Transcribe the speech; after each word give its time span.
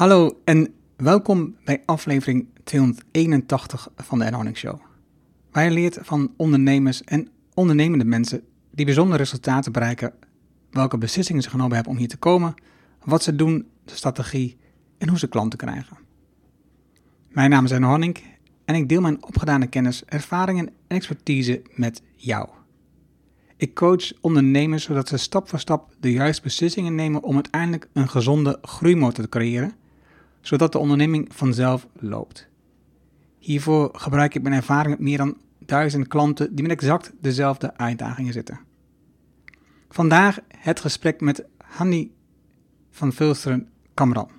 Hallo 0.00 0.40
en 0.44 0.74
welkom 0.96 1.56
bij 1.64 1.82
aflevering 1.84 2.48
281 2.64 3.88
van 3.96 4.18
de 4.18 4.24
Erhoning 4.24 4.56
Show. 4.56 4.80
Waar 5.52 5.64
je 5.64 5.70
leert 5.70 5.98
van 6.00 6.32
ondernemers 6.36 7.04
en 7.04 7.28
ondernemende 7.54 8.04
mensen 8.04 8.42
die 8.70 8.84
bijzondere 8.84 9.18
resultaten 9.18 9.72
bereiken, 9.72 10.12
welke 10.70 10.98
beslissingen 10.98 11.42
ze 11.42 11.50
genomen 11.50 11.74
hebben 11.74 11.92
om 11.92 11.98
hier 11.98 12.08
te 12.08 12.16
komen, 12.16 12.54
wat 13.04 13.22
ze 13.22 13.36
doen, 13.36 13.68
de 13.84 13.94
strategie 13.94 14.56
en 14.98 15.08
hoe 15.08 15.18
ze 15.18 15.28
klanten 15.28 15.58
krijgen. 15.58 15.98
Mijn 17.28 17.50
naam 17.50 17.64
is 17.64 17.70
Erno 17.70 17.94
en 18.64 18.74
ik 18.74 18.88
deel 18.88 19.00
mijn 19.00 19.24
opgedane 19.24 19.66
kennis, 19.66 20.04
ervaringen 20.04 20.66
en 20.66 20.96
expertise 20.96 21.62
met 21.74 22.02
jou. 22.16 22.48
Ik 23.56 23.74
coach 23.74 24.12
ondernemers 24.20 24.84
zodat 24.84 25.08
ze 25.08 25.16
stap 25.16 25.48
voor 25.48 25.58
stap 25.58 25.94
de 25.98 26.12
juiste 26.12 26.42
beslissingen 26.42 26.94
nemen 26.94 27.22
om 27.22 27.34
uiteindelijk 27.34 27.88
een 27.92 28.08
gezonde 28.08 28.58
groeimotor 28.62 29.24
te 29.24 29.30
creëren, 29.30 29.78
zodat 30.40 30.72
de 30.72 30.78
onderneming 30.78 31.28
vanzelf 31.34 31.86
loopt. 31.92 32.48
Hiervoor 33.38 33.90
gebruik 33.92 34.34
ik 34.34 34.42
mijn 34.42 34.54
ervaring 34.54 34.88
met 34.88 35.04
meer 35.04 35.18
dan 35.18 35.36
duizend 35.58 36.08
klanten 36.08 36.54
die 36.54 36.62
met 36.62 36.72
exact 36.72 37.12
dezelfde 37.20 37.76
uitdagingen 37.76 38.32
zitten. 38.32 38.60
Vandaag 39.88 40.38
het 40.48 40.80
gesprek 40.80 41.20
met 41.20 41.44
Hanni 41.58 42.12
van 42.90 43.12
Vulsteren 43.12 43.68
Kamran. 43.94 44.30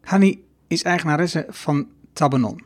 Hanni 0.00 0.44
is 0.66 0.82
eigenaresse 0.82 1.46
van 1.48 1.88
Tabanon, 2.12 2.60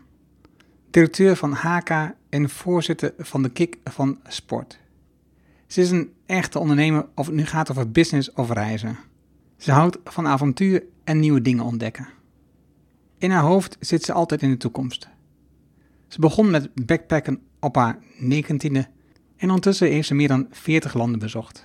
directeur 0.90 1.36
van 1.36 1.52
HK 1.52 1.90
en 2.28 2.50
voorzitter 2.50 3.14
van 3.18 3.42
de 3.42 3.50
Kik 3.50 3.78
van 3.84 4.18
Sport. 4.26 4.78
Ze 5.66 5.80
is 5.80 5.90
een 5.90 6.12
echte 6.26 6.58
ondernemer 6.58 7.06
of 7.14 7.26
het 7.26 7.34
nu 7.34 7.46
gaat 7.46 7.70
over 7.70 7.90
business 7.90 8.32
of 8.32 8.50
reizen. 8.50 8.96
Ze 9.56 9.72
houdt 9.72 9.98
van 10.04 10.26
avontuur 10.26 10.82
en 11.04 11.20
nieuwe 11.20 11.42
dingen 11.42 11.64
ontdekken. 11.64 12.08
In 13.22 13.30
haar 13.30 13.42
hoofd 13.42 13.76
zit 13.80 14.02
ze 14.02 14.12
altijd 14.12 14.42
in 14.42 14.50
de 14.50 14.56
toekomst. 14.56 15.08
Ze 16.08 16.20
begon 16.20 16.50
met 16.50 16.86
backpacken 16.86 17.42
op 17.60 17.76
haar 17.76 17.98
19e 18.20 18.82
en 19.36 19.48
ondertussen 19.48 19.88
heeft 19.88 20.06
ze 20.06 20.14
meer 20.14 20.28
dan 20.28 20.46
40 20.50 20.94
landen 20.94 21.18
bezocht. 21.18 21.64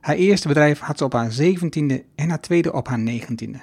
Haar 0.00 0.16
eerste 0.16 0.48
bedrijf 0.48 0.78
had 0.78 0.98
ze 0.98 1.04
op 1.04 1.12
haar 1.12 1.32
17e 1.42 1.94
en 2.14 2.28
haar 2.28 2.40
tweede 2.40 2.72
op 2.72 2.88
haar 2.88 3.00
19e. 3.00 3.58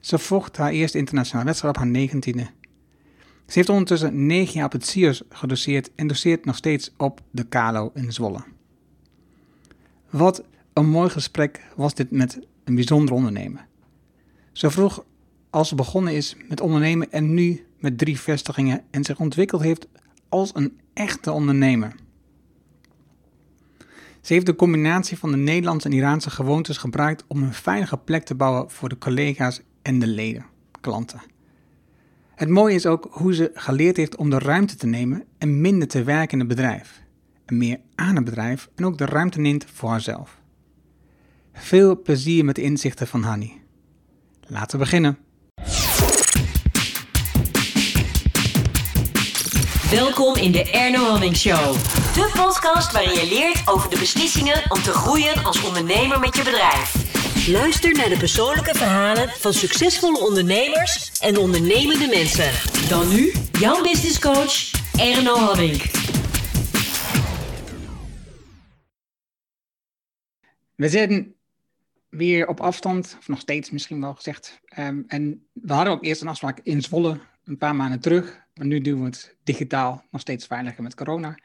Ze 0.00 0.18
vocht 0.18 0.56
haar 0.56 0.70
eerste 0.70 0.98
internationale 0.98 1.46
wedstrijd 1.46 1.76
op 1.76 1.82
haar 1.82 1.92
19e. 1.92 2.50
Ze 3.46 3.52
heeft 3.52 3.68
ondertussen 3.68 4.26
9 4.26 4.54
jaar 4.54 4.66
op 4.66 4.72
het 4.72 4.86
SIOS 4.86 5.22
gedoseerd 5.28 5.90
en 5.94 6.06
doseert 6.06 6.44
nog 6.44 6.56
steeds 6.56 6.94
op 6.96 7.20
de 7.30 7.44
Kalo 7.44 7.90
in 7.94 8.12
Zwolle. 8.12 8.44
Wat 10.10 10.44
een 10.72 10.88
mooi 10.88 11.10
gesprek 11.10 11.60
was 11.76 11.94
dit 11.94 12.10
met 12.10 12.38
een 12.64 12.74
bijzonder 12.74 13.14
ondernemer. 13.14 13.66
Zo 14.52 14.68
vroeg 14.68 15.04
als 15.54 15.68
ze 15.68 15.74
begonnen 15.74 16.14
is 16.14 16.36
met 16.48 16.60
ondernemen 16.60 17.12
en 17.12 17.34
nu 17.34 17.66
met 17.78 17.98
drie 17.98 18.20
vestigingen 18.20 18.82
en 18.90 19.04
zich 19.04 19.18
ontwikkeld 19.18 19.62
heeft 19.62 19.88
als 20.28 20.50
een 20.54 20.80
echte 20.94 21.32
ondernemer. 21.32 21.94
Ze 24.20 24.32
heeft 24.32 24.46
de 24.46 24.56
combinatie 24.56 25.18
van 25.18 25.30
de 25.30 25.36
Nederlandse 25.36 25.88
en 25.88 25.94
Iraanse 25.94 26.30
gewoontes 26.30 26.76
gebruikt 26.76 27.24
om 27.26 27.42
een 27.42 27.52
veilige 27.52 27.96
plek 27.96 28.24
te 28.24 28.34
bouwen 28.34 28.70
voor 28.70 28.88
de 28.88 28.98
collega's 28.98 29.60
en 29.82 29.98
de 29.98 30.06
leden, 30.06 30.46
klanten. 30.80 31.22
Het 32.34 32.48
mooie 32.48 32.74
is 32.74 32.86
ook 32.86 33.08
hoe 33.10 33.34
ze 33.34 33.50
geleerd 33.54 33.96
heeft 33.96 34.16
om 34.16 34.30
de 34.30 34.38
ruimte 34.38 34.76
te 34.76 34.86
nemen 34.86 35.24
en 35.38 35.60
minder 35.60 35.88
te 35.88 36.02
werken 36.02 36.32
in 36.32 36.38
het 36.38 36.48
bedrijf. 36.48 37.02
En 37.44 37.56
meer 37.56 37.80
aan 37.94 38.16
het 38.16 38.24
bedrijf 38.24 38.68
en 38.74 38.84
ook 38.84 38.98
de 38.98 39.06
ruimte 39.06 39.40
neemt 39.40 39.64
voor 39.72 39.88
haarzelf. 39.88 40.40
Veel 41.52 42.02
plezier 42.02 42.44
met 42.44 42.54
de 42.54 42.62
inzichten 42.62 43.06
van 43.06 43.22
Hanni. 43.22 43.62
Laten 44.46 44.78
we 44.78 44.84
beginnen. 44.84 45.23
Welkom 49.94 50.36
in 50.36 50.52
de 50.52 50.70
Erno 50.70 50.98
Hamming 50.98 51.36
Show. 51.36 51.72
De 52.14 52.30
podcast 52.36 52.92
waarin 52.92 53.14
je 53.14 53.26
leert 53.28 53.68
over 53.68 53.90
de 53.90 53.98
beslissingen 53.98 54.70
om 54.70 54.82
te 54.82 54.90
groeien 54.90 55.44
als 55.44 55.64
ondernemer 55.64 56.20
met 56.20 56.36
je 56.36 56.42
bedrijf. 56.42 56.94
Luister 57.48 57.92
naar 57.92 58.08
de 58.08 58.16
persoonlijke 58.16 58.74
verhalen 58.74 59.28
van 59.28 59.52
succesvolle 59.52 60.18
ondernemers 60.18 61.20
en 61.20 61.36
ondernemende 61.36 62.06
mensen. 62.06 62.50
Dan 62.88 63.08
nu 63.08 63.32
jouw 63.58 63.82
business 63.82 64.18
coach 64.18 64.70
Erno 64.98 65.36
Hamming. 65.36 65.82
We 70.74 70.88
zitten 70.88 71.34
weer 72.08 72.46
op 72.46 72.60
afstand, 72.60 73.16
of 73.18 73.28
nog 73.28 73.40
steeds 73.40 73.70
misschien 73.70 74.00
wel 74.00 74.14
gezegd. 74.14 74.60
Ehm, 74.64 75.02
en 75.06 75.46
we 75.52 75.72
hadden 75.72 75.92
ook 75.92 76.04
eerst 76.04 76.20
een 76.20 76.28
afspraak 76.28 76.60
in 76.62 76.82
Zwolle 76.82 77.20
een 77.44 77.58
paar 77.58 77.76
maanden 77.76 78.00
terug. 78.00 78.42
Maar 78.54 78.66
nu 78.66 78.80
doen 78.80 78.98
we 78.98 79.04
het 79.04 79.36
digitaal, 79.42 80.04
nog 80.10 80.20
steeds 80.20 80.46
veiliger 80.46 80.82
met 80.82 80.94
corona. 80.94 81.38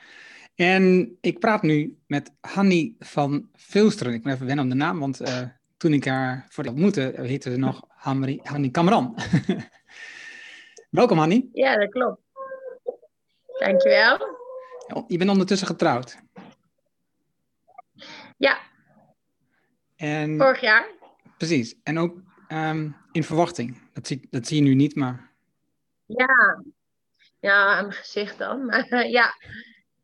En 0.55 1.17
ik 1.21 1.39
praat 1.39 1.61
nu 1.61 1.97
met 2.07 2.31
Hanni 2.41 2.95
van 2.99 3.49
Vilsteren. 3.53 4.13
Ik 4.13 4.23
moet 4.23 4.33
even 4.33 4.45
wennen 4.45 4.63
om 4.63 4.69
de 4.69 4.77
naam, 4.77 4.99
want 4.99 5.21
uh, 5.21 5.41
toen 5.77 5.93
ik 5.93 6.05
haar 6.05 6.45
voor 6.49 6.63
de 6.63 6.69
ontmoette, 6.69 7.13
heette 7.15 7.51
ze 7.51 7.57
nog 7.57 7.85
Hanni, 7.87 8.39
Hanni 8.43 8.71
Kamran. 8.71 9.15
Welkom 10.89 11.17
Hanni. 11.17 11.49
Ja, 11.53 11.77
dat 11.77 11.89
klopt. 11.89 12.21
Dankjewel. 13.59 14.37
Je 15.07 15.17
bent 15.17 15.29
ondertussen 15.29 15.67
getrouwd. 15.67 16.17
Ja. 18.37 18.59
En, 19.95 20.37
Vorig 20.37 20.61
jaar. 20.61 20.89
Precies. 21.37 21.75
En 21.83 21.99
ook 21.99 22.21
um, 22.47 22.95
in 23.11 23.23
verwachting. 23.23 23.81
Dat 23.93 24.07
zie, 24.07 24.27
dat 24.29 24.47
zie 24.47 24.57
je 24.57 24.63
nu 24.63 24.73
niet, 24.73 24.95
maar... 24.95 25.28
Ja, 26.17 26.63
ja, 27.39 27.65
aan 27.65 27.87
mijn 27.87 27.97
gezicht 27.97 28.37
dan. 28.37 28.65
Maar 28.65 29.07
ja, 29.07 29.27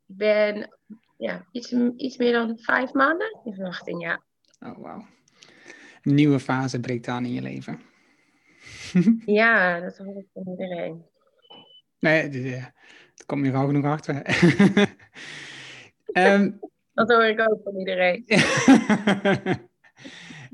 ik 0.07 0.17
ben 0.17 0.77
ja, 1.17 1.45
iets, 1.51 1.71
iets 1.97 2.17
meer 2.17 2.31
dan 2.31 2.59
vijf 2.59 2.93
maanden 2.93 3.39
in 3.43 3.53
verwachting, 3.53 4.01
ja. 4.01 4.23
Oh, 4.59 4.77
wauw. 4.77 5.05
Een 6.01 6.15
nieuwe 6.15 6.39
fase 6.39 6.79
breekt 6.79 7.07
aan 7.07 7.25
in 7.25 7.33
je 7.33 7.41
leven. 7.41 7.81
ja, 9.41 9.79
dat 9.79 9.97
hoor 9.97 10.17
ik 10.17 10.27
van 10.33 10.43
iedereen. 10.47 11.05
Nee, 11.99 12.29
daar 12.29 12.73
kom 13.25 13.45
je 13.45 13.51
gauw 13.51 13.65
genoeg 13.65 13.85
achter. 13.85 14.15
um, 16.13 16.59
dat 16.93 17.09
hoor 17.09 17.23
ik 17.23 17.39
ook 17.39 17.61
van 17.63 17.79
iedereen. 17.79 18.23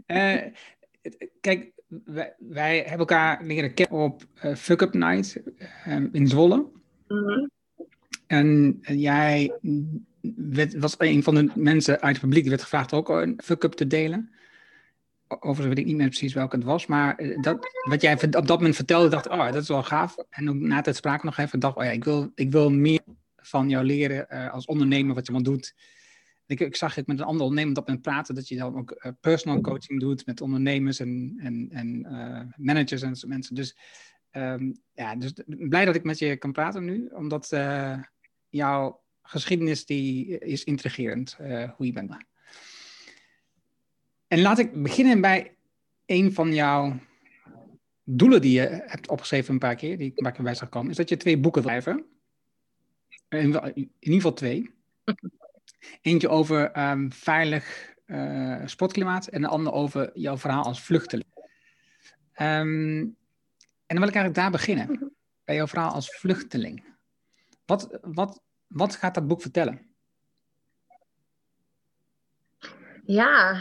uh, 0.07 0.53
kijk, 1.41 1.72
wij, 2.06 2.34
wij, 2.40 2.78
hebben 2.78 2.97
elkaar 2.97 3.44
leren 3.44 3.74
kennen 3.74 4.00
op 4.00 4.24
uh, 4.46 4.56
Fuck 4.56 4.81
Up 4.81 4.94
Night 4.94 5.41
um, 5.88 6.09
in 6.12 6.28
Zwolle. 6.28 6.66
Mm 7.07 7.18
-hmm. 7.18 7.50
En 8.28 8.79
jij 8.81 9.53
werd, 10.35 10.78
was 10.78 10.96
een 10.97 11.24
van 11.24 11.35
de 11.35 11.50
mensen 11.56 12.01
uit 12.01 12.16
het 12.16 12.22
publiek 12.22 12.41
die 12.41 12.50
werd 12.50 12.63
gevraagd 12.63 12.94
ook 12.94 13.09
een 13.09 13.40
Fuck 13.44 13.63
Up 13.63 13.72
te 13.72 13.88
delen. 13.88 14.31
Overigens 15.28 15.68
weet 15.68 15.78
ik 15.78 15.85
niet 15.85 15.96
meer 15.96 16.07
precies 16.07 16.34
welke 16.34 16.56
het 16.56 16.66
was, 16.66 16.85
maar 16.85 17.24
dat, 17.41 17.68
wat 17.90 18.01
jij 18.01 18.13
op 18.13 18.47
dat 18.47 18.57
moment 18.57 18.75
vertelde, 18.75 19.09
dacht 19.09 19.28
oh, 19.28 19.46
dat 19.46 19.62
is 19.62 19.68
wel 19.68 19.84
gaaf. 19.84 20.16
En 20.30 20.50
ook 20.50 20.56
na 20.56 20.81
het 20.81 20.96
spraak 20.96 21.24
nog 21.24 21.38
even, 21.38 21.59
dacht 21.59 21.78
oh 21.78 21.84
ja, 21.84 21.90
ik 21.90 22.03
wil, 22.03 22.31
ik 22.35 22.51
wil 22.51 22.69
meer 22.69 23.01
van 23.35 23.69
jou 23.69 23.85
leren 23.85 24.28
uh, 24.30 24.53
als 24.53 24.66
ondernemer, 24.66 25.16
wat 25.16 25.25
je 25.28 25.34
allemaal 25.34 25.53
doet. 25.53 25.74
Ik, 26.51 26.59
ik 26.59 26.75
zag 26.75 26.95
het 26.95 27.07
met 27.07 27.19
een 27.19 27.25
ander 27.25 27.41
ondernemer 27.41 27.73
dat 27.73 27.88
men 27.88 28.01
praten, 28.01 28.35
dat 28.35 28.47
je 28.47 28.57
dan 28.57 28.75
ook 28.75 28.91
uh, 29.06 29.12
personal 29.22 29.62
coaching 29.62 30.00
doet 30.00 30.25
met 30.25 30.41
ondernemers 30.41 31.00
en, 31.00 31.34
en, 31.38 31.67
en 31.69 32.06
uh, 32.06 32.41
managers 32.56 33.01
en 33.01 33.16
zo 33.16 33.28
mensen. 33.28 33.56
Dus, 33.56 33.78
um, 34.31 34.81
ja, 34.94 35.16
dus 35.16 35.34
blij 35.45 35.85
dat 35.85 35.95
ik 35.95 36.03
met 36.03 36.19
je 36.19 36.38
kan 36.38 36.51
praten 36.51 36.85
nu, 36.85 37.07
omdat 37.07 37.51
uh, 37.51 38.00
jouw 38.50 39.01
geschiedenis 39.22 39.85
die 39.85 40.39
is 40.39 40.63
intrigerend, 40.63 41.38
hoe 41.75 41.85
je 41.85 41.91
bent. 41.91 42.16
En 44.28 44.41
laat 44.41 44.59
ik 44.59 44.83
beginnen 44.83 45.22
bij 45.22 45.56
een 46.06 46.33
van 46.33 46.53
jouw 46.53 47.00
doelen 48.03 48.42
die 48.42 48.51
je 48.51 48.83
hebt 48.86 49.09
opgeschreven 49.09 49.53
een 49.53 49.59
paar 49.59 49.75
keer, 49.75 49.98
die 49.98 50.13
ik 50.15 50.44
bij 50.44 50.56
zag 50.56 50.69
komen, 50.69 50.89
is 50.92 50.98
dat 50.98 51.09
je 51.09 51.18
twee 51.18 51.39
boeken 51.39 51.62
wil 51.62 51.71
schrijven. 51.71 52.06
In, 53.30 53.53
in 53.74 53.92
ieder 54.00 54.15
geval 54.15 54.33
twee. 54.33 54.71
Eentje 56.01 56.30
over 56.30 56.89
um, 56.89 57.12
veilig 57.12 57.95
uh, 58.06 58.62
sportklimaat 58.66 59.28
en 59.28 59.42
de 59.42 59.48
andere 59.48 59.75
over 59.75 60.10
jouw 60.13 60.38
verhaal 60.38 60.63
als 60.63 60.81
vluchteling. 60.81 61.30
Um, 62.42 63.18
en 63.86 63.98
dan 63.98 64.00
wil 64.00 64.07
ik 64.07 64.16
eigenlijk 64.16 64.36
daar 64.36 64.51
beginnen, 64.51 65.16
bij 65.44 65.56
jouw 65.56 65.68
verhaal 65.68 65.94
als 65.94 66.18
vluchteling. 66.18 66.95
Wat, 67.66 68.00
wat, 68.01 68.42
wat 68.68 68.95
gaat 68.95 69.13
dat 69.13 69.28
boek 69.28 69.42
vertellen? 69.42 69.89
Ja, 73.04 73.51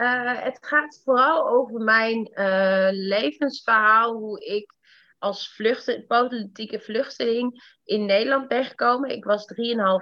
uh, 0.00 0.42
het 0.42 0.58
gaat 0.60 1.00
vooral 1.04 1.48
over 1.48 1.80
mijn 1.80 2.30
uh, 2.32 2.88
levensverhaal, 2.90 4.14
hoe 4.14 4.44
ik 4.44 4.74
als 5.18 5.54
vlucht, 5.54 6.06
politieke 6.06 6.80
vluchteling 6.80 7.78
in 7.84 8.04
Nederland 8.04 8.48
ben 8.48 8.64
gekomen. 8.64 9.10
Ik 9.10 9.24
was 9.24 9.46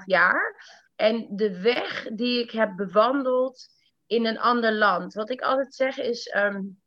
3,5 0.01 0.05
jaar. 0.05 0.65
En 0.97 1.27
de 1.31 1.61
weg 1.61 2.07
die 2.13 2.43
ik 2.43 2.51
heb 2.51 2.77
bewandeld 2.77 3.67
in 4.07 4.27
een 4.27 4.39
ander 4.39 4.73
land. 4.73 5.15
Wat 5.15 5.31
ik 5.31 5.41
altijd 5.41 5.75
zeg 5.75 5.99
is, 5.99 6.35
um, 6.37 6.83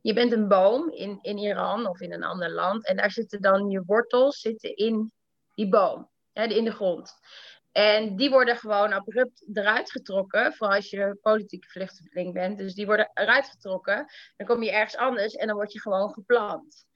je 0.00 0.12
bent 0.12 0.32
een 0.32 0.48
boom 0.48 0.90
in, 0.90 1.18
in 1.22 1.38
Iran 1.38 1.86
of 1.86 2.00
in 2.00 2.12
een 2.12 2.24
ander 2.24 2.50
land. 2.50 2.86
En 2.86 2.96
daar 2.96 3.10
zitten 3.10 3.40
dan 3.40 3.70
je 3.70 3.82
wortels 3.86 4.40
zitten 4.40 4.76
in 4.76 5.12
die 5.54 5.68
boom, 5.68 6.10
hè, 6.32 6.44
in 6.44 6.64
de 6.64 6.72
grond. 6.72 7.14
En 7.72 8.16
die 8.16 8.30
worden 8.30 8.56
gewoon 8.56 8.92
abrupt 8.92 9.44
eruit 9.52 9.90
getrokken, 9.90 10.52
vooral 10.52 10.76
als 10.76 10.90
je 10.90 11.18
politieke 11.22 11.68
vluchteling 11.68 12.32
bent. 12.32 12.58
Dus 12.58 12.74
die 12.74 12.86
worden 12.86 13.10
eruit 13.14 13.48
getrokken. 13.48 14.06
Dan 14.36 14.46
kom 14.46 14.62
je 14.62 14.72
ergens 14.72 14.96
anders 14.96 15.34
en 15.34 15.46
dan 15.46 15.56
word 15.56 15.72
je 15.72 15.80
gewoon 15.80 16.12
geplant. 16.12 16.86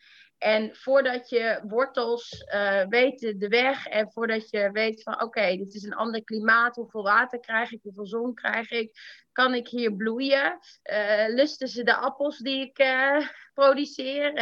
En 0.42 0.76
voordat 0.76 1.28
je 1.28 1.60
wortels 1.68 2.44
uh, 2.54 2.86
weten 2.88 3.38
de 3.38 3.48
weg 3.48 3.86
en 3.86 4.10
voordat 4.12 4.50
je 4.50 4.70
weet 4.72 5.02
van 5.02 5.22
oké, 5.22 5.56
dit 5.56 5.74
is 5.74 5.82
een 5.82 5.94
ander 5.94 6.24
klimaat, 6.24 6.76
hoeveel 6.76 7.02
water 7.02 7.40
krijg 7.40 7.72
ik, 7.72 7.80
hoeveel 7.82 8.06
zon 8.06 8.34
krijg 8.34 8.70
ik, 8.70 8.90
kan 9.32 9.54
ik 9.54 9.68
hier 9.68 9.92
bloeien? 9.92 10.58
Uh, 10.92 11.24
lusten 11.28 11.68
ze 11.68 11.82
de 11.82 11.94
appels 11.94 12.38
die 12.38 12.60
ik 12.60 12.78
uh, 12.78 13.28
produceer? 13.54 14.32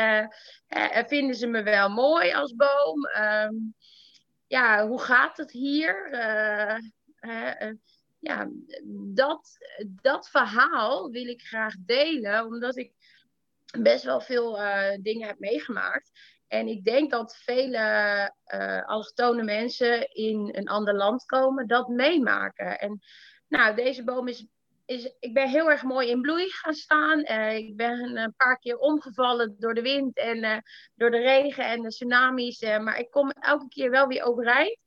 vinden 1.07 1.35
ze 1.37 1.47
me 1.47 1.63
wel 1.63 1.89
mooi 1.89 2.33
als 2.33 2.55
boom? 2.55 3.07
Um, 3.25 3.75
ja, 4.47 4.87
hoe 4.87 5.01
gaat 5.01 5.37
het 5.37 5.51
hier? 5.51 6.09
ja, 8.19 8.49
dat, 9.15 9.59
dat 9.87 10.29
verhaal 10.29 11.11
wil 11.11 11.27
ik 11.27 11.43
graag 11.43 11.75
delen, 11.79 12.45
omdat 12.47 12.77
ik 12.77 12.93
best 13.79 14.05
wel 14.05 14.21
veel 14.21 14.59
uh, 14.59 14.91
dingen 15.03 15.27
heb 15.27 15.39
meegemaakt. 15.39 16.11
En 16.49 16.67
ik 16.69 16.85
denk 16.85 17.11
dat 17.11 17.37
vele 17.37 18.33
uh, 19.17 19.45
mensen 19.45 20.09
in 20.15 20.49
een 20.53 20.69
ander 20.69 20.95
land 20.95 21.25
komen, 21.25 21.67
dat 21.67 21.89
meemaken. 21.89 22.79
En 22.79 23.01
nou, 23.49 23.75
deze 23.75 24.05
boom 24.05 24.29
is, 24.29 24.47
is. 24.85 25.15
Ik 25.21 25.35
ben 25.35 25.49
heel 25.49 25.71
erg 25.71 25.83
mooi 25.83 26.09
in 26.09 26.21
bloei 26.21 26.51
gaan 26.51 26.75
staan. 26.75 27.19
Uh, 27.19 27.57
ik 27.57 27.77
ben 27.77 28.17
een 28.17 28.35
paar 28.37 28.59
keer 28.59 28.79
omgevallen 28.79 29.57
door 29.59 29.75
de 29.75 29.83
wind 29.83 30.17
en 30.17 30.63
door 30.95 31.11
de 31.11 31.21
regen 31.21 31.65
en 31.65 31.83
de 31.83 31.89
tsunamis. 31.89 32.61
maar 32.61 32.99
ik 32.99 33.11
kom 33.11 33.31
elke 33.31 33.69
keer 33.69 33.91
wel 33.91 34.07
weer 34.07 34.25
overeind. 34.25 34.79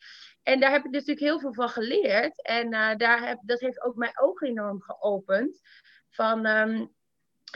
En 0.44 0.60
daar 0.60 0.72
heb 0.72 0.86
ik 0.86 0.92
natuurlijk 0.92 1.20
heel 1.20 1.40
veel 1.40 1.54
van 1.54 1.70
geleerd. 1.70 2.42
En 2.42 2.70
daar 2.98 3.28
heb, 3.28 3.40
dat 3.42 3.60
heeft 3.60 3.82
ook 3.82 3.96
mijn 3.96 4.20
ogen 4.20 4.48
enorm 4.48 4.82
geopend. 4.82 5.62
Van 6.10 6.46
um, 6.46 6.94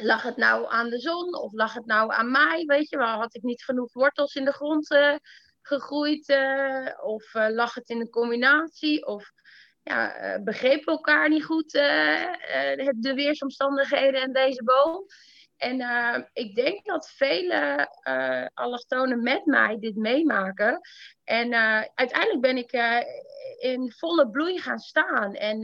lag 0.02 0.24
het 0.24 0.38
nou 0.38 0.66
aan 0.70 0.90
de 0.90 1.00
zon 1.00 1.36
of 1.36 1.54
lag 1.54 1.74
het 1.74 1.86
nou 1.86 2.14
aan 2.14 2.32
mij? 2.32 2.64
Weet 2.66 2.90
je 2.90 2.98
wel, 2.98 3.08
had 3.08 3.36
ik 3.36 3.44
niet 3.44 3.64
genoeg 3.64 3.94
wortels 3.94 4.36
in 4.36 4.46
de 4.46 4.52
grond 4.52 4.92
uh, 4.92 5.16
gegroeid? 5.62 6.30
Uh, 6.30 6.88
of 7.02 7.34
uh, 7.34 7.48
lag 7.50 7.74
het 7.74 7.90
in 7.90 8.00
een 8.00 8.10
combinatie? 8.10 9.06
Of 9.06 9.32
ja, 9.84 10.40
begrepen 10.44 10.94
elkaar 10.94 11.30
niet 11.30 11.46
goed 11.46 11.72
de 11.72 13.12
weersomstandigheden 13.16 14.22
en 14.22 14.34
deze 14.34 14.64
boom? 14.64 15.06
En 15.58 16.30
ik 16.34 16.56
denk 16.56 16.86
dat 16.86 17.10
vele 17.10 17.90
allochtonen 18.54 19.24
met 19.24 19.46
mij 19.46 19.78
dit 19.80 19.96
meemaken. 19.96 20.80
En 21.24 21.54
uiteindelijk 21.96 22.42
ben 22.42 22.58
ik 22.58 22.72
in 23.60 23.92
volle 23.92 24.30
bloei 24.30 24.60
gaan 24.60 24.80
staan. 24.80 25.34
En 25.34 25.62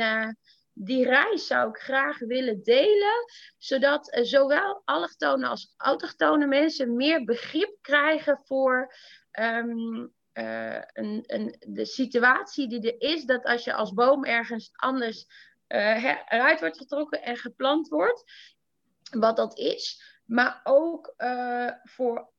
die 0.73 1.05
reis 1.05 1.47
zou 1.47 1.69
ik 1.69 1.77
graag 1.77 2.19
willen 2.19 2.63
delen, 2.63 3.25
zodat 3.57 4.17
uh, 4.17 4.23
zowel 4.23 4.81
allochtone 4.85 5.47
als 5.47 5.73
autochtone 5.77 6.47
mensen 6.47 6.95
meer 6.95 7.23
begrip 7.23 7.77
krijgen 7.81 8.39
voor 8.43 8.95
um, 9.39 10.13
uh, 10.33 10.81
een, 10.93 11.23
een, 11.25 11.55
de 11.67 11.85
situatie 11.85 12.67
die 12.67 12.91
er 12.91 13.09
is, 13.11 13.25
dat 13.25 13.43
als 13.43 13.63
je 13.63 13.73
als 13.73 13.93
boom 13.93 14.25
ergens 14.25 14.69
anders 14.73 15.25
uh, 15.67 16.03
eruit 16.27 16.59
wordt 16.59 16.77
getrokken 16.77 17.21
en 17.21 17.37
geplant 17.37 17.87
wordt, 17.87 18.23
wat 19.11 19.35
dat 19.35 19.57
is. 19.57 20.11
Maar 20.25 20.61
ook 20.63 21.13
voor 21.83 22.31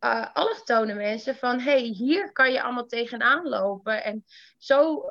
uh, 0.00 0.34
allochtone 0.34 0.94
mensen 0.94 1.36
van 1.36 1.60
hey, 1.60 1.80
hier 1.80 2.32
kan 2.32 2.52
je 2.52 2.62
allemaal 2.62 2.86
tegenaan 2.86 3.48
lopen. 3.48 4.04
En 4.04 4.24
zo 4.58 5.04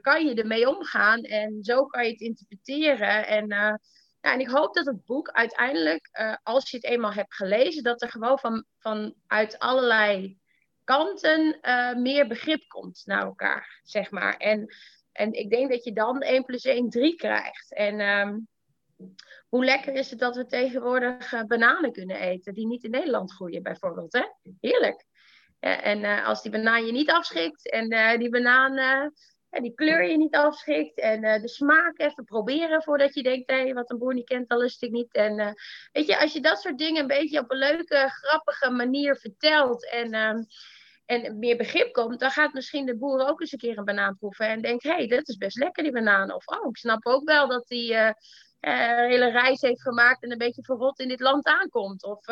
kan 0.00 0.26
je 0.26 0.34
ermee 0.34 0.68
omgaan 0.68 1.22
en 1.22 1.62
zo 1.62 1.86
kan 1.86 2.04
je 2.04 2.10
het 2.10 2.20
interpreteren. 2.20 3.26
En, 3.26 3.44
uh, 3.44 3.74
ja, 4.20 4.32
en 4.32 4.40
ik 4.40 4.48
hoop 4.48 4.74
dat 4.74 4.86
het 4.86 5.04
boek 5.04 5.28
uiteindelijk, 5.30 6.08
uh, 6.20 6.36
als 6.42 6.70
je 6.70 6.76
het 6.76 6.86
eenmaal 6.86 7.12
hebt 7.12 7.34
gelezen, 7.34 7.82
dat 7.82 8.02
er 8.02 8.10
gewoon 8.10 8.38
van, 8.38 8.64
van 8.78 9.14
uit 9.26 9.58
allerlei 9.58 10.38
kanten 10.84 11.58
meer 11.96 12.26
begrip 12.26 12.68
komt 12.68 13.02
naar 13.04 13.22
elkaar, 13.22 13.80
zeg 13.82 14.10
maar. 14.10 14.36
En, 14.36 14.74
en 15.12 15.32
ik 15.32 15.50
denk 15.50 15.70
dat 15.70 15.84
je 15.84 15.92
dan 15.92 16.20
1 16.20 16.44
plus 16.44 16.64
1 16.64 16.90
3 16.90 17.14
krijgt. 17.14 17.74
En 17.74 18.00
um, 18.00 18.48
hoe 19.48 19.64
lekker 19.64 19.94
is 19.94 20.10
het 20.10 20.18
dat 20.18 20.36
we 20.36 20.46
tegenwoordig 20.46 21.46
bananen 21.46 21.92
kunnen 21.92 22.20
eten 22.20 22.54
die 22.54 22.66
niet 22.66 22.84
in 22.84 22.90
Nederland 22.90 23.32
groeien, 23.32 23.62
bijvoorbeeld. 23.62 24.12
Hè? 24.12 24.24
Heerlijk. 24.60 25.04
En 25.60 26.24
als 26.24 26.42
die 26.42 26.52
banaan 26.52 26.86
je 26.86 26.92
niet 26.92 27.10
afschrikt 27.10 27.70
en 27.70 28.18
die 28.18 28.30
banaan 28.30 29.12
en 29.50 29.62
die 29.62 29.74
kleur 29.74 30.04
je 30.04 30.16
niet 30.16 30.34
afschikt. 30.34 30.98
En 30.98 31.24
uh, 31.24 31.40
de 31.40 31.48
smaak 31.48 31.98
even 31.98 32.24
proberen 32.24 32.82
voordat 32.82 33.14
je 33.14 33.22
denkt, 33.22 33.50
hé, 33.50 33.56
hey, 33.56 33.74
wat 33.74 33.90
een 33.90 33.98
boer 33.98 34.14
niet 34.14 34.28
kent, 34.28 34.48
dan 34.48 34.58
lust 34.58 34.82
ik 34.82 34.90
niet. 34.90 35.12
En 35.12 35.38
uh, 35.38 35.50
weet 35.92 36.06
je, 36.06 36.20
als 36.20 36.32
je 36.32 36.40
dat 36.40 36.60
soort 36.60 36.78
dingen 36.78 37.00
een 37.00 37.06
beetje 37.06 37.40
op 37.40 37.50
een 37.50 37.58
leuke, 37.58 38.08
grappige 38.08 38.70
manier 38.70 39.16
vertelt 39.16 39.90
en, 39.90 40.14
uh, 40.14 40.44
en 41.04 41.38
meer 41.38 41.56
begrip 41.56 41.92
komt, 41.92 42.20
dan 42.20 42.30
gaat 42.30 42.52
misschien 42.52 42.86
de 42.86 42.96
boer 42.96 43.28
ook 43.28 43.40
eens 43.40 43.52
een 43.52 43.58
keer 43.58 43.78
een 43.78 43.84
banaan 43.84 44.16
proeven 44.18 44.48
en 44.48 44.62
denkt, 44.62 44.82
hé, 44.82 44.92
hey, 44.92 45.06
dat 45.06 45.28
is 45.28 45.36
best 45.36 45.58
lekker 45.58 45.82
die 45.82 45.92
banaan. 45.92 46.32
Of, 46.32 46.46
oh, 46.46 46.68
ik 46.68 46.76
snap 46.76 47.06
ook 47.06 47.24
wel 47.24 47.48
dat 47.48 47.68
die 47.68 47.96
een 48.60 49.08
hele 49.08 49.30
reis 49.30 49.60
heeft 49.60 49.82
gemaakt 49.82 50.22
en 50.22 50.32
een 50.32 50.38
beetje 50.38 50.64
verrot 50.64 51.00
in 51.00 51.08
dit 51.08 51.20
land 51.20 51.46
aankomt. 51.46 52.04
Of, 52.04 52.26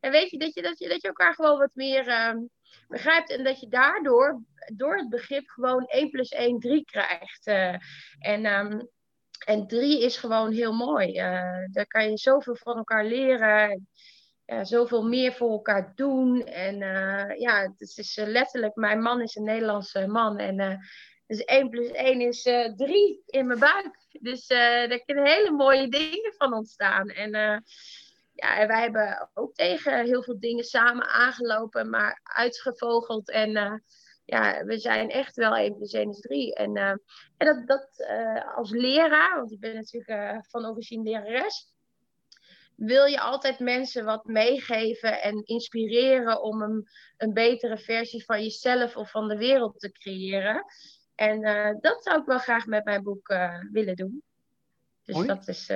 en 0.00 0.10
weet 0.10 0.30
je 0.30 0.38
dat, 0.38 0.54
je, 0.54 0.62
dat 0.62 0.78
je, 0.78 0.88
dat 0.88 1.02
je 1.02 1.08
elkaar 1.08 1.34
gewoon 1.34 1.58
wat 1.58 1.74
meer 1.74 2.08
ehm, 2.08 2.38
begrijpt 2.88 3.30
en 3.30 3.44
dat 3.44 3.60
je 3.60 3.68
daardoor 3.68 4.42
door 4.72 4.96
het 4.96 5.08
begrip 5.08 5.48
gewoon 5.48 5.84
1 5.86 6.10
plus 6.10 6.28
1 6.28 6.58
3 6.58 6.84
krijgt. 6.84 7.46
Uh, 7.46 7.74
en, 8.18 8.46
um, 8.46 8.88
en 9.46 9.66
3 9.66 10.02
is 10.04 10.16
gewoon 10.16 10.52
heel 10.52 10.72
mooi. 10.72 11.08
Uh, 11.08 11.66
daar 11.70 11.86
kan 11.86 12.10
je 12.10 12.16
zoveel 12.16 12.56
van 12.56 12.76
elkaar 12.76 13.04
leren. 13.04 13.88
Ja, 14.44 14.64
zoveel 14.64 15.02
meer 15.02 15.32
voor 15.32 15.50
elkaar 15.50 15.92
doen. 15.94 16.44
En 16.44 16.78
ja, 17.38 17.74
het 17.76 17.96
is 17.96 18.16
letterlijk, 18.16 18.74
mijn 18.74 19.02
man 19.02 19.20
is 19.20 19.34
een 19.34 19.44
Nederlandse 19.44 20.06
man. 20.06 20.38
En 20.38 20.80
dus 21.26 21.44
1 21.44 21.68
plus 21.68 21.90
1 21.90 22.20
is 22.20 22.42
3 22.76 23.22
in 23.26 23.46
mijn 23.46 23.58
buik. 23.58 24.06
Dus 24.20 24.46
daar 24.46 25.04
kunnen 25.04 25.26
hele 25.26 25.50
mooie 25.50 25.88
dingen 25.88 26.34
van 26.36 26.54
ontstaan. 26.54 27.08
En 27.08 27.30
ja, 28.34 28.58
en 28.58 28.68
wij 28.68 28.80
hebben 28.80 29.30
ook 29.34 29.54
tegen 29.54 30.04
heel 30.04 30.22
veel 30.22 30.40
dingen 30.40 30.64
samen 30.64 31.08
aangelopen, 31.08 31.90
maar 31.90 32.20
uitgevogeld. 32.22 33.30
En 33.30 33.82
ja, 34.24 34.64
we 34.64 34.78
zijn 34.78 35.10
echt 35.10 35.36
wel 35.36 35.56
1 35.56 35.76
plus 35.76 35.92
1 35.92 36.10
is 36.10 36.20
3. 36.20 36.54
En, 36.54 36.76
en 36.76 37.00
dat, 37.36 37.66
dat 37.66 38.06
als 38.56 38.70
leraar, 38.70 39.36
want 39.36 39.52
ik 39.52 39.60
ben 39.60 39.74
natuurlijk 39.74 40.46
van 40.48 40.66
origine 40.66 41.02
lerares, 41.02 41.74
wil 42.76 43.04
je 43.04 43.20
altijd 43.20 43.58
mensen 43.58 44.04
wat 44.04 44.24
meegeven 44.24 45.22
en 45.22 45.44
inspireren 45.44 46.42
om 46.42 46.62
een, 46.62 46.88
een 47.16 47.32
betere 47.32 47.78
versie 47.78 48.24
van 48.24 48.42
jezelf 48.42 48.96
of 48.96 49.10
van 49.10 49.28
de 49.28 49.36
wereld 49.36 49.80
te 49.80 49.92
creëren. 49.92 50.64
En 51.14 51.40
dat 51.80 52.02
zou 52.02 52.20
ik 52.20 52.26
wel 52.26 52.38
graag 52.38 52.66
met 52.66 52.84
mijn 52.84 53.02
boek 53.02 53.34
willen 53.72 53.96
doen. 53.96 54.22
Dus 55.02 55.26
dat 55.26 55.48
is 55.48 55.70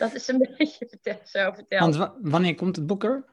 dat 0.00 0.14
is 0.14 0.28
een 0.28 0.38
beetje 0.58 0.86
vertel, 0.88 1.20
zo 1.24 1.52
verteld. 1.52 1.96
Want 1.96 2.14
wanneer 2.20 2.54
komt 2.54 2.76
het 2.76 2.86
boek 2.86 3.04
er? 3.04 3.24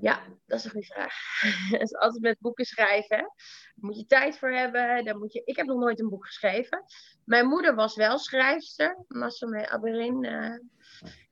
Ja, 0.00 0.22
dat 0.46 0.58
is 0.58 0.64
een 0.64 0.70
goede 0.70 0.86
vraag. 0.86 1.14
Het 1.70 1.82
is 1.82 1.94
altijd 1.94 2.22
met 2.22 2.36
boeken 2.40 2.64
schrijven. 2.64 3.18
Daar 3.18 3.32
moet 3.74 3.96
je 3.96 4.06
tijd 4.06 4.38
voor 4.38 4.52
hebben. 4.52 5.04
Dan 5.04 5.18
moet 5.18 5.32
je... 5.32 5.42
Ik 5.44 5.56
heb 5.56 5.66
nog 5.66 5.78
nooit 5.78 6.00
een 6.00 6.08
boek 6.08 6.26
geschreven. 6.26 6.84
Mijn 7.24 7.46
moeder 7.46 7.74
was 7.74 7.96
wel 7.96 8.18
schrijfster, 8.18 9.04
Massome 9.08 9.68
Aberin. 9.68 10.24
Uh, 10.24 10.58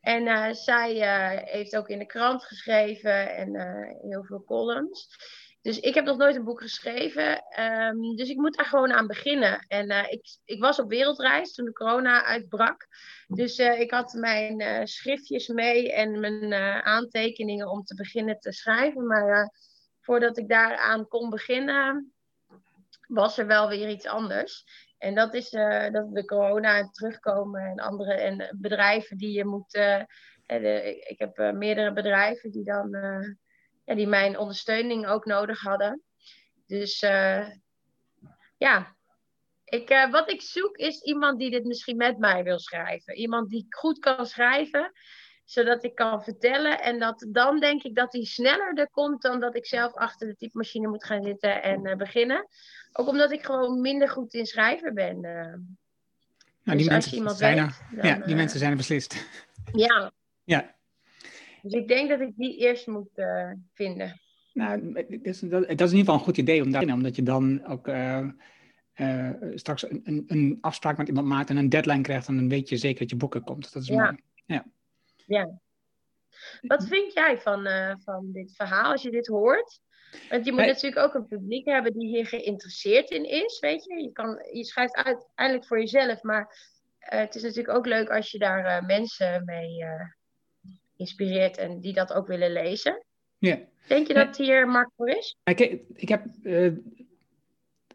en 0.01 0.27
uh, 0.27 0.53
zij 0.53 0.97
uh, 0.97 1.43
heeft 1.45 1.77
ook 1.77 1.89
in 1.89 1.99
de 1.99 2.07
krant 2.07 2.45
geschreven 2.45 3.37
en 3.37 3.57
heel 4.09 4.25
veel 4.25 4.45
columns. 4.45 5.09
Dus 5.69 5.81
ik 5.81 5.95
heb 5.95 6.05
nog 6.05 6.17
nooit 6.17 6.37
een 6.37 6.45
boek 6.45 6.61
geschreven. 6.61 7.43
Um, 7.61 8.17
dus 8.17 8.29
ik 8.29 8.37
moet 8.37 8.57
daar 8.57 8.67
gewoon 8.67 8.93
aan 8.93 9.07
beginnen. 9.07 9.65
En 9.67 9.91
uh, 9.91 10.05
ik, 10.09 10.39
ik 10.45 10.61
was 10.61 10.79
op 10.79 10.89
wereldreis 10.89 11.53
toen 11.53 11.65
de 11.65 11.73
corona 11.73 12.25
uitbrak. 12.25 12.87
Dus 13.27 13.59
uh, 13.59 13.81
ik 13.81 13.91
had 13.91 14.13
mijn 14.13 14.61
uh, 14.61 14.81
schriftjes 14.85 15.49
mee 15.49 15.93
en 15.93 16.21
mijn 16.21 16.55
aantekeningen 16.85 17.71
om 17.71 17.85
te 17.85 17.95
beginnen 17.95 18.41
te 18.41 18.53
schrijven. 18.53 19.07
Maar 19.07 19.53
voordat 20.01 20.39
ik 20.39 20.49
daaraan 20.49 21.09
kon 21.09 21.31
beginnen, 21.31 22.13
was 23.09 23.39
er 23.39 23.47
wel 23.47 23.69
weer 23.69 23.89
iets 23.89 24.07
anders. 24.07 24.65
En 24.99 25.15
dat 25.15 25.35
is 25.35 25.51
dat 25.93 26.15
de 26.15 26.25
corona 26.25 26.79
en 26.79 26.91
terugkomen 26.91 27.63
en 27.63 27.79
andere 27.79 28.13
en 28.13 28.57
bedrijven 28.61 29.17
die 29.17 29.33
je 29.33 29.45
moet. 29.45 29.75
Ik 31.07 31.19
heb 31.19 31.53
meerdere 31.55 31.93
bedrijven 31.93 32.51
die 32.51 32.65
dan 32.65 32.91
ja, 33.89 33.95
die 33.95 34.07
mijn 34.07 34.39
ondersteuning 34.39 35.07
ook 35.07 35.25
nodig 35.25 35.61
hadden. 35.61 36.03
Dus 36.67 37.03
uh, 37.03 37.49
ja, 38.57 38.97
Ik, 39.65 39.91
uh, 39.91 40.11
wat 40.11 40.31
ik 40.31 40.43
zoek 40.43 40.77
is 40.77 41.03
iemand 41.03 41.39
die 41.39 41.51
dit 41.51 41.65
misschien 41.65 41.97
met 41.97 42.19
mij 42.19 42.45
wil 42.45 42.59
schrijven. 42.59 43.15
Iemand 43.15 43.51
die 43.51 43.67
goed 43.69 43.99
kan 43.99 44.27
schrijven, 44.27 44.93
zodat 45.45 45.85
ik 45.85 45.95
kan 45.95 46.23
vertellen. 46.23 46.81
En 46.81 46.99
dat, 46.99 47.27
dan 47.29 47.61
denk 47.61 47.83
ik 47.83 47.95
dat 47.95 48.13
hij 48.13 48.25
sneller 48.25 48.79
er 48.79 48.91
komt 48.91 49.23
dan 49.23 49.41
dat 49.41 49.57
ik 49.57 49.67
zelf 49.67 49.95
achter 49.95 50.29
de 50.29 50.37
typemachine 50.37 50.89
moet 50.89 51.05
gaan 51.05 51.23
zitten 51.23 51.63
en 51.63 51.87
uh, 51.87 51.97
beginnen. 51.97 52.49
Ook 52.93 53.09
omdat 53.09 53.33
ik 53.33 53.45
gewoon 53.45 53.81
minder 53.81 54.09
goed 54.09 54.35
in 54.35 54.47
schrijven 54.47 54.95
ben. 54.95 55.21
Nou, 55.21 56.79
die, 56.79 56.89
dus 56.89 56.89
mensen 56.89 57.37
zijn 57.37 57.59
er, 57.59 57.79
dan, 57.91 58.07
ja, 58.07 58.27
die 58.27 58.35
mensen 58.35 58.59
zijn 58.59 58.71
er 58.71 58.77
beslist. 58.77 59.27
Ja. 59.73 60.13
ja. 60.45 60.77
Dus 61.63 61.73
ik 61.73 61.89
denk 61.89 62.09
dat 62.09 62.21
ik 62.21 62.33
die 62.37 62.57
eerst 62.57 62.87
moet 62.87 63.11
vinden. 63.73 64.21
Nou, 64.53 64.93
dat 64.93 65.05
is, 65.23 65.41
dat, 65.41 65.63
is 65.63 65.69
in 65.69 65.71
ieder 65.71 65.89
geval 65.89 66.15
een 66.15 66.21
goed 66.21 66.37
idee 66.37 66.63
om 66.63 66.71
daar 66.71 66.93
omdat 66.93 67.17
je 67.17 67.23
dan 67.23 67.67
ook 67.67 67.89
uh, 67.89 68.29
straks 69.55 69.91
een, 69.91 70.25
een, 70.27 70.59
afspraak 70.61 70.97
met 70.97 71.09
iemand 71.09 71.27
maakt 71.27 71.51
en 71.51 71.57
een 71.57 71.69
deadline 71.69 72.03
krijgt, 72.03 72.29
en 72.29 72.37
dan 72.37 72.49
weet 72.49 72.69
je 72.69 72.77
zeker 72.77 73.01
dat 73.01 73.11
je 73.11 73.17
boeken 73.17 73.45
komt. 73.45 73.73
Dat 73.73 73.83
is 73.83 73.89
ja. 73.89 74.05
mooi. 74.05 74.23
Ja. 74.47 74.65
ja. 75.27 75.61
Wat 76.61 76.89
vind 76.89 77.13
jij 77.13 77.39
van, 77.39 77.69
van 78.05 78.33
dit 78.33 78.53
verhaal 78.57 78.93
als 78.93 79.03
je 79.03 79.11
dit 79.11 79.27
hoort? 79.27 79.81
Want 80.31 80.45
je 80.45 80.53
moet 80.53 80.67
natuurlijk 80.67 81.07
ook 81.07 81.15
een 81.15 81.27
publiek 81.27 81.65
hebben 81.65 81.93
die 81.93 82.09
hier 82.09 82.27
geïnteresseerd 82.27 83.11
in 83.11 83.25
is, 83.25 83.59
weet 83.59 83.85
je. 83.85 84.03
Je, 84.03 84.13
kan, 84.13 84.47
je 84.53 84.65
schrijft 84.65 84.95
uiteindelijk 84.95 85.67
voor 85.67 85.79
jezelf, 85.79 86.23
maar 86.23 86.77
het 86.99 87.35
is 87.35 87.43
natuurlijk 87.43 87.77
ook 87.77 87.87
leuk 87.87 88.11
als 88.11 88.31
je 88.31 88.39
daar 88.39 88.85
mensen 88.85 89.45
mee 89.45 89.85
inspireert 90.99 91.57
en 91.57 91.81
die 91.81 91.93
dat 91.93 92.13
ook 92.13 92.27
willen 92.27 92.53
lezen. 92.53 93.05
Ja. 93.39 93.59
Denk 93.87 94.07
je 94.07 94.15
dat 94.15 94.37
hier 94.37 94.89
voor 94.97 95.09
is? 95.09 95.37
Ik, 95.45 95.61
ik 95.95 96.09
heb 96.09 96.25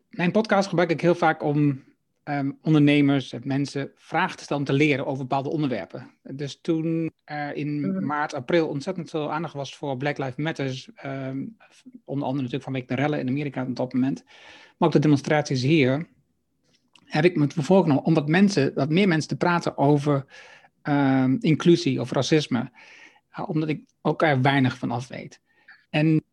mijn 0.09 0.31
podcast 0.31 0.69
gebruik 0.69 0.89
ik 0.89 1.01
heel 1.01 1.15
vaak 1.15 1.43
om 1.43 1.83
um, 2.23 2.57
ondernemers, 2.61 3.33
mensen 3.43 3.91
vragen 3.95 4.37
te 4.37 4.43
stellen 4.43 4.61
om 4.61 4.67
te 4.67 4.83
leren 4.83 5.05
over 5.05 5.23
bepaalde 5.23 5.49
onderwerpen. 5.49 6.11
Dus 6.21 6.59
toen 6.61 7.11
er 7.23 7.55
in 7.55 7.81
mhm. 7.81 8.05
maart, 8.05 8.33
april 8.33 8.67
ontzettend 8.67 9.09
veel 9.09 9.31
aandacht 9.31 9.53
was 9.53 9.75
voor 9.75 9.97
Black 9.97 10.17
Lives 10.17 10.35
Matter, 10.35 10.85
um, 11.05 11.57
onder 12.05 12.27
andere 12.27 12.33
natuurlijk 12.33 12.63
vanwege 12.63 12.85
de 12.85 12.95
rellen 12.95 13.19
in 13.19 13.27
Amerika 13.27 13.65
op 13.65 13.75
dat 13.75 13.93
moment, 13.93 14.23
maar 14.77 14.87
ook 14.87 14.93
de 14.93 14.99
demonstraties 14.99 15.61
hier, 15.61 16.07
heb 17.05 17.25
ik 17.25 17.35
me 17.35 17.47
voorgenomen 17.49 18.03
om 18.03 18.13
wat, 18.13 18.27
mensen, 18.27 18.71
wat 18.73 18.89
meer 18.89 19.07
mensen 19.07 19.29
te 19.29 19.37
praten 19.37 19.77
over 19.77 20.25
um, 20.83 21.37
inclusie 21.39 22.01
of 22.01 22.11
racisme, 22.11 22.71
uh, 23.39 23.49
omdat 23.49 23.69
ik 23.69 23.81
ook 24.01 24.21
er 24.21 24.41
weinig 24.41 24.77
van 24.77 24.91
af 24.91 25.07
weet. 25.07 25.41
En 25.89 26.23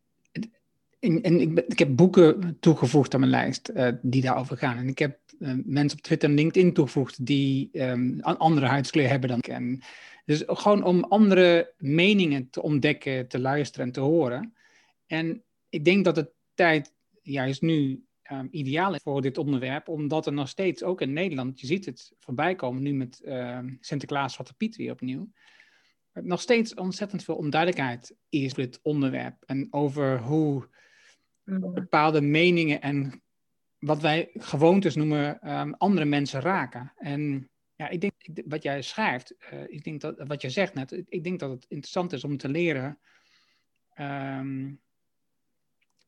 en, 1.00 1.40
ik, 1.68 1.78
heb 1.78 1.96
boeken 1.96 2.56
toegevoegd 2.60 3.14
aan 3.14 3.20
mijn 3.20 3.32
lijst 3.32 3.70
uh, 3.74 3.88
die 4.02 4.22
daarover 4.22 4.56
gaan. 4.56 4.76
En 4.76 4.88
ik 4.88 4.98
heb 4.98 5.18
uh, 5.38 5.52
mensen 5.64 5.98
op 5.98 6.04
Twitter 6.04 6.28
en 6.28 6.34
LinkedIn 6.34 6.72
toegevoegd 6.72 7.26
die 7.26 7.70
um, 7.72 8.18
een 8.20 8.36
andere 8.36 8.66
huidskleur 8.66 9.08
hebben 9.08 9.28
dan 9.28 9.38
ik. 9.38 9.48
En 9.48 9.80
dus 10.24 10.42
gewoon 10.46 10.82
om 10.82 11.04
andere 11.04 11.72
meningen 11.78 12.50
te 12.50 12.62
ontdekken, 12.62 13.28
te 13.28 13.38
luisteren 13.38 13.86
en 13.86 13.92
te 13.92 14.00
horen. 14.00 14.54
En 15.06 15.42
ik 15.68 15.84
denk 15.84 16.04
dat 16.04 16.14
de 16.14 16.30
tijd 16.54 16.92
juist 17.22 17.62
nu 17.62 18.04
um, 18.32 18.48
ideaal 18.50 18.94
is 18.94 19.02
voor 19.02 19.20
dit 19.20 19.38
onderwerp, 19.38 19.88
omdat 19.88 20.26
er 20.26 20.32
nog 20.32 20.48
steeds, 20.48 20.82
ook 20.82 21.00
in 21.00 21.12
Nederland, 21.12 21.60
je 21.60 21.66
ziet 21.66 21.86
het 21.86 22.12
voorbij 22.18 22.54
komen 22.54 22.82
nu 22.82 22.92
met 22.92 23.20
uh, 23.24 23.58
Sinterklaas 23.80 24.34
Zwarte 24.34 24.54
Piet 24.54 24.76
weer 24.76 24.92
opnieuw 24.92 25.30
nog 26.12 26.40
steeds 26.40 26.74
ontzettend 26.74 27.24
veel 27.24 27.36
onduidelijkheid 27.36 28.16
is 28.28 28.54
dit 28.54 28.78
onderwerp. 28.82 29.42
En 29.46 29.66
over 29.70 30.20
hoe 30.20 30.68
Mm. 31.50 31.74
bepaalde 31.74 32.20
meningen 32.20 32.80
en 32.80 33.22
wat 33.78 34.00
wij 34.00 34.30
gewoontes 34.34 34.94
noemen, 34.94 35.50
um, 35.58 35.74
andere 35.74 36.06
mensen 36.06 36.40
raken. 36.40 36.92
En 36.96 37.50
ja, 37.74 37.88
ik 37.88 38.00
denk, 38.00 38.12
wat 38.46 38.62
jij 38.62 38.82
schrijft, 38.82 39.34
uh, 39.52 39.62
ik 39.66 39.84
denk 39.84 40.00
dat, 40.00 40.26
wat 40.26 40.42
je 40.42 40.50
zegt 40.50 40.74
net, 40.74 41.02
ik 41.08 41.24
denk 41.24 41.40
dat 41.40 41.50
het 41.50 41.64
interessant 41.68 42.12
is 42.12 42.24
om 42.24 42.36
te 42.36 42.48
leren 42.48 42.98
um, 43.98 44.80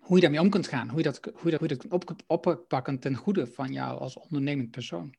hoe 0.03 0.17
je 0.17 0.23
daarmee 0.23 0.41
om 0.41 0.51
kunt 0.51 0.69
gaan, 0.69 0.89
hoe 0.89 0.99
je 0.99 1.05
dat, 1.05 1.21
hoe 1.25 1.51
je 1.51 1.51
dat, 1.51 1.61
hoe 1.61 1.69
dat 1.69 1.87
op, 1.89 2.23
oppakken 2.27 2.99
ten 2.99 3.15
goede 3.15 3.47
van 3.47 3.73
jou 3.73 3.99
als 3.99 4.19
ondernemend 4.19 4.71
persoon. 4.71 5.15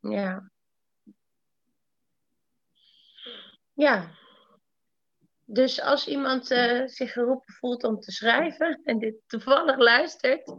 Ja. 0.00 0.50
Ja, 3.72 4.10
dus 5.44 5.80
als 5.80 6.08
iemand 6.08 6.50
uh, 6.50 6.86
zich 6.86 7.12
geroepen 7.12 7.54
voelt 7.54 7.84
om 7.84 8.00
te 8.00 8.12
schrijven 8.12 8.80
en 8.84 8.98
dit 8.98 9.14
toevallig 9.26 9.78
luistert, 9.78 10.54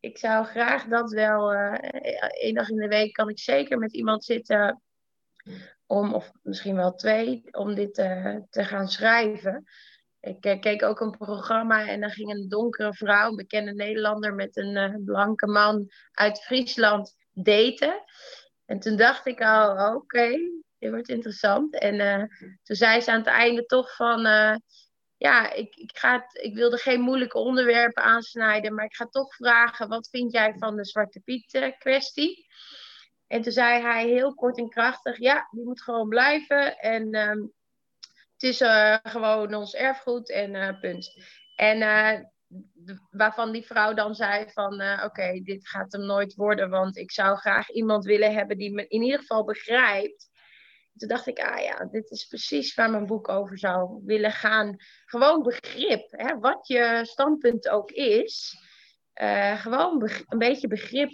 ik 0.00 0.18
zou 0.18 0.46
graag 0.46 0.84
dat 0.84 1.12
wel. 1.12 1.54
Uh, 1.54 1.74
één 2.28 2.54
dag 2.54 2.68
in 2.68 2.76
de 2.76 2.88
week 2.88 3.12
kan 3.12 3.28
ik 3.28 3.38
zeker 3.38 3.78
met 3.78 3.92
iemand 3.92 4.24
zitten 4.24 4.82
om, 5.86 6.14
of 6.14 6.30
misschien 6.42 6.76
wel 6.76 6.94
twee, 6.94 7.42
om 7.50 7.74
dit 7.74 7.98
uh, 7.98 8.36
te 8.50 8.64
gaan 8.64 8.88
schrijven. 8.88 9.64
Ik 10.20 10.40
keek 10.60 10.82
ook 10.82 11.00
een 11.00 11.16
programma 11.16 11.86
en 11.86 12.00
dan 12.00 12.10
ging 12.10 12.30
een 12.30 12.48
donkere 12.48 12.94
vrouw, 12.94 13.28
een 13.28 13.36
bekende 13.36 13.74
Nederlander, 13.74 14.34
met 14.34 14.56
een 14.56 15.02
blanke 15.04 15.46
man 15.46 15.90
uit 16.12 16.42
Friesland 16.42 17.16
daten. 17.32 18.02
En 18.64 18.78
toen 18.78 18.96
dacht 18.96 19.26
ik 19.26 19.40
al, 19.42 19.94
oké, 19.94 20.30
dit 20.78 20.90
wordt 20.90 21.08
interessant. 21.08 21.78
En 21.78 21.94
uh, 21.94 22.24
toen 22.62 22.76
zei 22.76 23.00
ze 23.00 23.10
aan 23.10 23.18
het 23.18 23.26
einde 23.26 23.66
toch 23.66 23.96
van, 23.96 24.20
ja, 25.16 25.52
ik, 25.52 25.74
ik, 25.74 25.98
ga 25.98 26.26
ik 26.32 26.54
wilde 26.54 26.76
geen 26.76 27.00
moeilijke 27.00 27.38
onderwerpen 27.38 28.02
aansnijden, 28.02 28.74
maar 28.74 28.84
ik 28.84 28.94
ga 28.94 29.06
toch 29.06 29.34
vragen, 29.34 29.88
wat 29.88 30.08
vind 30.08 30.32
jij 30.32 30.54
van 30.58 30.76
de 30.76 30.84
Zwarte 30.84 31.20
Piet 31.20 31.74
kwestie? 31.78 32.46
En 33.26 33.42
toen 33.42 33.52
zei 33.52 33.82
hij 33.82 34.06
heel 34.06 34.34
kort 34.34 34.58
en 34.58 34.68
krachtig, 34.68 35.18
ja, 35.18 35.48
die 35.50 35.64
moet 35.64 35.82
gewoon 35.82 36.08
blijven. 36.08 36.78
En 36.78 37.12
ehm, 37.12 37.38
het 38.38 38.42
is 38.42 38.62
gewoon 39.02 39.54
ons 39.54 39.74
erfgoed 39.74 40.30
en 40.30 40.78
punt. 40.80 41.10
En 41.56 41.78
waarvan 43.10 43.52
die 43.52 43.66
vrouw 43.66 43.94
dan 43.94 44.14
zei 44.14 44.50
van, 44.50 44.82
oké, 45.04 45.40
dit 45.42 45.68
gaat 45.68 45.92
hem 45.92 46.06
nooit 46.06 46.34
worden, 46.34 46.70
want 46.70 46.96
ik 46.96 47.12
zou 47.12 47.36
graag 47.36 47.70
iemand 47.70 48.04
willen 48.04 48.34
hebben 48.34 48.58
die 48.58 48.74
me 48.74 48.86
in 48.86 49.02
ieder 49.02 49.18
geval 49.18 49.44
begrijpt 49.44 50.28
toen 50.98 51.08
dacht 51.08 51.26
ik, 51.26 51.38
ah 51.38 51.62
ja, 51.62 51.84
dit 51.90 52.10
is 52.10 52.26
precies 52.26 52.74
waar 52.74 52.90
mijn 52.90 53.06
boek 53.06 53.28
over 53.28 53.58
zou 53.58 54.00
willen 54.04 54.32
gaan. 54.32 54.76
Gewoon 55.04 55.42
begrip, 55.42 56.10
hè, 56.10 56.38
wat 56.38 56.66
je 56.66 57.00
standpunt 57.02 57.68
ook 57.68 57.90
is. 57.90 58.56
Gewoon 59.54 60.10
een 60.26 60.38
beetje 60.38 60.68
begrip 60.68 61.10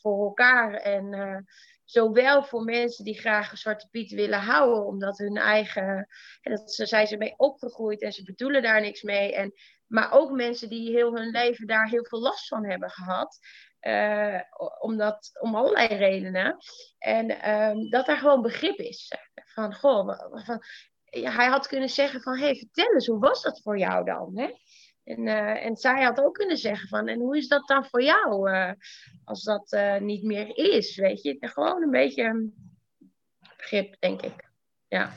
voor 0.00 0.24
elkaar. 0.24 0.74
En 0.74 1.46
zowel 1.90 2.42
voor 2.42 2.64
mensen 2.64 3.04
die 3.04 3.20
graag 3.20 3.50
een 3.50 3.56
Zwarte 3.56 3.88
Piet 3.90 4.10
willen 4.10 4.40
houden, 4.40 4.86
omdat 4.86 5.18
hun 5.18 5.36
eigen. 5.36 6.06
dat 6.42 6.72
ze, 6.72 6.86
zijn 6.86 7.06
ze 7.06 7.16
mee 7.16 7.34
opgegroeid 7.36 8.02
en 8.02 8.12
ze 8.12 8.22
bedoelen 8.22 8.62
daar 8.62 8.80
niks 8.80 9.02
mee. 9.02 9.34
En, 9.34 9.52
maar 9.86 10.12
ook 10.12 10.30
mensen 10.30 10.68
die 10.68 10.90
heel 10.90 11.16
hun 11.16 11.30
leven 11.30 11.66
daar 11.66 11.88
heel 11.88 12.04
veel 12.04 12.20
last 12.20 12.48
van 12.48 12.64
hebben 12.64 12.90
gehad. 12.90 13.38
Uh, 13.80 14.40
omdat, 14.78 15.30
om 15.40 15.54
allerlei 15.54 15.86
redenen. 15.86 16.56
En 16.98 17.50
um, 17.50 17.90
dat 17.90 18.06
daar 18.06 18.18
gewoon 18.18 18.42
begrip 18.42 18.78
is. 18.78 19.12
Van, 19.44 19.74
goh, 19.74 20.18
van, 20.44 20.62
ja, 21.04 21.30
hij 21.30 21.46
had 21.46 21.66
kunnen 21.66 21.88
zeggen 21.88 22.20
van, 22.20 22.38
hey, 22.38 22.54
vertel 22.54 22.92
eens, 22.92 23.06
hoe 23.06 23.18
was 23.18 23.42
dat 23.42 23.60
voor 23.62 23.78
jou 23.78 24.04
dan? 24.04 24.38
Hè? 24.38 24.50
En, 25.10 25.26
uh, 25.26 25.64
en 25.64 25.76
zij 25.76 26.02
had 26.02 26.20
ook 26.20 26.34
kunnen 26.34 26.56
zeggen 26.56 26.88
van, 26.88 27.08
en 27.08 27.18
hoe 27.18 27.36
is 27.36 27.48
dat 27.48 27.68
dan 27.68 27.84
voor 27.84 28.02
jou 28.02 28.50
uh, 28.50 28.72
als 29.24 29.42
dat 29.42 29.76
niet 30.00 30.22
meer 30.22 30.56
is, 30.56 30.96
weet 30.96 31.22
je? 31.22 31.36
Gewoon 31.40 31.82
een 31.82 31.90
beetje 31.90 32.50
begrip, 33.56 33.96
denk 33.98 34.22
ik. 34.22 34.50
Ja. 34.88 35.12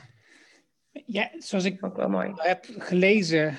Ja, 1.06 1.30
zoals 1.38 1.64
ik 1.64 1.84
ook 1.84 1.96
wel 1.96 2.08
mooi. 2.08 2.32
heb 2.34 2.64
gelezen, 2.78 3.56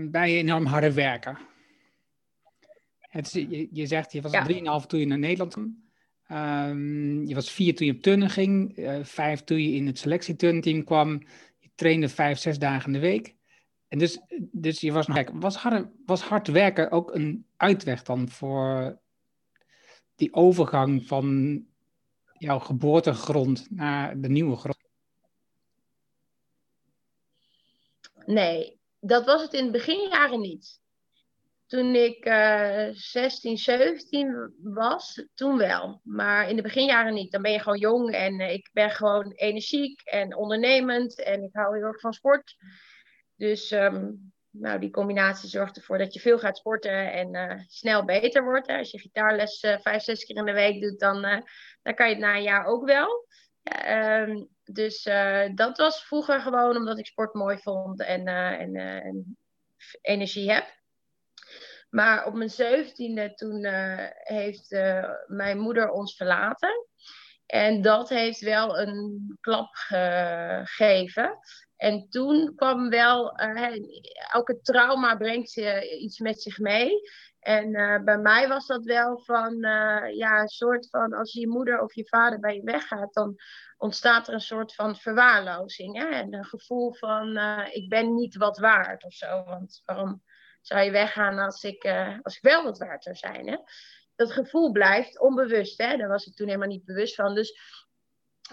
bij 0.00 0.32
je 0.32 0.38
enorm 0.38 0.66
harde 0.66 0.92
werken. 0.92 1.38
Het, 2.98 3.32
je, 3.32 3.68
je 3.70 3.86
zegt, 3.86 4.12
je 4.12 4.20
was 4.20 4.32
ja. 4.32 4.80
3,5 4.80 4.86
toen 4.86 5.00
je 5.00 5.06
naar 5.06 5.18
Nederland 5.18 5.52
kwam. 5.52 5.86
Um, 6.68 7.26
je 7.26 7.34
was 7.34 7.50
vier 7.50 7.74
toen 7.74 7.86
je 7.86 7.92
op 7.92 8.02
turnen 8.02 8.30
ging, 8.30 8.72
vijf 9.02 9.40
toen 9.40 9.62
je 9.62 9.72
in 9.72 9.86
het 9.86 9.98
selectieturnteam 9.98 10.84
kwam. 10.84 11.22
Je 11.58 11.70
trainde 11.74 12.08
vijf, 12.08 12.38
zes 12.38 12.58
dagen 12.58 12.86
in 12.86 12.92
de 12.92 13.06
week. 13.06 13.36
En 13.88 13.98
dus, 13.98 14.18
dus 14.38 14.80
je 14.80 14.92
was 14.92 15.06
nog 15.06 15.30
was 15.32 15.56
hard, 15.56 15.88
was 16.06 16.22
hard 16.22 16.48
werken 16.48 16.90
ook 16.90 17.14
een 17.14 17.46
uitweg 17.56 18.02
dan 18.02 18.28
voor 18.28 18.98
die 20.14 20.34
overgang 20.34 21.06
van 21.06 21.66
jouw 22.32 22.58
geboortegrond 22.58 23.66
naar 23.70 24.20
de 24.20 24.28
nieuwe 24.28 24.56
grond? 24.56 24.86
Nee, 28.24 28.78
dat 29.00 29.24
was 29.24 29.42
het 29.42 29.52
in 29.52 29.62
het 29.62 29.72
beginjaren 29.72 30.40
niet. 30.40 30.80
Toen 31.66 31.94
ik 31.94 32.26
uh, 32.26 32.88
16, 32.90 33.58
17 33.58 34.54
was, 34.62 35.24
toen 35.34 35.56
wel. 35.56 36.00
Maar 36.04 36.48
in 36.48 36.56
de 36.56 36.62
beginjaren 36.62 37.14
niet. 37.14 37.32
Dan 37.32 37.42
ben 37.42 37.52
je 37.52 37.58
gewoon 37.58 37.78
jong 37.78 38.10
en 38.10 38.40
uh, 38.40 38.52
ik 38.52 38.70
ben 38.72 38.90
gewoon 38.90 39.30
energiek 39.30 40.00
en 40.00 40.36
ondernemend. 40.36 41.22
En 41.22 41.42
ik 41.42 41.50
hou 41.52 41.76
heel 41.76 41.86
erg 41.86 42.00
van 42.00 42.12
sport. 42.12 42.56
Dus 43.38 43.70
um, 43.70 44.32
nou, 44.50 44.78
die 44.78 44.90
combinatie 44.90 45.48
zorgt 45.48 45.76
ervoor 45.76 45.98
dat 45.98 46.14
je 46.14 46.20
veel 46.20 46.38
gaat 46.38 46.56
sporten 46.56 47.12
en 47.12 47.64
snel 47.68 48.04
beter 48.04 48.44
wordt. 48.44 48.68
Als 48.68 48.90
je 48.90 48.98
gitaarles 48.98 49.58
vijf, 49.60 50.02
zes 50.02 50.24
keer 50.24 50.36
in 50.36 50.44
de 50.44 50.52
week 50.52 50.80
doet, 50.82 51.00
dan, 51.00 51.22
dan 51.82 51.94
kan 51.94 52.08
je 52.08 52.14
het 52.14 52.22
na 52.22 52.36
een 52.36 52.42
jaar 52.42 52.64
ook 52.64 52.84
wel. 52.86 53.26
Ehm, 53.62 54.44
dus 54.64 55.02
dat 55.54 55.78
was 55.78 56.04
vroeger 56.04 56.40
gewoon 56.40 56.76
omdat 56.76 56.98
ik 56.98 57.06
sport 57.06 57.34
mooi 57.34 57.58
vond 57.58 58.00
en, 58.02 58.26
en, 58.26 58.76
en 58.76 59.38
energie 60.00 60.52
heb. 60.52 60.76
Maar 61.90 62.26
op 62.26 62.34
mijn 62.34 62.50
zeventiende 62.50 63.34
toen 63.34 63.64
heeft 64.18 64.70
mijn 65.26 65.58
moeder 65.58 65.90
ons 65.90 66.16
verlaten. 66.16 66.86
En 67.46 67.82
dat 67.82 68.08
heeft 68.08 68.40
wel 68.40 68.78
een 68.78 69.36
klap 69.40 69.74
gegeven. 69.74 71.38
En 71.78 72.08
toen 72.08 72.52
kwam 72.56 72.88
wel, 72.88 73.40
uh, 73.40 73.72
elke 74.32 74.60
trauma 74.60 75.16
brengt 75.16 75.56
iets 76.00 76.18
met 76.18 76.42
zich 76.42 76.58
mee. 76.58 77.00
En 77.40 77.68
uh, 77.68 78.02
bij 78.04 78.18
mij 78.18 78.48
was 78.48 78.66
dat 78.66 78.84
wel 78.84 79.18
van, 79.18 79.52
uh, 79.52 80.16
ja, 80.16 80.40
een 80.40 80.48
soort 80.48 80.88
van, 80.90 81.12
als 81.12 81.32
je 81.32 81.48
moeder 81.48 81.80
of 81.80 81.94
je 81.94 82.08
vader 82.08 82.40
bij 82.40 82.54
je 82.54 82.62
weggaat, 82.62 83.12
dan 83.12 83.36
ontstaat 83.76 84.28
er 84.28 84.34
een 84.34 84.40
soort 84.40 84.74
van 84.74 84.96
verwaarlozing. 84.96 86.02
En 86.10 86.34
een 86.34 86.44
gevoel 86.44 86.94
van, 86.94 87.38
ik 87.72 87.88
ben 87.88 88.14
niet 88.14 88.36
wat 88.36 88.58
waard 88.58 89.04
of 89.04 89.12
zo. 89.12 89.44
Want 89.44 89.82
waarom 89.84 90.22
zou 90.60 90.80
je 90.82 90.90
weggaan 90.90 91.38
als 91.38 91.62
ik, 91.62 91.84
als 92.22 92.36
ik 92.36 92.42
wel 92.42 92.64
wat 92.64 92.78
waard 92.78 93.02
zou 93.02 93.16
zijn? 93.16 93.48
Hè? 93.48 93.56
Dat 94.16 94.32
gevoel 94.32 94.72
blijft 94.72 95.20
onbewust, 95.20 95.82
hè? 95.82 95.96
daar 95.96 96.08
was 96.08 96.26
ik 96.26 96.34
toen 96.34 96.46
helemaal 96.46 96.68
niet 96.68 96.84
bewust 96.84 97.14
van. 97.14 97.34
Dus 97.34 97.86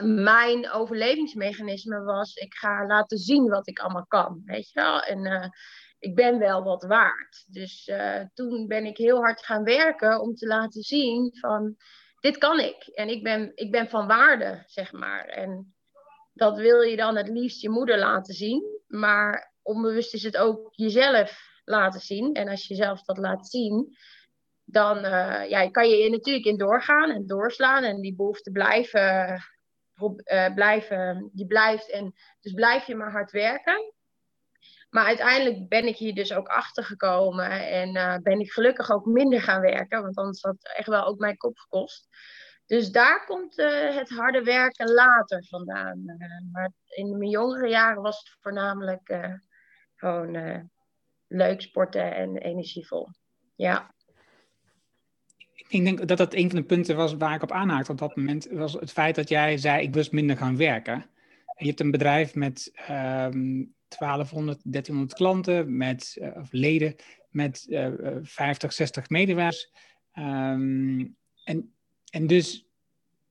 mijn 0.03 0.71
overlevingsmechanisme 0.71 2.03
was, 2.03 2.35
ik 2.35 2.53
ga 2.53 2.85
laten 2.85 3.17
zien 3.17 3.47
wat 3.47 3.67
ik 3.67 3.79
allemaal 3.79 4.05
kan, 4.07 4.41
weet 4.45 4.69
je 4.69 4.79
wel. 4.79 5.01
En 5.01 5.25
uh, 5.25 5.47
ik 5.99 6.15
ben 6.15 6.39
wel 6.39 6.63
wat 6.63 6.83
waard. 6.83 7.45
Dus 7.47 7.87
uh, 7.87 8.21
toen 8.33 8.67
ben 8.67 8.85
ik 8.85 8.97
heel 8.97 9.19
hard 9.19 9.45
gaan 9.45 9.63
werken 9.63 10.21
om 10.21 10.35
te 10.35 10.47
laten 10.47 10.81
zien 10.81 11.37
van, 11.39 11.75
dit 12.19 12.37
kan 12.37 12.59
ik. 12.59 12.87
En 12.87 13.09
ik 13.09 13.23
ben, 13.23 13.51
ik 13.55 13.71
ben 13.71 13.89
van 13.89 14.07
waarde, 14.07 14.63
zeg 14.65 14.91
maar. 14.91 15.25
En 15.25 15.75
dat 16.33 16.57
wil 16.57 16.81
je 16.81 16.95
dan 16.95 17.15
het 17.15 17.27
liefst 17.27 17.61
je 17.61 17.69
moeder 17.69 17.97
laten 17.97 18.33
zien. 18.33 18.63
Maar 18.87 19.53
onbewust 19.61 20.13
is 20.13 20.23
het 20.23 20.37
ook 20.37 20.69
jezelf 20.71 21.53
laten 21.63 21.99
zien. 21.99 22.33
En 22.33 22.47
als 22.47 22.67
je 22.67 22.75
jezelf 22.75 23.01
dat 23.01 23.17
laat 23.17 23.47
zien, 23.47 23.97
dan 24.63 24.97
uh, 24.97 25.49
ja, 25.49 25.69
kan 25.69 25.89
je 25.89 26.09
natuurlijk 26.09 26.45
in 26.45 26.57
doorgaan 26.57 27.09
en 27.09 27.27
doorslaan. 27.27 27.83
En 27.83 28.01
die 28.01 28.15
behoefte 28.15 28.51
blijven 28.51 29.41
uh, 30.01 30.53
blijven, 30.53 31.29
die 31.33 31.47
blijft. 31.47 31.91
En 31.91 32.13
dus 32.41 32.53
blijf 32.53 32.87
je 32.87 32.95
maar 32.95 33.11
hard 33.11 33.31
werken. 33.31 33.93
Maar 34.89 35.05
uiteindelijk 35.05 35.69
ben 35.69 35.87
ik 35.87 35.95
hier 35.95 36.15
dus 36.15 36.33
ook 36.33 36.47
achter 36.47 36.83
gekomen 36.83 37.69
en 37.69 37.95
uh, 37.95 38.17
ben 38.17 38.39
ik 38.39 38.51
gelukkig 38.51 38.91
ook 38.91 39.05
minder 39.05 39.41
gaan 39.41 39.61
werken, 39.61 40.01
want 40.01 40.17
anders 40.17 40.41
had 40.41 40.55
het 40.59 40.75
echt 40.77 40.87
wel 40.87 41.05
ook 41.05 41.19
mijn 41.19 41.37
kop 41.37 41.57
gekost. 41.57 42.07
Dus 42.65 42.91
daar 42.91 43.25
komt 43.25 43.57
uh, 43.57 43.95
het 43.95 44.09
harde 44.09 44.43
werken 44.43 44.91
later 44.91 45.45
vandaan. 45.49 46.03
maar 46.51 46.71
in 46.85 47.17
mijn 47.17 47.29
jongere 47.29 47.67
jaren 47.67 48.01
was 48.01 48.17
het 48.17 48.37
voornamelijk 48.39 49.19
gewoon 49.95 50.69
leuk 51.27 51.61
sporten 51.61 52.15
en 52.15 52.37
energievol. 52.37 53.09
Ja 53.55 53.94
ik 55.67 55.83
denk 55.83 56.07
dat 56.07 56.17
dat 56.17 56.33
een 56.33 56.49
van 56.49 56.59
de 56.59 56.65
punten 56.65 56.95
was 56.95 57.13
waar 57.13 57.35
ik 57.35 57.43
op 57.43 57.51
aanhaakte 57.51 57.91
op 57.91 57.97
dat 57.97 58.15
moment, 58.15 58.47
was 58.51 58.73
het 58.73 58.91
feit 58.91 59.15
dat 59.15 59.29
jij 59.29 59.57
zei, 59.57 59.83
ik 59.83 59.93
wil 59.93 60.05
minder 60.11 60.37
gaan 60.37 60.57
werken. 60.57 60.93
En 60.93 61.63
je 61.63 61.65
hebt 61.65 61.79
een 61.79 61.91
bedrijf 61.91 62.35
met 62.35 62.71
um, 62.89 63.73
1200, 63.87 64.59
1300 64.63 65.13
klanten, 65.13 65.77
met 65.77 66.17
uh, 66.21 66.27
of 66.35 66.47
leden, 66.51 66.95
met 67.29 67.65
uh, 67.69 67.87
50, 68.21 68.73
60 68.73 69.09
medewerkers. 69.09 69.71
Um, 70.13 71.15
en, 71.43 71.73
en 72.09 72.27
dus 72.27 72.65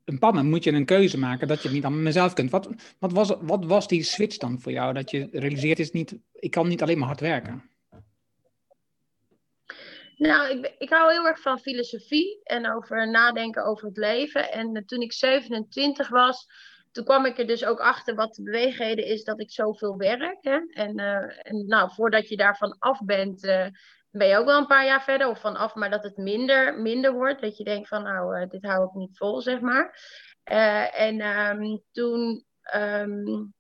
een 0.05 0.19
pannen 0.19 0.49
moet 0.49 0.65
je 0.65 0.73
een 0.73 0.85
keuze 0.85 1.19
maken 1.19 1.49
dat 1.49 1.57
je 1.57 1.69
het 1.69 1.77
niet 1.77 1.85
aan 1.85 2.03
mezelf 2.03 2.33
kunt. 2.33 2.51
Wat, 2.51 2.69
wat, 2.99 3.13
was, 3.13 3.35
wat 3.41 3.65
was 3.65 3.89
die 3.89 4.03
switch 4.03 4.37
dan 4.37 4.61
voor 4.61 4.73
jou? 4.73 4.95
Dat 4.95 5.11
je 5.11 5.29
realiseert, 5.33 5.79
is 5.79 5.91
niet, 5.91 6.17
ik 6.33 6.51
kan 6.51 6.69
niet 6.69 6.83
alleen 6.83 6.99
maar 6.99 7.07
hard 7.07 7.21
werken. 7.21 7.63
Nou, 10.17 10.51
ik, 10.51 10.75
ik 10.79 10.91
hou 10.91 11.13
heel 11.13 11.27
erg 11.27 11.41
van 11.41 11.59
filosofie 11.59 12.41
en 12.43 12.75
over 12.75 13.11
nadenken 13.11 13.65
over 13.65 13.87
het 13.87 13.97
leven. 13.97 14.53
En 14.53 14.77
uh, 14.77 14.83
toen 14.83 15.01
ik 15.01 15.13
27 15.13 16.09
was, 16.09 16.47
toen 16.93 17.05
kwam 17.05 17.25
ik 17.25 17.39
er 17.39 17.47
dus 17.47 17.65
ook 17.65 17.81
achter 17.81 18.15
wat 18.15 18.35
de 18.35 18.43
beweegreden 18.43 19.05
is 19.05 19.25
dat 19.25 19.41
ik 19.41 19.51
zoveel 19.51 19.97
werk. 19.97 20.39
Hè? 20.41 20.59
En, 20.71 21.01
uh, 21.01 21.47
en 21.47 21.67
nou, 21.67 21.91
voordat 21.95 22.29
je 22.29 22.37
daarvan 22.37 22.77
af 22.79 23.05
bent, 23.05 23.45
uh, 23.45 23.67
ben 24.11 24.29
je 24.29 24.37
ook 24.37 24.47
wel 24.47 24.59
een 24.59 24.67
paar 24.67 24.85
jaar 24.85 25.03
verder 25.03 25.29
of 25.29 25.41
vanaf, 25.41 25.75
maar 25.75 25.91
dat 25.91 26.03
het 26.03 26.17
minder, 26.17 26.81
minder 26.81 27.13
wordt. 27.13 27.41
Dat 27.41 27.57
je 27.57 27.65
denkt 27.65 27.89
van 27.89 28.03
nou, 28.03 28.47
dit 28.49 28.65
hou 28.65 28.85
ik 28.85 28.95
niet 28.95 29.17
vol, 29.17 29.41
zeg 29.41 29.61
maar. 29.61 29.99
en 30.95 31.21
um, 31.21 31.83
toen 31.93 32.45
um, 32.75 33.55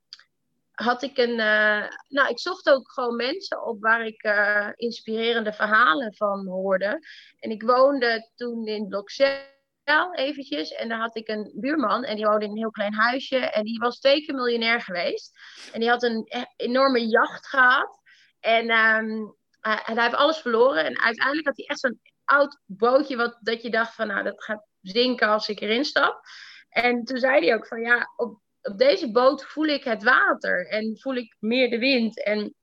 had 0.74 1.02
ik 1.02 1.18
een. 1.18 1.38
Uh, 1.38 1.88
nou, 2.08 2.28
ik 2.28 2.38
zocht 2.40 2.70
ook 2.70 2.92
gewoon 2.92 3.16
mensen 3.16 3.66
op 3.66 3.80
waar 3.80 4.06
ik 4.06 4.24
uh, 4.24 4.68
inspirerende 4.74 5.52
verhalen 5.52 6.14
van 6.14 6.46
hoorde. 6.46 7.06
En 7.38 7.50
ik 7.50 7.62
woonde 7.62 8.30
toen 8.34 8.66
in 8.66 8.88
Blokcel 8.88 10.12
eventjes. 10.12 10.72
En 10.72 10.88
daar 10.88 10.98
had 10.98 11.16
ik 11.16 11.28
een 11.28 11.52
buurman 11.54 12.04
en 12.04 12.16
die 12.16 12.26
woonde 12.26 12.44
in 12.44 12.50
een 12.50 12.56
heel 12.56 12.70
klein 12.70 12.94
huisje. 12.94 13.38
En 13.38 13.64
die 13.64 13.78
was 13.78 13.98
twee 13.98 14.24
keer 14.24 14.34
miljonair 14.34 14.80
geweest. 14.80 15.38
En 15.72 15.80
die 15.80 15.88
had 15.88 16.02
een 16.02 16.24
e-, 16.28 16.44
enorme 16.56 17.08
jacht 17.08 17.46
gehad. 17.46 18.00
En, 18.40 18.70
en 18.70 19.36
hij 19.60 20.02
heeft 20.04 20.14
alles 20.14 20.38
verloren. 20.38 20.84
En 20.84 21.00
uiteindelijk 21.00 21.46
had 21.46 21.56
hij 21.56 21.66
echt 21.66 21.80
zo'n 21.80 22.00
oud 22.24 22.60
bootje 22.66 23.16
wat, 23.16 23.38
dat 23.40 23.62
je 23.62 23.70
dacht 23.70 23.94
van 23.94 24.06
nou, 24.06 24.22
dat 24.22 24.44
gaat 24.44 24.66
zinken 24.80 25.28
als 25.28 25.48
ik 25.48 25.60
erin 25.60 25.84
stap. 25.84 26.20
En 26.68 27.04
toen 27.04 27.18
zei 27.18 27.46
hij 27.46 27.54
ook 27.54 27.66
van 27.66 27.80
ja, 27.80 28.12
op 28.16 28.42
op 28.64 28.78
deze 28.78 29.10
boot 29.10 29.44
voel 29.44 29.66
ik 29.66 29.84
het 29.84 30.02
water 30.02 30.66
en 30.66 30.98
voel 30.98 31.14
ik 31.14 31.36
meer 31.38 31.70
de 31.70 31.78
wind 31.78 32.24
en 32.24 32.54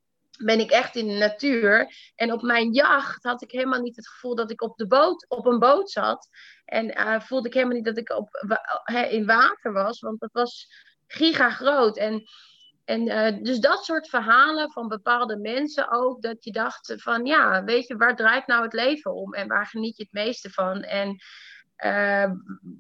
ben 0.44 0.60
ik 0.60 0.72
echt 0.72 0.96
in 0.96 1.08
de 1.08 1.14
natuur. 1.14 1.96
En 2.16 2.32
op 2.32 2.42
mijn 2.42 2.72
jacht 2.72 3.24
had 3.24 3.42
ik 3.42 3.52
helemaal 3.52 3.82
niet 3.82 3.96
het 3.96 4.08
gevoel 4.08 4.36
dat 4.36 4.52
ik 4.52 4.62
op 4.62 4.78
de 4.78 4.88
boot, 4.88 5.26
op 5.30 5.46
een 5.46 5.60
boot 5.60 5.92
zat. 5.92 6.30
En 6.66 7.00
uh, 7.00 7.20
voelde 7.20 7.48
ik 7.48 7.54
helemaal 7.54 7.76
niet 7.76 7.86
dat 7.86 7.98
ik 7.98 8.10
op, 8.10 8.30
in 9.10 9.26
water 9.26 9.74
was, 9.74 10.00
want 10.00 10.20
dat 10.20 10.32
was 10.32 10.68
giga 11.08 11.50
groot. 11.50 11.98
En, 11.98 12.24
en 12.86 13.08
uh, 13.08 13.44
dus 13.44 13.60
dat 13.60 13.86
soort 13.86 14.10
verhalen 14.10 14.72
van 14.72 14.88
bepaalde 14.88 15.38
mensen 15.38 15.92
ook, 15.92 16.22
dat 16.22 16.44
je 16.44 16.52
dacht 16.52 16.94
van 16.98 17.26
ja, 17.26 17.64
weet 17.64 17.88
je, 17.88 17.98
waar 17.98 18.16
draait 18.16 18.48
nou 18.48 18.64
het 18.64 18.74
leven 18.74 19.14
om 19.14 19.34
en 19.34 19.48
waar 19.48 19.68
geniet 19.68 19.98
je 19.98 20.04
het 20.04 20.14
meeste 20.14 20.50
van? 20.50 20.84
En 20.84 21.18
uh, 21.86 22.32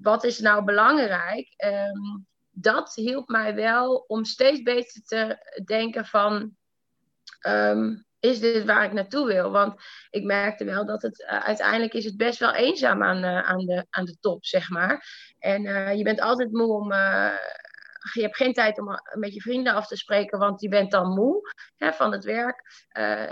wat 0.01 0.23
is 0.23 0.39
nou 0.39 0.63
belangrijk? 0.63 1.53
Um, 1.65 2.29
dat 2.51 2.95
hielp 2.95 3.27
mij 3.27 3.55
wel 3.55 3.95
om 4.07 4.25
steeds 4.25 4.61
beter 4.61 5.01
te 5.03 5.37
denken 5.65 6.05
van... 6.05 6.55
Ehm, 7.39 7.95
is 8.21 8.39
dit 8.39 8.65
waar 8.65 8.83
ik 8.83 8.93
naartoe 8.93 9.27
wil? 9.27 9.51
Want 9.51 9.81
ik 10.09 10.23
merkte 10.23 10.65
wel 10.65 10.85
dat 10.85 11.01
het 11.01 11.19
uh, 11.19 11.39
uiteindelijk 11.39 11.93
is 11.93 12.05
het 12.05 12.17
best 12.17 12.39
wel 12.39 12.53
eenzaam 12.53 13.03
aan, 13.03 13.23
uh, 13.23 13.41
aan, 13.41 13.65
de, 13.65 13.85
aan 13.89 14.05
de 14.05 14.17
top, 14.19 14.45
zeg 14.45 14.69
maar. 14.69 15.05
En 15.39 15.65
uh, 15.65 15.95
je 15.95 16.03
bent 16.03 16.21
altijd 16.21 16.51
moe 16.51 16.73
om. 16.73 16.91
je 18.13 18.21
hebt 18.21 18.35
geen 18.35 18.53
tijd 18.53 18.79
om 18.79 18.99
met 19.13 19.33
je 19.33 19.41
vrienden 19.41 19.73
af 19.73 19.87
te 19.87 19.97
spreken, 19.97 20.39
want 20.39 20.61
je 20.61 20.69
bent 20.69 20.91
dan 20.91 21.13
moe 21.13 21.51
hè, 21.75 21.93
van 21.93 22.11
het 22.11 22.23
werk. 22.23 22.87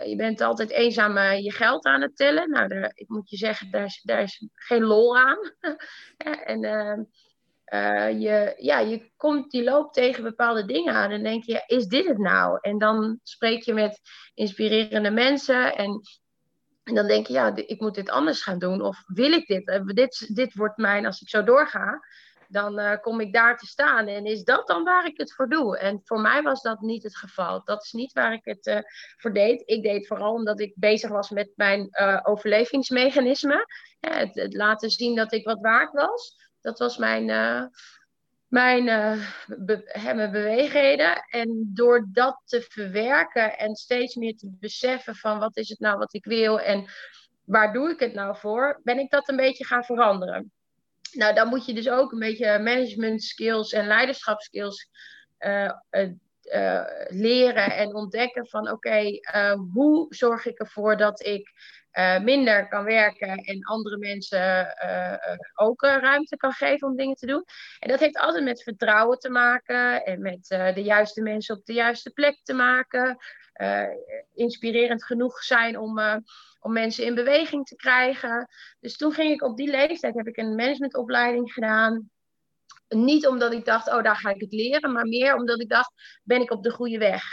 je 0.05 0.13
bent 0.17 0.41
altijd 0.41 0.69
eenzaam 0.69 1.17
je 1.17 1.51
geld 1.51 1.86
aan 1.86 2.01
het 2.01 2.15
tellen. 2.15 2.49
Nou, 2.49 2.89
ik 2.93 3.08
moet 3.08 3.29
je 3.29 3.38
zeggen, 3.38 3.71
daar 3.71 3.86
is, 3.86 4.01
daar 4.03 4.21
is 4.21 4.47
geen 4.53 4.84
lol 4.84 5.17
aan. 5.17 5.38
en 6.53 6.63
ehm, 6.63 7.03
uh, 7.73 8.21
je, 8.21 8.53
ja, 8.58 8.79
je, 8.79 9.12
komt, 9.17 9.51
die 9.51 9.63
loopt 9.63 9.93
tegen 9.93 10.23
bepaalde 10.23 10.65
dingen 10.65 10.93
aan 10.93 11.12
en 11.12 11.23
denk 11.23 11.43
je, 11.43 11.63
is 11.65 11.86
dit 11.86 12.08
het 12.08 12.17
nou? 12.17 12.58
En 12.62 12.77
dan 12.77 13.19
spreek 13.23 13.62
je 13.62 13.73
met 13.73 13.99
inspirerende 14.34 15.12
mensen 15.12 15.75
en, 15.75 16.01
en 16.84 16.95
dan 16.95 17.08
denk 17.08 17.27
je, 17.27 17.34
ja, 17.34 17.55
ik 17.55 17.79
moet 17.79 17.95
dit 17.95 18.10
anders 18.10 18.41
gaan 18.41 18.60
doen. 18.60 18.82
Of 18.82 19.03
wil 19.05 19.32
ik 19.32 19.47
dit? 19.47 19.67
Uh, 19.67 19.86
dit, 19.86 20.36
dit 20.36 20.53
wordt 20.53 20.77
mijn, 20.77 21.05
als 21.05 21.21
ik 21.21 21.29
zo 21.29 21.43
doorga, 21.43 21.99
dan 22.47 22.79
uh, 22.79 22.95
kom 23.01 23.19
ik 23.19 23.34
daar 23.34 23.58
te 23.58 23.65
staan. 23.65 24.08
En 24.08 24.25
is 24.25 24.43
dat 24.43 24.67
dan 24.67 24.84
waar 24.84 25.05
ik 25.05 25.17
het 25.17 25.34
voor 25.34 25.49
doe? 25.49 25.77
En 25.77 26.01
voor 26.03 26.21
mij 26.21 26.41
was 26.41 26.62
dat 26.62 26.82
niet 26.82 27.03
het 27.03 27.17
geval. 27.17 27.62
Dat 27.63 27.84
is 27.84 27.91
niet 27.91 28.13
waar 28.13 28.34
ik 28.34 28.45
het 28.45 28.84
voor 29.17 29.34
deed. 29.34 29.63
Ik 29.65 29.84
deed 29.84 30.08
vooral 30.08 30.34
omdat 30.34 30.60
ik 30.60 30.73
bezig 30.75 31.10
was 31.10 31.29
met 31.29 31.51
mijn 31.55 31.89
overlevingsmechanisme. 32.23 33.65
Het, 33.99 34.36
het 34.36 34.53
laten 34.53 34.89
zien 34.89 35.15
dat 35.15 35.34
ik 35.34 35.45
wat 35.45 35.62
waard 35.62 35.93
was. 35.93 36.38
Dat 36.62 36.80
was 36.80 36.98
mijn, 36.98 37.28
uh, 37.28 37.63
mijn, 38.48 38.86
be 39.48 40.00
mijn 40.15 40.32
beweegreden. 40.32 41.26
En 41.30 41.72
door 41.74 42.08
dat 42.12 42.41
te 42.45 42.62
verwerken 42.62 43.58
en 43.58 43.76
steeds 43.76 44.15
meer 44.15 44.36
te 44.36 44.58
beseffen 44.60 45.15
van 45.15 45.39
wat 45.39 45.58
is 45.58 45.69
het 45.69 45.80
nou 45.80 45.98
wat 45.98 46.13
ik 46.13 46.26
wil 46.26 46.60
en 46.60 46.86
waar 47.45 47.74
doe 47.74 47.89
ik 47.89 48.00
het 48.00 48.13
nou 48.13 48.38
voor, 48.38 48.80
ben 48.84 49.00
ik 49.00 49.10
dat 49.10 49.30
een 49.30 49.36
beetje 49.36 49.65
gaan 49.65 49.84
veranderen. 49.84 50.52
Nou, 51.12 51.34
dan 51.34 51.48
moet 51.48 51.65
je 51.65 51.74
dus 51.74 51.89
ook 51.89 52.12
een 52.12 52.19
beetje 52.19 52.60
management 52.60 53.24
skills 53.24 53.72
en 53.72 53.88
leiderschapskills 53.88 54.89
uh, 55.39 55.72
leren 57.08 57.76
en 57.76 57.95
ontdekken 57.95 58.48
van 58.48 58.72
oké, 58.72 59.19
hoe 59.74 60.06
zorg 60.10 60.45
ik 60.45 60.60
ervoor 60.60 60.98
dat 60.98 61.26
ik 61.26 61.52
minder 62.21 62.67
kan 62.67 62.84
werken 62.84 63.38
en 63.38 63.65
andere 63.65 63.97
mensen 63.97 64.73
ook 65.56 65.82
ruimte 65.82 66.38
kan 66.38 66.52
geven 66.52 66.88
om 66.88 66.95
dingen 66.95 67.15
te 67.15 67.25
doen. 67.25 67.43
En 67.80 67.89
dat 67.89 67.99
heeft 67.99 68.17
altijd 68.17 68.43
met 68.43 68.63
vertrouwen 68.63 69.19
te 69.19 69.30
maken 69.30 70.06
en 70.06 70.21
met 70.21 70.47
de 70.47 70.84
juiste 70.84 71.21
mensen 71.21 71.56
op 71.56 71.65
de 71.65 71.73
juiste 71.73 72.12
plek 72.12 72.39
te 72.43 72.54
maken. 72.54 73.17
inspirerend 74.34 75.04
genoeg 75.04 75.43
zijn 75.43 75.80
om 75.80 75.99
om 76.60 76.73
mensen 76.73 77.06
in 77.06 77.15
beweging 77.15 77.65
te 77.65 77.75
krijgen. 77.75 78.47
Dus 78.80 78.97
toen 78.97 79.12
ging 79.12 79.32
ik 79.32 79.43
op 79.43 79.58
die 79.58 79.69
leeftijd, 79.69 80.15
heb 80.15 80.28
ik 80.28 80.38
een 80.38 80.56
managementopleiding 80.56 81.54
gedaan. 81.54 82.10
Niet 82.88 83.28
omdat 83.28 83.54
ik 83.54 83.65
dacht, 83.65 83.88
oh 83.88 84.04
daar 84.04 84.15
ga 84.15 84.30
ik 84.30 84.41
het 84.41 84.54
leren, 84.54 84.91
maar 84.91 85.06
meer 85.06 85.36
omdat 85.36 85.62
ik 85.62 85.69
dacht, 85.69 86.19
ben 86.23 86.41
ik 86.41 86.52
op 86.52 86.63
de 86.63 86.71
goede 86.71 86.97
weg? 86.97 87.23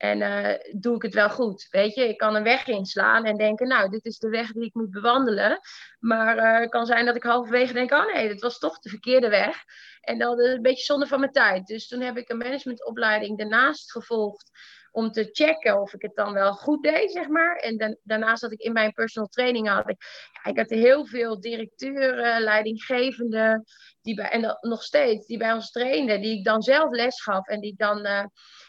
En 0.00 0.20
uh, 0.20 0.80
doe 0.80 0.96
ik 0.96 1.02
het 1.02 1.14
wel 1.14 1.30
goed? 1.30 1.66
Weet 1.70 1.94
je, 1.94 2.08
ik 2.08 2.18
kan 2.18 2.34
een 2.34 2.42
weg 2.42 2.66
inslaan 2.66 3.24
en 3.24 3.36
denken, 3.36 3.68
nou, 3.68 3.90
dit 3.90 4.04
is 4.04 4.18
de 4.18 4.28
weg 4.28 4.52
die 4.52 4.64
ik 4.64 4.74
moet 4.74 4.90
bewandelen. 4.90 5.60
Maar 5.98 6.36
uh, 6.36 6.60
het 6.60 6.70
kan 6.70 6.86
zijn 6.86 7.06
dat 7.06 7.16
ik 7.16 7.22
halverwege 7.22 7.72
denk, 7.72 7.92
oh 7.92 8.12
nee, 8.14 8.28
dit 8.28 8.40
was 8.40 8.58
toch 8.58 8.78
de 8.78 8.88
verkeerde 8.88 9.28
weg. 9.28 9.64
En 10.00 10.18
dat 10.18 10.40
is 10.40 10.52
een 10.52 10.62
beetje 10.62 10.84
zonde 10.84 11.06
van 11.06 11.20
mijn 11.20 11.32
tijd. 11.32 11.66
Dus 11.66 11.88
toen 11.88 12.00
heb 12.00 12.16
ik 12.16 12.28
een 12.28 12.38
managementopleiding 12.38 13.38
daarnaast 13.38 13.92
gevolgd 13.92 14.50
om 14.90 15.10
te 15.10 15.28
checken 15.32 15.80
of 15.80 15.94
ik 15.94 16.02
het 16.02 16.14
dan 16.14 16.32
wel 16.32 16.52
goed 16.52 16.82
deed, 16.82 17.12
zeg 17.12 17.28
maar. 17.28 17.56
En 17.56 17.76
dan, 17.76 17.96
daarnaast 18.02 18.42
had 18.42 18.52
ik 18.52 18.60
in 18.60 18.72
mijn 18.72 18.92
personal 18.92 19.28
training 19.28 19.68
had 19.68 19.88
ik, 19.88 19.96
ja, 20.42 20.50
ik 20.50 20.56
had 20.56 20.70
heel 20.70 21.06
veel 21.06 21.40
directeuren, 21.40 22.42
leidinggevenden, 22.42 23.64
die 24.02 24.14
bij, 24.14 24.28
en 24.28 24.42
dat, 24.42 24.62
nog 24.62 24.82
steeds, 24.82 25.26
die 25.26 25.38
bij 25.38 25.52
ons 25.52 25.70
trainden, 25.70 26.20
die 26.20 26.38
ik 26.38 26.44
dan 26.44 26.62
zelf 26.62 26.90
les 26.90 27.22
gaf 27.22 27.46
en 27.46 27.60
die 27.60 27.74
dan 27.76 28.06
uh, 28.06 28.24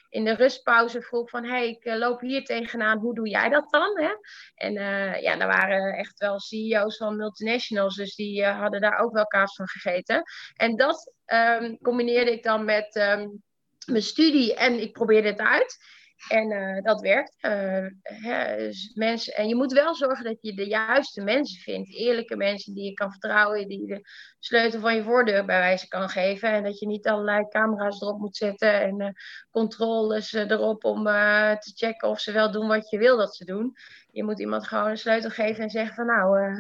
in 0.10 0.26
de 0.26 0.34
rustpauze 0.34 1.02
vroeg 1.02 1.30
van, 1.30 1.46
hey, 1.46 1.70
ik 1.70 1.86
uh, 1.86 1.96
loop 1.96 2.22
hier 2.22 2.46
tegenaan, 2.46 2.98
hoe 2.98 3.16
doe 3.16 3.30
jij 3.30 3.50
dat 3.50 3.70
dan? 3.70 4.00
Hè? 4.00 4.12
En 4.56 4.76
uh, 4.76 5.22
ja, 5.22 5.36
daar 5.36 5.48
waren 5.48 5.94
echt 5.94 6.20
wel 6.20 6.40
CEO's 6.40 6.98
van 6.98 7.16
multinationals, 7.16 7.96
dus 7.96 8.16
die 8.16 8.46
hadden 8.46 8.82
daar 8.82 9.00
ook 9.00 9.14
wel 9.14 9.28
kaas 9.28 9.56
van 9.56 9.68
gegeten. 9.68 10.24
En 10.54 10.76
dat 10.76 11.14
um, 11.26 11.78
combineerde 11.82 12.32
ik 12.32 12.44
dan 12.44 12.66
met 12.66 12.96
um, 12.96 13.42
mijn 13.86 14.04
studie 14.04 14.56
en 14.56 14.82
ik 14.82 14.92
probeerde 14.92 15.28
het 15.28 15.40
uit. 15.40 15.78
En 16.28 16.52
uh, 16.52 16.82
dat 16.82 17.02
werkt. 17.02 17.36
Uh, 17.42 17.88
hè, 18.02 18.58
dus 18.58 18.92
mensen, 18.94 19.34
en 19.34 19.48
je 19.48 19.56
moet 19.56 19.72
wel 19.72 19.96
zorgen 19.96 20.24
dat 20.24 20.38
je 20.42 20.54
de 20.54 20.68
juiste 20.68 21.22
mensen 21.22 21.62
vindt. 21.62 21.96
Eerlijke 21.96 22.36
mensen 22.36 22.74
die 22.74 22.84
je 22.84 22.94
kan 22.94 23.12
vertrouwen. 23.12 23.68
Die 23.68 23.88
de 23.88 24.02
sleutel 24.40 24.80
van 24.80 24.96
je 24.96 25.04
voordeur 25.04 25.46
bij 25.46 25.60
wijze 25.60 25.88
kan 25.88 26.10
geven. 26.10 26.50
En 26.50 26.64
dat 26.64 26.80
je 26.80 26.88
niet 26.88 27.08
allerlei 27.08 27.48
camera's 27.48 28.02
erop 28.02 28.20
moet 28.20 28.38
zetten. 28.38 28.82
En 28.82 29.02
uh, 29.02 29.10
controles 29.52 30.34
erop 30.34 30.84
om 30.84 31.04
te 31.04 31.72
checken 31.76 32.10
of 32.10 32.20
ze 32.20 32.32
wel 32.32 32.52
doen 32.52 32.68
wat 32.68 32.90
je 32.90 32.98
wil 32.98 33.18
dat 33.18 33.36
ze 33.36 33.46
doen. 33.46 33.76
Je 34.12 34.24
moet 34.24 34.40
iemand 34.40 34.68
gewoon 34.68 34.90
een 34.90 34.98
sleutel 34.98 35.30
geven 35.30 35.64
en 35.64 35.70
zeggen 35.70 35.96
van 35.96 36.06
nou, 36.06 36.56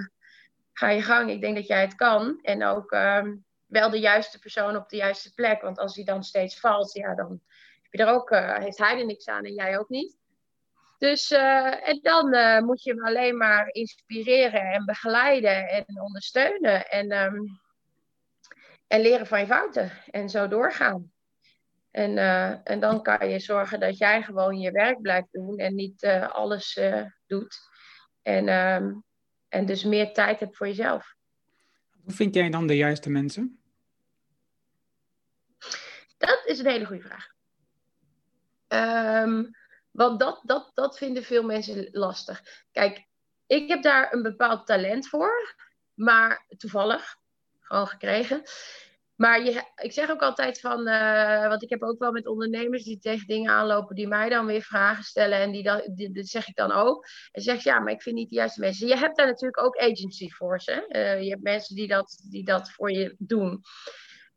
ga 0.74 0.90
je 0.90 1.02
gang. 1.02 1.30
Ik 1.30 1.42
denk 1.42 1.56
dat 1.56 1.68
jij 1.68 1.82
het 1.82 1.96
kan. 1.96 2.40
En 2.42 2.66
ook 2.66 2.92
ehm, 2.92 3.36
wel 3.66 3.90
de 3.90 4.00
juiste 4.00 4.40
persoon 4.40 4.76
op 4.76 4.90
de 4.90 4.96
juiste 4.96 5.34
plek. 5.34 5.62
Want 5.62 5.78
als 5.78 5.94
die 5.94 6.06
dan 6.06 6.24
steeds 6.24 6.60
valt, 6.60 6.94
ja 6.94 7.16
dan 7.16 7.42
er 8.00 8.08
ook, 8.08 8.32
uh, 8.32 8.58
heeft 8.58 8.78
hij 8.78 9.00
er 9.00 9.06
niks 9.06 9.28
aan 9.28 9.44
en 9.44 9.54
jij 9.54 9.80
ook 9.80 9.90
niet. 9.90 10.18
Dus 10.98 11.32
uh, 11.32 11.88
en 11.90 12.00
dan 12.02 12.34
uh, 12.34 12.60
moet 12.60 12.84
je 12.84 12.92
hem 12.92 13.06
alleen 13.06 13.38
maar 13.38 13.68
inspireren 13.68 14.62
en 14.62 14.86
begeleiden 14.86 15.70
en 15.70 16.02
ondersteunen. 16.02 16.90
En, 16.90 17.12
um, 17.12 17.60
en 18.88 19.02
leren 19.02 19.28
van 19.28 19.40
je 19.40 19.46
fouten. 19.46 19.92
En 20.12 20.30
zo 20.30 20.48
doorgaan. 20.48 21.12
En, 21.92 22.18
en 22.64 22.80
dan 22.80 23.04
kan 23.04 23.30
je 23.30 23.40
zorgen 23.40 23.80
dat 23.80 23.98
jij 23.98 24.24
gewoon 24.24 24.60
je 24.60 24.72
werk 24.72 25.02
blijft 25.02 25.28
doen 25.32 25.58
en 25.58 25.76
niet 25.76 26.06
alles 26.32 26.80
doet. 27.28 27.60
En, 28.22 28.48
um, 28.50 29.04
en 29.50 29.66
dus 29.66 29.84
meer 29.84 30.14
tijd 30.14 30.40
hebt 30.40 30.58
voor 30.58 30.68
jezelf. 30.68 31.16
Hoe 32.04 32.14
vind 32.14 32.36
jij 32.36 32.50
dan 32.50 32.68
de 32.68 32.76
juiste 32.76 33.10
mensen? 33.10 33.60
Dat 36.18 36.42
is 36.46 36.60
een 36.60 36.72
hele 36.72 36.86
goede 36.86 37.02
vraag. 37.02 37.31
Um, 38.74 39.52
want 39.92 40.20
dat, 40.20 40.42
dat, 40.44 40.72
dat 40.74 40.98
vinden 40.98 41.24
veel 41.24 41.44
mensen 41.44 41.88
lastig. 41.92 42.42
Kijk, 42.72 43.06
ik 43.48 43.68
heb 43.68 43.84
daar 43.84 44.14
een 44.14 44.22
bepaald 44.22 44.68
talent 44.68 45.08
voor, 45.08 45.56
maar 45.94 46.46
toevallig, 46.58 47.16
gewoon 47.60 47.88
gekregen. 47.88 48.44
Maar 49.16 49.44
je, 49.44 49.64
ik 49.76 49.92
zeg 49.92 50.10
ook 50.10 50.22
altijd 50.22 50.60
van, 50.60 50.88
uh, 50.88 51.48
want 51.48 51.64
ik 51.64 51.70
heb 51.70 51.84
ook 51.84 52.00
wel 52.00 52.12
met 52.12 52.28
ondernemers 52.28 52.84
die 52.84 53.00
tegen 53.00 53.28
dingen 53.28 53.52
aanlopen, 53.52 53.96
die 53.96 54.08
mij 54.08 54.30
dan 54.30 54.46
weer 54.46 54.62
vragen 54.62 55.04
stellen. 55.04 55.40
En 55.40 55.52
die, 55.52 55.64
dat, 55.64 55.90
die, 55.96 56.24
zeg 56.24 56.48
ik 56.48 56.56
dan 56.56 56.72
ook. 56.72 57.06
En 57.32 57.42
zeg 57.42 57.64
ja, 57.64 57.80
maar 57.80 57.94
ik 57.94 58.02
vind 58.02 58.16
niet 58.16 58.30
de 58.30 58.36
juiste 58.36 58.60
mensen. 58.60 58.88
Je 58.88 58.98
hebt 58.98 59.18
daar 59.18 59.28
natuurlijk 59.28 59.64
ook 59.64 59.78
agency 59.78 60.30
voor 60.30 60.62
ze. 60.62 60.86
Uh, 60.88 61.22
je 61.22 61.30
hebt 61.30 61.44
mensen 61.44 61.76
die 61.76 61.88
dat, 61.88 62.24
die 62.30 62.46
dat 62.46 62.72
voor 62.72 62.92
je 62.92 63.16
doen. 63.18 63.62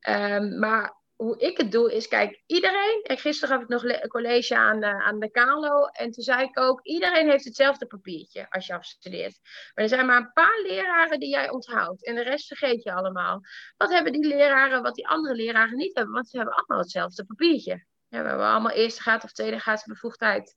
Um, 0.09 0.59
maar 0.59 1.04
hoe 1.17 1.39
ik 1.39 1.57
het 1.57 1.73
doe 1.73 1.93
is, 1.93 2.09
kijk, 2.09 2.43
iedereen, 2.47 3.03
en 3.03 3.19
gisteren 3.19 3.55
gaf 3.55 3.63
ik 3.63 3.69
nog 3.69 3.85
een 3.85 4.09
college 4.09 4.57
aan, 4.57 4.85
uh, 4.85 5.07
aan 5.07 5.19
de 5.19 5.31
Kalo, 5.31 5.85
en 5.85 6.11
toen 6.11 6.25
zei 6.25 6.43
ik 6.43 6.59
ook, 6.59 6.81
iedereen 6.83 7.31
heeft 7.31 7.45
hetzelfde 7.45 7.87
papiertje 7.87 8.51
als 8.51 8.67
je 8.67 8.75
afstudeert. 8.75 9.39
Maar 9.43 9.85
er 9.85 9.89
zijn 9.89 10.07
maar 10.07 10.17
een 10.17 10.33
paar 10.33 10.61
leraren 10.63 11.19
die 11.19 11.29
jij 11.29 11.51
onthoudt, 11.51 12.05
en 12.05 12.15
de 12.15 12.23
rest 12.23 12.47
vergeet 12.47 12.83
je 12.83 12.93
allemaal. 12.93 13.41
Wat 13.77 13.91
hebben 13.91 14.13
die 14.13 14.27
leraren 14.27 14.83
wat 14.83 14.95
die 14.95 15.09
andere 15.09 15.35
leraren 15.35 15.77
niet 15.77 15.95
hebben? 15.95 16.15
Want 16.15 16.29
ze 16.29 16.37
hebben 16.37 16.55
allemaal 16.55 16.79
hetzelfde 16.79 17.25
papiertje. 17.25 17.85
Ja, 18.09 18.23
we 18.23 18.29
hebben 18.29 18.47
allemaal 18.47 18.71
eerste 18.71 19.03
graad 19.03 19.25
of 19.25 19.33
tweede 19.33 19.59
graad 19.59 19.85
bevoegdheid. 19.87 20.55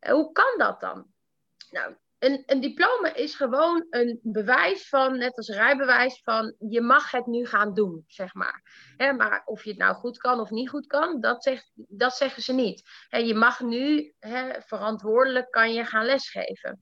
Uh, 0.00 0.12
hoe 0.12 0.32
kan 0.32 0.54
dat 0.58 0.80
dan? 0.80 1.06
Nou, 1.70 1.96
een, 2.24 2.60
diploma 2.60 3.14
is 3.14 3.34
gewoon 3.34 3.86
een 3.90 4.20
bewijs 4.22 4.88
van, 4.88 5.18
net 5.18 5.36
als 5.36 5.48
rijbewijs, 5.48 6.20
van 6.22 6.54
je 6.58 6.80
mag 6.80 7.10
het 7.10 7.26
nu 7.26 7.46
gaan 7.46 7.74
doen, 7.74 8.04
zeg 8.06 8.34
maar. 8.34 8.62
maar 8.96 9.42
of 9.44 9.64
je 9.64 9.70
het 9.70 9.78
nou 9.78 9.94
goed 9.94 10.18
kan 10.18 10.40
of 10.40 10.50
niet 10.50 10.68
goed 10.68 10.86
kan, 10.86 11.20
dat, 11.20 11.60
dat 11.74 12.16
zeggen 12.16 12.42
ze 12.42 12.52
niet. 12.52 12.82
je 13.08 13.34
mag 13.34 13.60
nu 13.60 14.14
verantwoordelijk 14.58 15.50
kan 15.50 15.72
je 15.72 15.84
gaan 15.84 16.04
lesgeven. 16.04 16.80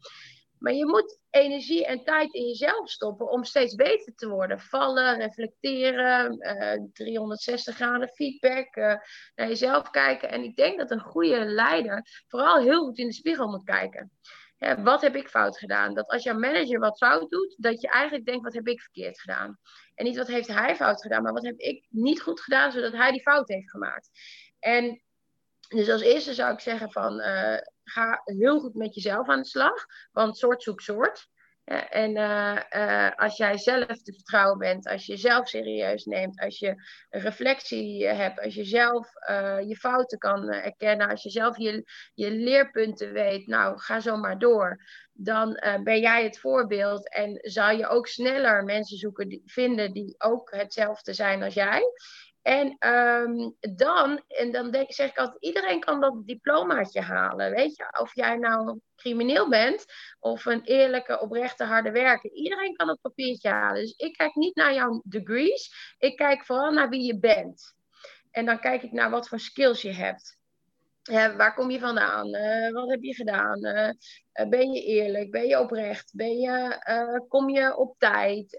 Maar 0.58 0.72
je 0.72 0.86
moet 0.86 1.18
energie 1.30 1.86
en 1.86 2.04
tijd 2.04 2.34
in 2.34 2.46
jezelf 2.46 2.90
stoppen 2.90 3.30
om 3.30 3.44
steeds 3.44 3.74
beter 3.74 4.14
te 4.14 4.28
worden. 4.28 4.60
Vallen, 4.60 5.18
reflecteren, 5.18 6.38
360 6.92 7.74
eh, 7.74 7.80
graden 7.80 8.08
feedback, 8.08 8.76
uh, 8.76 8.84
naar 9.34 9.48
jezelf 9.48 9.90
kijken. 9.90 10.30
En 10.30 10.42
ik 10.42 10.56
denk 10.56 10.78
dat 10.78 10.90
een 10.90 11.00
goede 11.00 11.44
leider 11.44 12.24
vooral 12.28 12.60
heel 12.60 12.84
goed 12.84 12.98
in 12.98 13.06
de 13.06 13.12
spiegel 13.12 13.48
moet 13.48 13.64
kijken 13.64 14.10
wat 14.82 15.00
heb 15.00 15.16
ik 15.16 15.28
fout 15.28 15.58
gedaan? 15.58 15.94
Dat 15.94 16.08
als 16.08 16.22
jouw 16.22 16.38
manager 16.38 16.78
wat 16.78 16.96
fout 16.96 17.30
doet, 17.30 17.54
dat 17.58 17.80
je 17.80 17.88
eigenlijk 17.88 18.26
denkt, 18.26 18.44
wat 18.44 18.54
heb 18.54 18.66
ik 18.66 18.80
verkeerd 18.80 19.20
gedaan? 19.20 19.58
En 19.94 20.04
niet 20.04 20.16
wat 20.16 20.26
heeft 20.26 20.48
hij 20.48 20.76
fout 20.76 21.02
gedaan, 21.02 21.22
maar 21.22 21.32
wat 21.32 21.44
heb 21.44 21.58
ik 21.58 21.86
niet 21.88 22.22
goed 22.22 22.40
gedaan, 22.40 22.72
zodat 22.72 22.92
hij 22.92 23.10
die 23.10 23.22
fout 23.22 23.48
heeft 23.48 23.70
gemaakt. 23.70 24.10
En 24.58 25.02
dus 25.68 25.90
als 25.90 26.02
eerste 26.02 26.34
zou 26.34 26.52
ik 26.52 26.60
zeggen 26.60 26.90
van, 26.90 27.20
uh, 27.20 27.58
ga 27.84 28.20
heel 28.24 28.60
goed 28.60 28.74
met 28.74 28.94
jezelf 28.94 29.28
aan 29.28 29.40
de 29.40 29.48
slag, 29.48 29.86
want 30.12 30.38
soort 30.38 30.62
zoekt 30.62 30.82
soort 30.82 31.28
en 31.64 32.16
uh, 32.16 32.58
uh, 32.76 33.10
als 33.16 33.36
jij 33.36 33.58
zelf 33.58 34.02
te 34.02 34.12
vertrouwen 34.12 34.58
bent, 34.58 34.86
als 34.88 35.06
je 35.06 35.12
jezelf 35.12 35.48
serieus 35.48 36.04
neemt, 36.04 36.40
als 36.40 36.58
je 36.58 36.74
reflectie 37.10 38.06
hebt, 38.06 38.40
als 38.40 38.54
je 38.54 38.64
zelf 38.64 39.08
je 39.66 39.76
fouten 39.80 40.18
kan 40.18 40.52
erkennen, 40.52 41.08
als 41.08 41.22
je 41.22 41.30
zelf 41.30 41.58
je, 41.58 41.90
je 42.14 42.30
leerpunten 42.30 43.12
weet, 43.12 43.46
nou 43.46 43.78
ga 43.78 44.00
zo 44.00 44.16
maar 44.16 44.38
door. 44.38 44.84
Dan 45.12 45.60
ben 45.82 46.00
jij 46.00 46.24
het 46.24 46.38
voorbeeld 46.38 47.12
en 47.12 47.38
zal 47.40 47.70
je 47.70 47.88
ook 47.88 48.06
sneller 48.06 48.64
mensen 48.64 48.96
zoeken 48.96 49.28
die, 49.28 49.42
vinden 49.44 49.92
die 49.92 50.14
ook 50.18 50.50
hetzelfde 50.50 51.12
zijn 51.12 51.42
als 51.42 51.54
jij. 51.54 51.82
En 52.42 52.76
um, 52.88 53.56
dan, 53.60 54.22
en 54.28 54.52
dan 54.52 54.70
denk, 54.70 54.92
zeg 54.92 55.10
ik 55.10 55.18
altijd, 55.18 55.42
iedereen 55.42 55.80
kan 55.80 56.00
dat 56.00 56.26
diplomaatje 56.26 57.00
halen. 57.00 57.50
Weet 57.50 57.76
je, 57.76 57.98
of 58.00 58.14
jij 58.14 58.36
nou 58.36 58.80
crimineel 58.96 59.48
bent 59.48 59.84
of 60.18 60.44
een 60.44 60.62
eerlijke, 60.64 61.20
oprechte, 61.20 61.64
harde 61.64 61.90
werker. 61.90 62.30
Iedereen 62.30 62.76
kan 62.76 62.86
dat 62.86 63.00
papiertje 63.00 63.48
halen. 63.48 63.80
Dus 63.80 63.94
ik 63.96 64.16
kijk 64.16 64.34
niet 64.34 64.54
naar 64.54 64.74
jouw 64.74 65.02
degrees. 65.04 65.94
Ik 65.98 66.16
kijk 66.16 66.44
vooral 66.44 66.72
naar 66.72 66.88
wie 66.88 67.02
je 67.02 67.18
bent. 67.18 67.74
En 68.30 68.44
dan 68.46 68.60
kijk 68.60 68.82
ik 68.82 68.92
naar 68.92 69.10
wat 69.10 69.28
voor 69.28 69.40
skills 69.40 69.82
je 69.82 69.92
hebt. 69.92 70.38
waar 71.36 71.54
kom 71.54 71.70
je 71.70 71.78
vandaan? 71.78 72.34
Uh, 72.34 72.72
wat 72.72 72.90
heb 72.90 73.02
je 73.02 73.14
gedaan? 73.14 73.66
Uh, 73.66 73.90
ben 74.48 74.72
je 74.72 74.82
eerlijk? 74.82 75.30
Ben 75.30 75.46
je 75.46 75.60
oprecht? 75.60 76.12
Ben 76.14 76.38
je, 76.38 76.76
kom 77.28 77.50
je 77.50 77.76
op 77.76 77.98
tijd? 77.98 78.56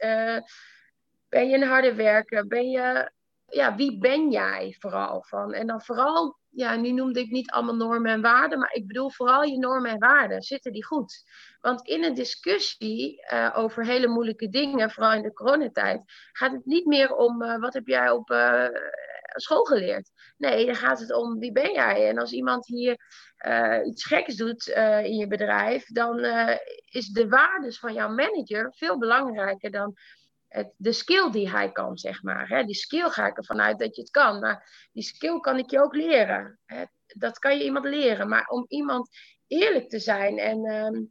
ben 1.30 1.50
je 1.50 1.56
een 1.56 1.68
harde 1.68 1.94
werker? 1.94 2.48
Ben 2.48 2.70
je 2.70 3.12
ja, 3.54 3.76
wie 3.76 3.98
ben 3.98 4.32
jij 4.32 4.76
vooral 4.80 5.24
van? 5.24 5.54
En 5.54 5.68
dan 5.68 5.82
vooral, 5.82 6.38
ja, 6.50 6.76
nu 6.76 6.92
noemde 6.92 7.20
ik 7.20 7.30
niet 7.30 7.52
allemaal 7.52 7.76
normen 7.76 8.12
en 8.12 8.22
waarden, 8.22 8.60
maar 8.60 8.74
ik 8.74 8.88
bedoel 8.88 9.12
vooral 9.12 9.44
je 9.44 9.58
normen 9.58 9.92
en 9.92 10.00
waarden. 10.00 10.42
Zitten 10.42 10.72
die 10.72 10.86
goed? 10.86 11.24
Want 11.62 11.88
in 11.88 12.04
een 12.04 12.14
discussie 12.14 13.26
uh, 13.34 13.54
over 13.56 13.86
hele 13.86 14.08
moeilijke 14.08 14.50
dingen, 14.50 14.92
vooral 14.92 15.14
in 15.14 15.22
de 15.22 15.34
coronatijd, 15.34 16.04
gaat 16.32 16.52
het 16.52 16.66
niet 16.66 16.86
meer 16.86 17.16
om 17.16 17.42
uh, 17.42 17.60
wat 17.60 17.74
heb 17.74 17.88
jij 17.88 18.10
op, 18.10 18.30
uh, 18.30 18.68
school 19.36 19.64
geleerd. 19.64 20.10
Nee, 20.38 20.66
dan 20.66 20.76
gaat 20.76 21.00
het 21.00 21.14
om 21.14 21.40
wie 21.40 21.52
ben 21.52 21.74
jij. 21.74 22.10
En 22.10 22.18
als 22.18 22.32
iemand 22.32 22.68
hier 22.68 22.98
iets 23.86 24.06
geks 24.06 24.36
doet 24.36 24.68
in 25.04 25.16
je 25.16 25.28
bedrijf, 25.28 25.86
dan 25.86 26.20
is 26.90 27.08
de 27.08 27.28
waardes 27.28 27.80
van 27.80 27.94
jouw 27.94 28.10
manager 28.10 28.74
veel 28.76 28.98
belangrijker 28.98 29.72
dan 29.72 29.94
het, 30.54 30.74
de 30.78 30.92
skill 30.92 31.32
die 31.32 31.50
hij 31.50 31.72
kan, 31.72 31.98
zeg 31.98 32.24
maar. 32.24 32.48
Hè. 32.48 32.64
Die 32.64 32.76
skill 32.76 33.10
ga 33.10 33.28
ik 33.28 33.38
ervan 33.38 33.62
uit 33.62 33.80
dat 33.80 33.96
je 33.96 34.02
het 34.02 34.12
kan. 34.12 34.40
Maar 34.40 34.90
die 34.92 35.04
skill 35.04 35.40
kan 35.40 35.58
ik 35.58 35.70
je 35.70 35.82
ook 35.82 35.96
leren. 35.96 36.60
Hè. 36.66 36.84
Dat 37.06 37.40
kan 37.40 37.58
je 37.58 37.64
iemand 37.64 37.86
leren. 37.86 38.30
Maar 38.30 38.48
om 38.48 38.66
iemand 38.68 39.10
eerlijk 39.48 39.90
te 39.90 40.00
zijn 40.00 40.38
en 40.38 40.66
ehm, 40.66 41.04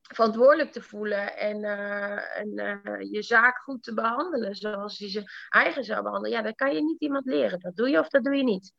verantwoordelijk 0.00 0.72
te 0.72 0.82
voelen 0.82 1.36
en, 1.36 1.64
uh, 1.64 2.38
en 2.38 2.48
uh, 2.84 3.12
je 3.12 3.22
zaak 3.22 3.58
goed 3.58 3.82
te 3.82 3.94
behandelen 3.94 4.54
zoals 4.54 4.98
je 4.98 5.08
ze 5.08 5.22
eigen 5.48 5.84
zou 5.84 6.02
behandelen, 6.02 6.36
ja, 6.36 6.42
dat 6.42 6.54
kan 6.54 6.74
je 6.74 6.82
niet 6.82 7.00
iemand 7.00 7.26
leren. 7.26 7.60
Dat 7.60 7.76
doe 7.76 7.88
je 7.88 7.98
of 7.98 8.08
dat 8.08 8.24
doe 8.24 8.36
je 8.36 8.44
niet. 8.44 8.72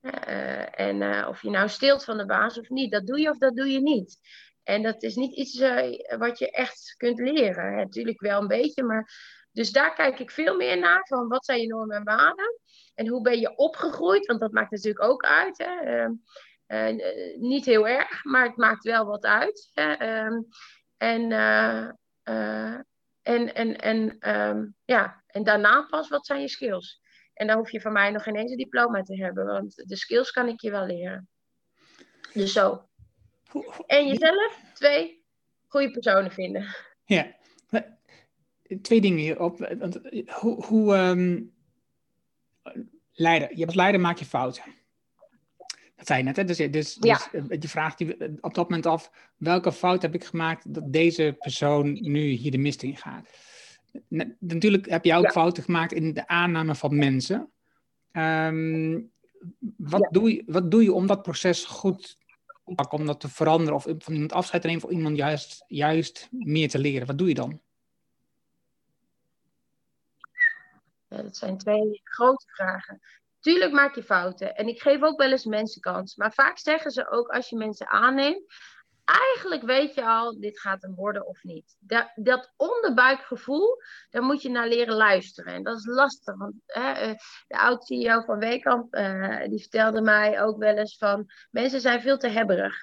Uh, 0.00 0.80
en 0.80 1.26
of 1.26 1.42
je 1.42 1.50
nou 1.50 1.68
steelt 1.68 2.04
van 2.04 2.16
de 2.16 2.26
baas 2.26 2.58
of 2.58 2.68
niet, 2.68 2.92
dat 2.92 3.06
doe 3.06 3.20
je 3.20 3.30
of 3.30 3.38
dat 3.38 3.56
doe 3.56 3.70
je 3.70 3.80
niet. 3.80 4.18
En 4.62 4.82
dat 4.82 5.02
is 5.02 5.14
niet 5.14 5.36
iets 5.36 5.58
wat 6.18 6.38
je 6.38 6.50
echt 6.50 6.94
kunt 6.96 7.18
leren. 7.18 7.76
Natuurlijk 7.76 8.20
wel 8.20 8.40
een 8.40 8.46
beetje, 8.46 8.82
maar 8.82 9.10
dus 9.52 9.70
daar 9.70 9.94
kijk 9.94 10.18
ik 10.18 10.30
veel 10.30 10.56
meer 10.56 10.78
naar 10.78 11.06
van 11.06 11.28
wat 11.28 11.44
zijn 11.44 11.60
je 11.60 11.66
normen 11.66 11.96
en 11.96 12.04
waarden 12.04 12.60
en 12.94 13.08
hoe 13.08 13.22
ben 13.22 13.40
je 13.40 13.56
opgegroeid, 13.56 14.26
want 14.26 14.40
dat 14.40 14.52
maakt 14.52 14.70
natuurlijk 14.70 15.04
ook 15.04 15.24
uit. 15.24 15.58
Hè? 15.58 15.80
Ehm, 15.80 16.12
uh, 16.66 17.38
niet 17.38 17.64
heel 17.64 17.88
erg, 17.88 18.24
maar 18.24 18.46
het 18.46 18.56
maakt 18.56 18.84
wel 18.84 19.06
wat 19.06 19.24
uit. 19.24 19.70
Hè? 19.72 19.92
Ehm, 19.92 20.42
en, 20.96 21.30
uh, 21.30 22.78
en, 23.22 23.54
en, 23.54 23.76
en, 23.76 24.30
um, 24.38 24.74
ja, 24.84 25.22
en 25.26 25.44
daarna 25.44 25.82
pas, 25.82 26.08
wat 26.08 26.26
zijn 26.26 26.40
je 26.40 26.48
skills? 26.48 27.00
En 27.34 27.46
dan 27.46 27.56
hoef 27.56 27.70
je 27.70 27.80
van 27.80 27.92
mij 27.92 28.10
nog 28.10 28.22
geen 28.22 28.36
eens 28.36 28.50
een 28.50 28.56
diploma 28.56 29.02
te 29.02 29.16
hebben, 29.16 29.46
want 29.46 29.74
de 29.74 29.96
skills 29.96 30.30
kan 30.30 30.48
ik 30.48 30.60
je 30.60 30.70
wel 30.70 30.86
leren. 30.86 31.28
Dus 32.32 32.52
zo. 32.52 32.88
En 33.86 34.06
jezelf, 34.06 34.60
twee, 34.74 35.24
goede 35.68 35.90
personen 35.90 36.30
vinden. 36.30 36.76
Ja, 37.04 37.36
twee 38.80 39.00
dingen 39.00 39.18
hierop. 39.18 39.58
Hoe, 40.26 40.64
hoe 40.64 40.96
um, 40.96 41.52
leider, 43.12 43.56
je 43.56 43.66
als 43.66 43.74
leider 43.74 44.00
maak 44.00 44.18
je 44.18 44.24
fouten. 44.24 44.64
Dat 45.96 46.06
zei 46.06 46.18
je 46.18 46.24
net, 46.24 46.36
hè? 46.36 46.44
Dus, 46.44 46.56
dus, 46.56 46.94
dus 46.94 47.30
eh, 47.32 47.42
je 47.60 47.68
vraagt 47.68 47.98
je 47.98 48.16
eh, 48.16 48.28
op 48.40 48.54
dat 48.54 48.68
moment 48.68 48.86
af, 48.86 49.10
welke 49.36 49.72
fout 49.72 50.02
heb 50.02 50.14
ik 50.14 50.24
gemaakt 50.24 50.74
dat 50.74 50.92
deze 50.92 51.36
persoon 51.38 51.92
nu 51.92 52.20
hier 52.20 52.50
de 52.50 52.58
mist 52.58 52.82
in 52.82 52.96
gaat? 52.96 53.28
Natuurlijk 54.38 54.88
heb 54.88 55.04
je 55.04 55.14
ook 55.14 55.30
fouten 55.30 55.62
gemaakt 55.62 55.92
in 55.92 56.14
de 56.14 56.26
aanname 56.26 56.74
van 56.74 56.96
mensen. 56.96 57.50
Um, 58.12 59.10
wat, 59.76 60.08
doe 60.10 60.32
je, 60.32 60.42
wat 60.46 60.70
doe 60.70 60.82
je 60.82 60.92
om 60.92 61.06
dat 61.06 61.22
proces 61.22 61.64
goed 61.64 62.18
te 62.64 62.74
pakken, 62.74 62.98
om 62.98 63.06
dat 63.06 63.20
te 63.20 63.28
veranderen 63.28 63.74
of 63.74 63.86
van 63.98 64.12
iemand 64.12 64.32
afscheid 64.32 64.62
te 64.62 64.68
nemen 64.68 64.82
voor 64.82 64.92
iemand 64.92 65.16
juist, 65.16 65.64
juist 65.66 66.28
meer 66.30 66.68
te 66.68 66.78
leren? 66.78 67.06
Wat 67.06 67.18
doe 67.18 67.28
je 67.28 67.34
dan? 67.34 67.60
Ja, 71.12 71.22
dat 71.22 71.36
zijn 71.36 71.58
twee 71.58 72.00
grote 72.04 72.46
vragen. 72.46 73.00
Tuurlijk 73.40 73.72
maak 73.72 73.94
je 73.94 74.02
fouten. 74.02 74.54
En 74.54 74.68
ik 74.68 74.80
geef 74.80 75.02
ook 75.02 75.18
wel 75.18 75.30
eens 75.30 75.44
mensen 75.44 75.80
kans. 75.80 76.16
Maar 76.16 76.32
vaak 76.32 76.58
zeggen 76.58 76.90
ze 76.90 77.10
ook 77.10 77.28
als 77.28 77.48
je 77.48 77.56
mensen 77.56 77.88
aanneemt. 77.88 78.54
Eigenlijk 79.04 79.62
weet 79.62 79.94
je 79.94 80.04
al, 80.04 80.40
dit 80.40 80.60
gaat 80.60 80.82
hem 80.82 80.94
worden 80.94 81.26
of 81.26 81.42
niet. 81.42 81.76
Dat, 81.80 82.12
dat 82.14 82.52
onderbuikgevoel, 82.56 83.76
daar 84.10 84.22
moet 84.22 84.42
je 84.42 84.50
naar 84.50 84.68
leren 84.68 84.94
luisteren. 84.94 85.54
En 85.54 85.62
dat 85.62 85.76
is 85.76 85.86
lastig. 85.86 86.36
Want 86.36 86.54
hè, 86.66 86.92
eh, 86.92 87.14
de 87.46 87.58
oud-CEO 87.58 88.20
van 88.20 88.38
Weekamp, 88.38 88.94
uh, 88.94 89.44
die 89.48 89.60
vertelde 89.60 90.00
mij 90.00 90.42
ook 90.42 90.58
wel 90.58 90.76
eens 90.76 90.96
van... 90.96 91.30
Mensen 91.50 91.80
zijn 91.80 92.00
veel 92.00 92.18
te 92.18 92.28
hebberig. 92.28 92.74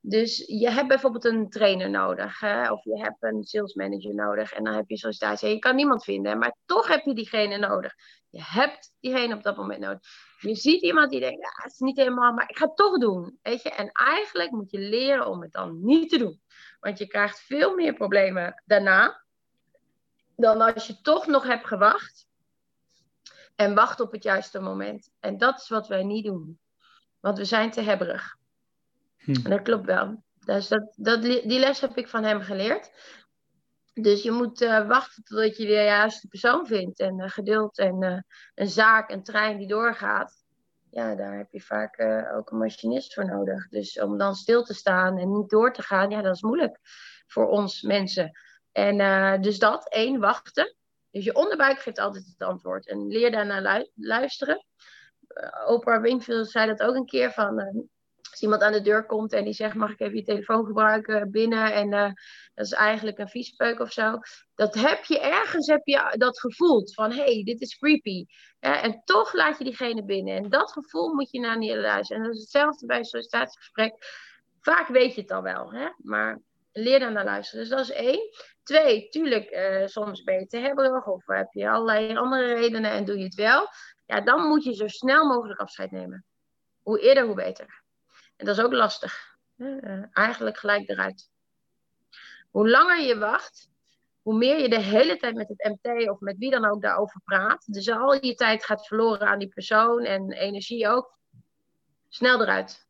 Dus 0.00 0.44
je 0.46 0.70
hebt 0.70 0.88
bijvoorbeeld 0.88 1.24
een 1.24 1.48
trainer 1.48 1.90
nodig. 1.90 2.40
Hè? 2.40 2.72
Of 2.72 2.84
je 2.84 3.00
hebt 3.00 3.22
een 3.22 3.44
sales 3.44 3.74
manager 3.74 4.14
nodig. 4.14 4.52
En 4.52 4.64
dan 4.64 4.74
heb 4.74 4.88
je 4.88 5.12
zei, 5.12 5.52
je 5.52 5.58
kan 5.58 5.76
niemand 5.76 6.04
vinden. 6.04 6.38
Maar 6.38 6.56
toch 6.64 6.88
heb 6.88 7.04
je 7.04 7.14
diegene 7.14 7.58
nodig. 7.58 7.94
Je 8.30 8.42
hebt 8.42 8.92
diegene 9.00 9.34
op 9.34 9.42
dat 9.42 9.56
moment 9.56 9.80
nodig. 9.80 10.00
Je 10.48 10.54
ziet 10.54 10.82
iemand 10.82 11.10
die 11.10 11.20
denkt, 11.20 11.40
ja, 11.40 11.62
het 11.62 11.72
is 11.72 11.78
niet 11.78 11.96
helemaal, 11.96 12.32
maar 12.32 12.50
ik 12.50 12.58
ga 12.58 12.66
het 12.66 12.76
toch 12.76 12.98
doen. 12.98 13.38
Weet 13.42 13.62
je? 13.62 13.70
En 13.70 13.90
eigenlijk 13.92 14.50
moet 14.50 14.70
je 14.70 14.78
leren 14.78 15.26
om 15.26 15.42
het 15.42 15.52
dan 15.52 15.84
niet 15.84 16.10
te 16.10 16.18
doen. 16.18 16.40
Want 16.80 16.98
je 16.98 17.06
krijgt 17.06 17.40
veel 17.40 17.74
meer 17.74 17.94
problemen 17.94 18.62
daarna. 18.64 19.24
Dan 20.36 20.60
als 20.60 20.86
je 20.86 21.00
toch 21.00 21.26
nog 21.26 21.44
hebt 21.44 21.66
gewacht. 21.66 22.26
En 23.54 23.74
wacht 23.74 24.00
op 24.00 24.12
het 24.12 24.22
juiste 24.22 24.60
moment. 24.60 25.10
En 25.20 25.38
dat 25.38 25.60
is 25.60 25.68
wat 25.68 25.88
wij 25.88 26.04
niet 26.04 26.24
doen. 26.24 26.58
Want 27.20 27.38
we 27.38 27.44
zijn 27.44 27.70
te 27.70 27.80
hebberig. 27.80 28.36
Hm. 29.16 29.34
En 29.34 29.50
dat 29.50 29.62
klopt 29.62 29.86
wel. 29.86 30.22
Dus 30.44 30.68
dat, 30.68 30.92
dat, 30.96 31.22
die 31.22 31.58
les 31.58 31.80
heb 31.80 31.96
ik 31.96 32.08
van 32.08 32.24
hem 32.24 32.40
geleerd. 32.40 32.90
Dus 34.00 34.22
je 34.22 34.30
moet 34.30 34.60
uh, 34.60 34.86
wachten 34.86 35.24
totdat 35.24 35.56
je 35.56 35.66
de 35.66 35.72
juiste 35.72 36.28
persoon 36.28 36.66
vindt. 36.66 37.00
En 37.00 37.20
uh, 37.20 37.28
geduld 37.28 37.78
en 37.78 38.02
uh, 38.02 38.18
een 38.54 38.68
zaak, 38.68 39.10
een 39.10 39.22
trein 39.22 39.58
die 39.58 39.68
doorgaat. 39.68 40.44
Ja, 40.90 41.14
daar 41.14 41.36
heb 41.36 41.50
je 41.50 41.60
vaak 41.60 42.00
ook 42.34 42.50
een 42.50 42.58
machinist 42.58 43.14
voor 43.14 43.26
nodig. 43.26 43.68
Dus 43.68 44.00
om 44.00 44.18
dan 44.18 44.34
stil 44.34 44.62
te 44.62 44.74
staan 44.74 45.18
en 45.18 45.32
niet 45.32 45.48
door 45.48 45.72
te 45.72 45.82
gaan, 45.82 46.10
ja, 46.10 46.22
dat 46.22 46.34
is 46.34 46.42
moeilijk 46.42 46.78
voor 47.26 47.48
ons 47.48 47.82
mensen. 47.82 48.38
En 48.72 49.40
dus 49.40 49.58
dat, 49.58 49.88
één, 49.88 50.20
wachten. 50.20 50.76
Dus 51.10 51.24
je 51.24 51.34
onderbuik 51.34 51.78
geeft 51.78 51.98
altijd 51.98 52.26
het 52.26 52.48
antwoord. 52.48 52.88
En 52.88 53.06
leer 53.06 53.30
daarnaar 53.30 53.78
lu 53.78 53.90
luisteren. 53.94 54.66
Oprah 55.66 56.02
Winfield 56.02 56.50
zei 56.50 56.66
dat 56.66 56.82
ook 56.82 56.94
een 56.94 57.06
keer 57.06 57.32
van 57.32 57.88
als 58.36 58.44
iemand 58.44 58.62
aan 58.62 58.72
de 58.72 58.90
deur 58.90 59.06
komt 59.06 59.32
en 59.32 59.44
die 59.44 59.52
zegt: 59.52 59.74
Mag 59.74 59.90
ik 59.90 60.00
even 60.00 60.16
je 60.16 60.22
telefoon 60.22 60.66
gebruiken 60.66 61.30
binnen? 61.30 61.72
En 61.72 61.92
uh, 61.92 62.10
dat 62.54 62.66
is 62.66 62.72
eigenlijk 62.72 63.18
een 63.18 63.28
viespeuk 63.28 63.80
of 63.80 63.92
zo. 63.92 64.18
Dat 64.54 64.74
heb 64.74 65.04
je 65.04 65.20
ergens 65.20 65.66
heb 65.66 65.80
je 65.84 66.14
dat 66.16 66.40
gevoeld 66.40 66.94
van: 66.94 67.10
hé, 67.10 67.24
hey, 67.24 67.42
dit 67.44 67.60
is 67.60 67.78
creepy. 67.78 68.24
en 68.58 69.02
toch 69.04 69.32
laat 69.32 69.58
je 69.58 69.64
diegene 69.64 70.04
binnen. 70.04 70.36
En 70.36 70.48
dat 70.50 70.72
gevoel 70.72 71.14
moet 71.14 71.30
je 71.30 71.40
naar 71.40 71.58
luisteren. 71.58 72.22
En 72.22 72.28
dat 72.28 72.36
is 72.36 72.42
hetzelfde 72.42 72.86
bij 72.86 72.98
een 72.98 73.04
sollicitatiegesprek. 73.04 73.94
Vaak 74.60 74.88
weet 74.88 75.14
je 75.14 75.20
het 75.20 75.30
al 75.30 75.42
wel, 75.42 75.72
hè? 75.72 75.88
maar 75.96 76.40
leer 76.72 76.98
dan 76.98 77.12
naar 77.12 77.24
luisteren. 77.24 77.60
Dus 77.60 77.76
dat 77.76 77.80
is 77.80 77.90
één. 77.90 78.30
Twee, 78.62 79.08
tuurlijk, 79.08 79.50
uh, 79.50 79.86
soms 79.86 80.22
ben 80.22 80.38
je 80.38 80.46
te 80.46 80.58
hebberig 80.58 81.06
of 81.06 81.26
heb 81.26 81.52
je 81.52 81.70
allerlei 81.70 82.16
andere 82.16 82.54
redenen 82.54 82.90
en 82.90 83.04
doe 83.04 83.18
je 83.18 83.24
het 83.24 83.34
wel. 83.34 83.68
Ja, 84.06 84.20
dan 84.20 84.46
moet 84.46 84.64
je 84.64 84.74
zo 84.74 84.88
snel 84.88 85.26
mogelijk 85.26 85.60
afscheid 85.60 85.90
nemen. 85.90 86.24
Hoe 86.82 87.00
eerder, 87.00 87.24
hoe 87.24 87.34
beter. 87.34 87.84
En 88.36 88.46
dat 88.46 88.58
is 88.58 88.64
ook 88.64 88.72
lastig. 88.72 89.36
Uh, 89.56 90.02
eigenlijk 90.12 90.58
gelijk 90.58 90.88
eruit. 90.88 91.30
Hoe 92.50 92.70
langer 92.70 93.00
je 93.00 93.18
wacht, 93.18 93.70
hoe 94.22 94.36
meer 94.36 94.60
je 94.60 94.68
de 94.68 94.80
hele 94.80 95.16
tijd 95.16 95.34
met 95.34 95.48
het 95.48 95.78
MT 95.82 96.08
of 96.10 96.20
met 96.20 96.38
wie 96.38 96.50
dan 96.50 96.64
ook 96.64 96.82
daarover 96.82 97.20
praat. 97.24 97.72
Dus 97.72 97.90
al 97.90 98.24
je 98.24 98.34
tijd 98.34 98.64
gaat 98.64 98.86
verloren 98.86 99.26
aan 99.26 99.38
die 99.38 99.48
persoon 99.48 100.04
en 100.04 100.32
energie 100.32 100.88
ook. 100.88 101.18
Snel 102.08 102.42
eruit. 102.42 102.86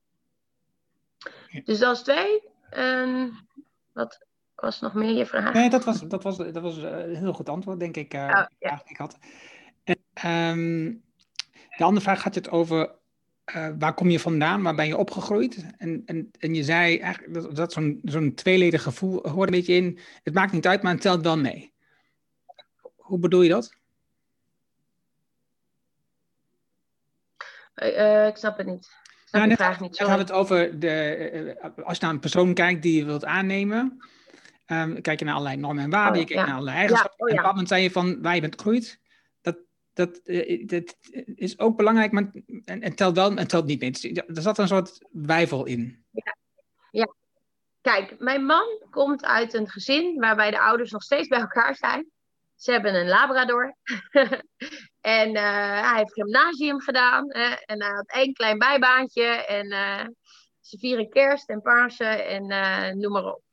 Dus 1.64 1.78
dat 1.78 1.96
is 1.96 2.02
twee. 2.02 2.42
wat 3.92 4.26
was 4.54 4.80
nog 4.80 4.94
meer 4.94 5.12
je 5.12 5.26
vraag? 5.26 5.52
Nee, 5.52 5.70
dat 5.70 5.84
was, 5.84 6.00
dat 6.00 6.22
was, 6.22 6.36
dat 6.36 6.62
was 6.62 6.76
een 6.76 7.16
heel 7.16 7.32
goed 7.32 7.48
antwoord, 7.48 7.80
denk 7.80 7.96
ik. 7.96 8.14
Uh, 8.14 8.22
oh, 8.22 8.46
ja. 8.58 8.82
ik 8.84 8.96
had. 8.96 9.18
En, 9.84 10.30
um, 10.30 11.04
de 11.76 11.84
andere 11.84 12.04
vraag 12.04 12.20
gaat 12.20 12.34
het 12.34 12.50
over 12.50 12.94
uh, 13.54 13.68
waar 13.78 13.94
kom 13.94 14.10
je 14.10 14.20
vandaan? 14.20 14.62
Waar 14.62 14.74
ben 14.74 14.86
je 14.86 14.96
opgegroeid? 14.96 15.66
En, 15.78 16.02
en, 16.06 16.30
en 16.38 16.54
je 16.54 16.64
zei 16.64 16.98
eigenlijk 16.98 17.34
dat, 17.34 17.56
dat 17.56 17.72
zo'n 17.72 18.00
zo'n 18.02 18.34
tweeledig 18.34 18.82
gevoel 18.82 19.28
hoort 19.28 19.48
een 19.48 19.56
beetje 19.56 19.74
in. 19.74 19.98
Het 20.22 20.34
maakt 20.34 20.52
niet 20.52 20.66
uit, 20.66 20.82
maar 20.82 20.92
het 20.92 21.00
telt 21.00 21.22
wel 21.22 21.38
mee. 21.38 21.72
Hoe 22.96 23.18
bedoel 23.18 23.42
je 23.42 23.48
dat? 23.48 23.74
Uh, 27.82 28.26
ik 28.26 28.36
snap 28.36 28.56
het 28.56 28.66
niet. 28.66 28.84
Ik 28.84 29.22
snap 29.24 29.42
nou, 29.42 29.54
vraag 29.54 29.80
niet. 29.80 29.98
had 29.98 30.18
het 30.18 30.32
over 30.32 30.78
de, 30.80 31.72
als 31.84 31.98
je 31.98 32.04
naar 32.04 32.14
een 32.14 32.20
persoon 32.20 32.54
kijkt 32.54 32.82
die 32.82 32.98
je 32.98 33.04
wilt 33.04 33.24
aannemen. 33.24 33.98
Um, 34.66 35.00
kijk 35.00 35.18
je 35.18 35.24
naar 35.24 35.34
allerlei 35.34 35.60
normen 35.60 35.84
en 35.84 35.90
waarden, 35.90 36.22
oh, 36.22 36.28
je 36.28 36.34
kijkt 36.34 36.42
naar 36.42 36.52
allerlei 36.52 36.76
eigenschappen. 36.76 37.20
Oh, 37.20 37.28
ja. 37.28 37.34
En 37.34 37.38
op 37.38 37.44
een 37.44 37.50
moment 37.50 37.68
zei 37.68 37.82
je 37.82 37.90
van 37.90 38.22
waar 38.22 38.34
je 38.34 38.40
bent 38.40 38.54
gegroeid 38.54 39.00
dat, 39.96 40.20
uh, 40.24 40.66
dat 40.66 40.96
is 41.34 41.58
ook 41.58 41.76
belangrijk, 41.76 42.12
maar 42.12 42.30
en, 42.64 42.82
en 42.82 42.94
telt 42.94 43.16
wel 43.16 43.36
en 43.36 43.48
telt 43.48 43.66
niet 43.66 43.80
mee. 43.80 44.22
Er 44.26 44.42
zat 44.42 44.58
een 44.58 44.68
soort 44.68 44.98
wijvel 45.10 45.64
in. 45.64 46.04
Ja. 46.10 46.36
ja. 46.90 47.14
Kijk, 47.80 48.18
mijn 48.18 48.44
man 48.44 48.86
komt 48.90 49.24
uit 49.24 49.54
een 49.54 49.68
gezin 49.68 50.18
waarbij 50.18 50.50
de 50.50 50.60
ouders 50.60 50.90
nog 50.90 51.02
steeds 51.02 51.28
bij 51.28 51.40
elkaar 51.40 51.76
zijn. 51.76 52.10
Ze 52.54 52.72
hebben 52.72 52.94
een 52.94 53.08
Labrador. 53.08 53.76
en 55.00 55.28
uh, 55.34 55.90
hij 55.90 55.96
heeft 55.96 56.12
gymnasium 56.12 56.80
gedaan. 56.80 57.30
en 57.30 57.82
hij 57.82 57.92
had 57.94 58.12
één 58.12 58.32
klein 58.32 58.58
bijbaantje. 58.58 59.24
En 59.24 59.68
ze 60.60 60.78
vieren 60.78 61.10
kerst 61.10 61.48
en 61.48 61.62
Pasen 61.62 62.26
en 62.26 62.46
noem 62.98 63.12
maar 63.12 63.24
op 63.24 63.44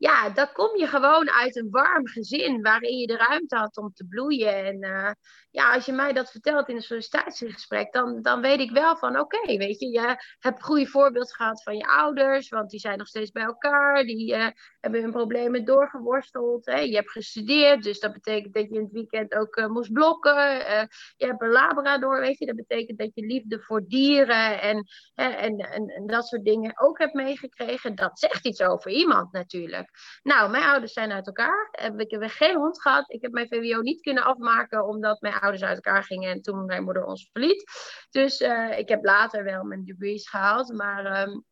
ja, 0.00 0.30
dan 0.30 0.52
kom 0.52 0.76
je 0.76 0.86
gewoon 0.86 1.30
uit 1.30 1.56
een 1.56 1.70
warm 1.70 2.06
gezin 2.06 2.62
waarin 2.62 2.98
je 2.98 3.06
de 3.06 3.16
ruimte 3.16 3.56
had 3.56 3.76
om 3.76 3.92
te 3.92 4.04
bloeien. 4.04 4.64
En 4.64 5.16
ja, 5.50 5.74
als 5.74 5.86
je 5.86 5.92
mij 5.92 6.12
dat 6.12 6.30
vertelt 6.30 6.68
in 6.68 6.76
een 6.76 6.82
sollicitatiegesprek, 6.82 7.92
dan, 7.92 8.22
dan 8.22 8.40
weet 8.40 8.60
ik 8.60 8.70
wel 8.70 8.96
van 8.96 9.18
oké, 9.18 9.56
weet 9.56 9.80
je, 9.80 9.86
je 9.86 10.16
hebt 10.38 10.62
goede 10.62 10.86
voorbeeld 10.86 11.34
gehad 11.34 11.62
van 11.62 11.76
je 11.76 11.86
ouders, 11.86 12.48
want 12.48 12.70
die 12.70 12.80
zijn 12.80 12.98
nog 12.98 13.06
steeds 13.06 13.30
bij 13.30 13.42
elkaar, 13.42 14.04
die 14.04 14.34
uh, 14.34 14.46
hebben 14.80 15.02
hun 15.02 15.10
problemen 15.10 15.64
doorgeworsteld. 15.64 16.64
Je 16.64 16.94
hebt 16.94 17.10
gestudeerd, 17.10 17.82
dus 17.82 18.00
dat 18.00 18.12
betekent 18.12 18.54
dat 18.54 18.68
je 18.68 18.74
in 18.74 18.82
het 18.82 18.92
weekend 18.92 19.34
ook 19.34 19.56
uh, 19.56 19.66
moest 19.66 19.92
blokken. 19.92 20.60
Uh, 20.60 20.82
je 21.16 21.26
hebt 21.26 21.42
een 21.42 21.48
labrador, 21.50 22.20
weet 22.20 22.38
je, 22.38 22.46
dat 22.46 22.56
betekent 22.56 22.98
dat 22.98 23.10
je 23.14 23.26
liefde 23.26 23.60
voor 23.60 23.86
dieren 23.86 24.60
en, 24.60 24.86
en, 25.14 25.56
en, 25.56 25.88
en 25.88 26.06
dat 26.06 26.26
soort 26.26 26.44
dingen 26.44 26.80
ook 26.80 26.98
hebt 26.98 27.14
meegekregen. 27.14 27.94
Dat 27.94 28.18
zegt 28.18 28.46
iets 28.46 28.62
over 28.62 28.90
iemand 28.90 29.32
natuurlijk. 29.32 29.90
Nou, 30.22 30.50
mijn 30.50 30.64
ouders 30.64 30.92
zijn 30.92 31.12
uit 31.12 31.26
elkaar. 31.26 31.70
Ik 31.96 32.10
heb 32.10 32.22
geen 32.24 32.56
hond 32.56 32.82
gehad. 32.82 33.12
Ik 33.12 33.22
heb 33.22 33.32
mijn 33.32 33.48
VWO 33.48 33.80
niet 33.80 34.00
kunnen 34.00 34.24
afmaken 34.24 34.86
omdat 34.86 35.20
mijn 35.20 35.39
ouders 35.40 35.62
uit 35.62 35.84
elkaar 35.84 36.04
gingen 36.04 36.30
en 36.30 36.42
toen 36.42 36.64
mijn 36.64 36.84
moeder 36.84 37.04
ons 37.04 37.28
verliet. 37.32 37.70
Dus 38.10 38.40
uh, 38.40 38.78
ik 38.78 38.88
heb 38.88 39.04
later 39.04 39.44
wel 39.44 39.64
mijn 39.64 39.84
degrees 39.84 40.28
gehaald, 40.28 40.72
maar 40.72 41.28
um, 41.28 41.44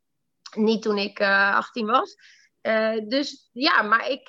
niet 0.57 0.83
toen 0.83 0.99
ik 0.99 1.21
uh, 1.21 1.55
18 1.55 1.87
was. 1.87 2.17
Uh, 2.63 2.99
dus 3.09 3.49
ja, 3.53 3.83
maar 3.83 4.09
ik, 4.09 4.29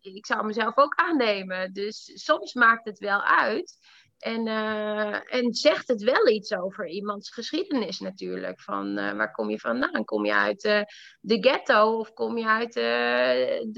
ik 0.00 0.26
zou 0.26 0.46
mezelf 0.46 0.76
ook 0.76 0.94
aannemen. 0.94 1.72
Dus 1.72 2.10
soms 2.14 2.54
maakt 2.54 2.84
het 2.84 2.98
wel 2.98 3.22
uit. 3.22 3.78
En, 4.18 4.46
uh, 4.46 5.34
en 5.34 5.54
zegt 5.54 5.88
het 5.88 6.02
wel 6.02 6.28
iets 6.28 6.54
over 6.54 6.88
iemands 6.88 7.30
geschiedenis 7.30 7.98
natuurlijk. 7.98 8.60
Van 8.60 8.98
uh, 8.98 9.12
waar 9.12 9.32
kom 9.32 9.50
je 9.50 9.58
vandaan? 9.58 10.04
Kom 10.04 10.24
je 10.24 10.34
uit 10.34 10.64
uh, 10.64 10.82
de 11.20 11.42
ghetto 11.42 11.98
of 11.98 12.12
kom 12.12 12.38
je 12.38 12.46
uit 12.46 12.72
de, 12.72 13.68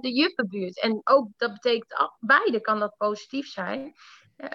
de 0.00 0.12
juppenbuurt? 0.12 0.80
En 0.80 1.00
ook 1.04 1.28
dat 1.36 1.52
betekent, 1.52 2.10
beide 2.20 2.60
kan 2.60 2.78
dat 2.78 2.94
positief 2.96 3.46
zijn. 3.46 3.92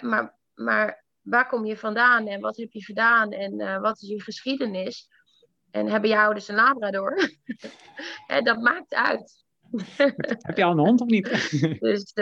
maar, 0.00 0.38
maar 0.54 1.04
waar 1.20 1.48
kom 1.48 1.64
je 1.64 1.76
vandaan 1.76 2.26
en 2.26 2.40
wat 2.40 2.56
heb 2.56 2.72
je 2.72 2.84
gedaan 2.84 3.30
en 3.30 3.80
wat 3.80 4.02
is 4.02 4.08
je 4.08 4.22
geschiedenis? 4.22 5.08
En 5.70 5.86
hebben 5.86 6.10
je 6.10 6.18
ouders 6.18 6.48
een 6.48 6.54
labrador? 6.54 7.30
dat 8.42 8.60
maakt 8.60 8.94
uit. 8.94 9.44
heb 10.46 10.56
je 10.56 10.64
al 10.64 10.72
een 10.72 10.78
hond 10.78 11.00
of 11.00 11.08
niet? 11.08 11.28
dus 11.80 12.12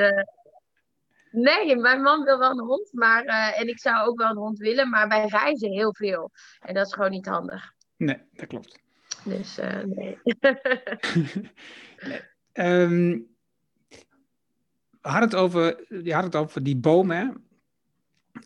Nee, 1.40 1.77
mijn 1.77 2.03
man 2.03 2.24
wil 2.24 2.38
wel 2.38 2.51
een 2.51 2.64
hond, 2.64 2.92
maar, 2.92 3.24
uh, 3.24 3.61
en 3.61 3.68
ik 3.68 3.79
zou 3.79 4.09
ook 4.09 4.18
wel 4.18 4.31
een 4.31 4.37
hond 4.37 4.59
willen, 4.59 4.88
maar 4.88 5.09
wij 5.09 5.27
reizen 5.27 5.70
heel 5.70 5.94
veel. 5.94 6.31
En 6.61 6.74
dat 6.74 6.87
is 6.87 6.92
gewoon 6.92 7.11
niet 7.11 7.27
handig. 7.27 7.72
Nee, 7.96 8.18
dat 8.33 8.46
klopt. 8.46 8.81
Dus 9.24 9.59
uh, 9.59 9.83
nee. 9.83 10.18
nee. 12.09 12.20
Um, 12.53 13.29
we 15.01 15.09
hadden 15.09 15.29
het 15.29 15.38
over, 15.38 15.85
je 16.05 16.14
had 16.14 16.24
het 16.24 16.37
over 16.37 16.62
die 16.62 16.77
bomen 16.77 17.48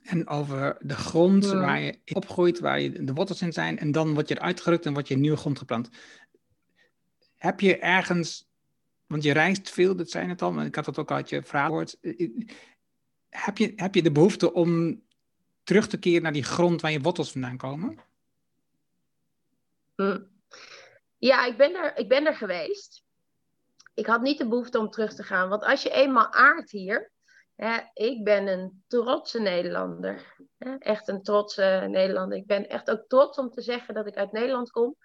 en 0.02 0.28
over 0.28 0.76
de 0.80 0.94
grond 0.94 1.44
ja. 1.44 1.56
waar 1.56 1.80
je 1.80 1.98
opgroeit, 2.12 2.58
waar 2.58 2.80
je 2.80 3.04
de 3.04 3.12
wortels 3.12 3.42
in 3.42 3.52
zijn 3.52 3.78
en 3.78 3.92
dan 3.92 4.14
word 4.14 4.28
je 4.28 4.36
eruit 4.36 4.60
gerukt 4.60 4.86
en 4.86 4.92
wordt 4.92 5.08
je 5.08 5.14
in 5.14 5.20
nieuwe 5.20 5.36
grond 5.36 5.58
geplant. 5.58 5.88
Heb 7.36 7.60
je 7.60 7.78
ergens, 7.78 8.48
want 9.06 9.22
je 9.22 9.32
reist 9.32 9.70
veel, 9.70 9.96
dat 9.96 10.10
zijn 10.10 10.28
het 10.28 10.42
al, 10.42 10.52
maar 10.52 10.66
ik 10.66 10.74
had 10.74 10.84
dat 10.84 10.98
ook 10.98 11.10
uit 11.10 11.28
je 11.28 11.42
vraag 11.42 11.66
gehoord 11.66 11.98
heb 13.32 13.58
je, 13.58 13.72
heb 13.76 13.94
je 13.94 14.02
de 14.02 14.12
behoefte 14.12 14.52
om 14.52 15.02
terug 15.62 15.88
te 15.88 15.98
keren 15.98 16.22
naar 16.22 16.32
die 16.32 16.44
grond 16.44 16.80
waar 16.80 16.90
je 16.92 17.00
wortels 17.00 17.32
vandaan 17.32 17.56
komen? 17.56 17.98
Hm. 19.94 20.18
Ja, 21.18 21.46
ik 21.46 21.56
ben, 21.56 21.74
er, 21.74 21.96
ik 21.96 22.08
ben 22.08 22.26
er 22.26 22.34
geweest. 22.34 23.04
Ik 23.94 24.06
had 24.06 24.22
niet 24.22 24.38
de 24.38 24.48
behoefte 24.48 24.78
om 24.78 24.90
terug 24.90 25.14
te 25.14 25.22
gaan. 25.22 25.48
Want 25.48 25.64
als 25.64 25.82
je 25.82 25.90
eenmaal 25.90 26.32
aardt 26.32 26.70
hier. 26.70 27.10
Hè, 27.56 27.78
ik 27.94 28.24
ben 28.24 28.46
een 28.46 28.82
trotse 28.86 29.40
Nederlander. 29.40 30.36
Hè, 30.58 30.76
echt 30.76 31.08
een 31.08 31.22
trotse 31.22 31.86
Nederlander. 31.90 32.38
Ik 32.38 32.46
ben 32.46 32.68
echt 32.68 32.90
ook 32.90 33.04
trots 33.08 33.38
om 33.38 33.50
te 33.50 33.60
zeggen 33.60 33.94
dat 33.94 34.06
ik 34.06 34.16
uit 34.16 34.32
Nederland 34.32 34.70
kom. 34.70 34.96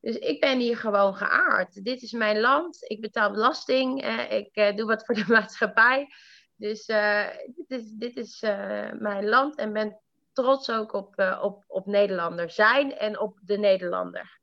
Dus 0.00 0.18
ik 0.18 0.40
ben 0.40 0.58
hier 0.58 0.76
gewoon 0.76 1.14
geaard. 1.14 1.84
Dit 1.84 2.02
is 2.02 2.12
mijn 2.12 2.40
land. 2.40 2.90
Ik 2.90 3.00
betaal 3.00 3.30
belasting. 3.30 4.04
ik 4.30 4.56
uh, 4.56 4.76
doe 4.76 4.86
wat 4.86 5.04
voor 5.04 5.14
de 5.14 5.24
maatschappij. 5.38 6.08
Dus 6.56 6.88
uh, 6.88 7.26
dit 7.46 7.80
is, 7.80 7.90
dit 7.90 8.16
is 8.16 8.42
uh, 8.42 8.92
mijn 8.92 9.28
land 9.28 9.56
en 9.56 9.72
ben 9.72 10.00
trots 10.32 10.70
ook 10.70 10.92
op, 10.92 11.20
uh, 11.20 11.40
op, 11.42 11.64
op 11.66 11.86
Nederlander 11.86 12.50
zijn 12.50 12.96
en 12.96 13.18
op 13.18 13.38
de 13.42 13.58
Nederlander. 13.58 14.40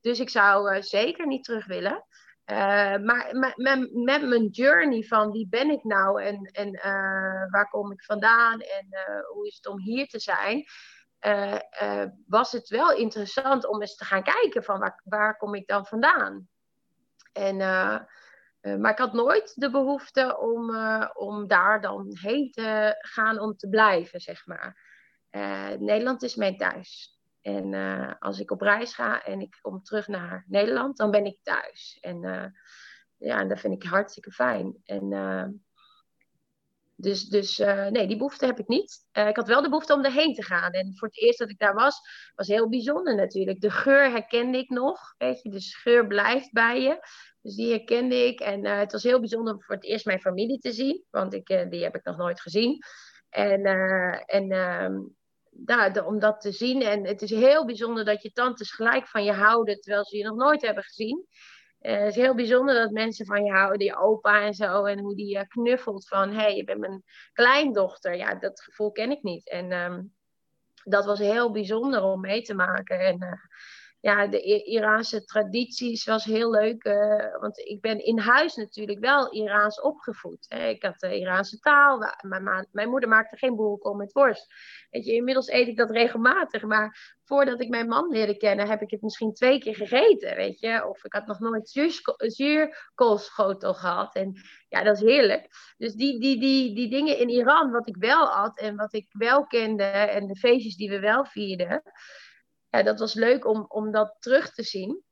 Dus 0.00 0.20
ik 0.20 0.30
zou 0.30 0.82
zeker 0.82 1.26
niet 1.26 1.44
terug 1.44 1.66
willen. 1.66 2.04
maar 3.04 3.28
met, 3.56 4.22
mijn 4.22 4.46
journey 4.46 5.02
van 5.02 5.30
wie 5.30 5.48
ben 5.48 5.70
ik 5.70 5.84
nou 5.84 6.22
en, 6.22 6.44
en 6.44 6.70
waar 7.50 7.68
kom 7.70 7.92
ik 7.92 8.04
vandaan 8.04 8.60
en 8.60 8.86
hoe 9.32 9.46
is 9.46 9.56
het 9.56 9.66
om 9.66 9.78
hier 9.78 10.06
te 10.06 10.18
zijn, 10.18 10.64
was 12.26 12.52
het 12.52 12.68
wel 12.68 12.92
interessant 12.92 13.66
om 13.66 13.80
eens 13.80 13.96
te 13.96 14.04
gaan 14.04 14.22
kijken 14.22 14.64
van 14.64 14.78
waar, 14.78 15.00
waar 15.04 15.36
kom 15.36 15.54
ik 15.54 15.66
dan 15.66 15.86
vandaan. 15.86 16.48
En 17.32 17.60
maar 18.74 18.90
ik 18.90 18.98
had 18.98 19.12
nooit 19.12 19.52
de 19.60 19.70
behoefte 19.70 20.38
om, 20.38 20.70
uh, 20.70 21.10
om 21.14 21.46
daar 21.46 21.80
dan 21.80 22.16
heen 22.20 22.50
te 22.50 22.94
gaan 22.98 23.40
om 23.40 23.56
te 23.56 23.68
blijven, 23.68 24.20
zeg 24.20 24.46
maar. 24.46 24.84
Uh, 25.30 25.70
Nederland 25.78 26.22
is 26.22 26.34
mijn 26.34 26.56
thuis. 26.56 27.20
En 27.40 27.74
als 28.18 28.40
ik 28.40 28.50
op 28.50 28.60
reis 28.60 28.94
ga 28.94 29.24
en 29.24 29.40
ik 29.40 29.58
kom 29.60 29.82
terug 29.82 30.08
naar 30.08 30.44
Nederland, 30.48 30.96
dan 30.96 31.10
ben 31.10 31.24
ik 31.24 31.38
thuis. 31.42 31.98
En 32.00 32.20
ja, 33.16 33.44
dat 33.44 33.60
vind 33.60 33.82
ik 33.82 33.88
hartstikke 33.88 34.30
fijn. 34.30 34.76
En 34.84 35.08
dus, 36.96 37.28
dus 37.28 37.58
uh, 37.58 37.86
nee, 37.86 38.06
die 38.06 38.16
behoefte 38.16 38.46
heb 38.46 38.58
ik 38.58 38.68
niet. 38.68 39.04
Uh, 39.12 39.28
ik 39.28 39.36
had 39.36 39.48
wel 39.48 39.62
de 39.62 39.68
behoefte 39.68 39.94
om 39.94 40.04
erheen 40.04 40.34
te 40.34 40.42
gaan. 40.42 40.72
En 40.72 40.96
voor 40.96 41.08
het 41.08 41.20
eerst 41.20 41.38
dat 41.38 41.50
ik 41.50 41.58
daar 41.58 41.74
was, 41.74 42.00
was 42.34 42.46
heel 42.46 42.68
bijzonder 42.68 43.14
natuurlijk. 43.14 43.60
De 43.60 43.70
geur 43.70 44.10
herkende 44.10 44.58
ik 44.58 44.68
nog. 44.68 45.14
Weet 45.18 45.42
je, 45.42 45.50
de 45.50 45.60
geur 45.60 46.06
blijft 46.06 46.52
bij 46.52 46.80
je. 46.80 46.98
Dus 47.40 47.54
die 47.54 47.70
herkende 47.70 48.26
ik. 48.26 48.40
En 48.40 48.64
uh, 48.64 48.78
het 48.78 48.92
was 48.92 49.02
heel 49.02 49.20
bijzonder 49.20 49.54
om 49.54 49.62
voor 49.62 49.74
het 49.74 49.84
eerst 49.84 50.04
mijn 50.04 50.20
familie 50.20 50.58
te 50.58 50.72
zien. 50.72 51.04
Want 51.10 51.34
ik, 51.34 51.66
die 51.70 51.82
heb 51.82 51.94
ik 51.94 52.04
nog 52.04 52.16
nooit 52.16 52.40
gezien. 52.40 52.78
En, 53.28 53.64
en 54.26 54.48
daar, 55.50 55.92
de, 55.92 56.04
om 56.04 56.18
dat 56.18 56.40
te 56.40 56.52
zien. 56.52 56.82
En 56.82 57.06
het 57.06 57.22
is 57.22 57.30
heel 57.30 57.66
bijzonder 57.66 58.04
dat 58.04 58.22
je 58.22 58.32
tantes 58.32 58.72
gelijk 58.72 59.08
van 59.08 59.24
je 59.24 59.32
houden, 59.32 59.80
terwijl 59.80 60.04
ze 60.04 60.16
je 60.16 60.24
nog 60.24 60.36
nooit 60.36 60.62
hebben 60.62 60.84
gezien. 60.84 61.26
Uh, 61.86 61.98
het 61.98 62.08
is 62.08 62.16
heel 62.16 62.34
bijzonder 62.34 62.74
dat 62.74 62.90
mensen 62.90 63.26
van 63.26 63.44
je 63.44 63.52
houden, 63.52 63.86
je 63.86 63.96
opa 63.96 64.42
en 64.42 64.54
zo, 64.54 64.84
en 64.84 64.98
hoe 64.98 65.14
die 65.14 65.36
uh, 65.36 65.42
knuffelt 65.48 66.08
van, 66.08 66.30
hé, 66.30 66.40
hey, 66.40 66.56
je 66.56 66.64
bent 66.64 66.80
mijn 66.80 67.02
kleindochter. 67.32 68.16
Ja, 68.16 68.34
dat 68.34 68.60
gevoel 68.60 68.92
ken 68.92 69.10
ik 69.10 69.22
niet. 69.22 69.48
En 69.48 69.72
um, 69.72 70.14
dat 70.84 71.04
was 71.04 71.18
heel 71.18 71.50
bijzonder 71.50 72.02
om 72.02 72.20
mee 72.20 72.42
te 72.42 72.54
maken. 72.54 73.00
En 73.00 73.22
uh, 73.22 73.32
ja, 74.00 74.26
de 74.26 74.64
Iraanse 74.64 75.24
tradities 75.24 76.04
was 76.04 76.24
heel 76.24 76.50
leuk. 76.50 76.84
Uh, 76.84 77.40
want 77.40 77.58
ik 77.58 77.80
ben 77.80 78.04
in 78.04 78.18
huis 78.18 78.54
natuurlijk 78.54 78.98
wel 78.98 79.32
Iraans 79.32 79.80
opgevoed. 79.80 80.46
Ik 80.50 80.82
had 80.82 80.98
de 80.98 81.18
Iraanse 81.18 81.58
taal. 81.58 81.98
Mijn, 82.20 82.68
mijn 82.72 82.88
moeder 82.88 83.08
maakte 83.08 83.36
geen 83.36 83.56
boerenkool 83.56 83.94
met 83.94 84.12
worst. 84.12 84.54
Weet 84.90 85.04
je, 85.04 85.12
inmiddels 85.12 85.48
eet 85.48 85.68
ik 85.68 85.76
dat 85.76 85.90
regelmatig. 85.90 86.62
Maar 86.62 87.16
voordat 87.24 87.60
ik 87.60 87.68
mijn 87.68 87.88
man 87.88 88.08
leerde 88.08 88.36
kennen, 88.36 88.68
heb 88.68 88.82
ik 88.82 88.90
het 88.90 89.02
misschien 89.02 89.32
twee 89.32 89.58
keer 89.58 89.74
gegeten. 89.74 90.36
Weet 90.36 90.60
je? 90.60 90.88
Of 90.88 91.04
ik 91.04 91.12
had 91.12 91.26
nog 91.26 91.40
nooit 91.40 91.78
zuurkoolschotel 92.18 93.74
gehad. 93.74 94.14
En 94.14 94.32
ja, 94.68 94.82
dat 94.82 94.96
is 94.96 95.02
heerlijk. 95.02 95.48
Dus 95.76 95.94
die, 95.94 96.20
die, 96.20 96.40
die, 96.40 96.74
die 96.74 96.90
dingen 96.90 97.18
in 97.18 97.28
Iran, 97.28 97.70
wat 97.70 97.88
ik 97.88 97.96
wel 97.96 98.26
had 98.26 98.58
en 98.58 98.76
wat 98.76 98.94
ik 98.94 99.06
wel 99.08 99.46
kende. 99.46 99.82
En 99.84 100.26
de 100.26 100.36
feestjes 100.36 100.76
die 100.76 100.90
we 100.90 100.98
wel 100.98 101.24
vierden 101.24 101.82
ja, 102.70 102.82
dat 102.82 102.98
was 102.98 103.14
leuk 103.14 103.46
om, 103.46 103.64
om 103.68 103.90
dat 103.90 104.16
terug 104.18 104.52
te 104.54 104.62
zien. 104.62 105.04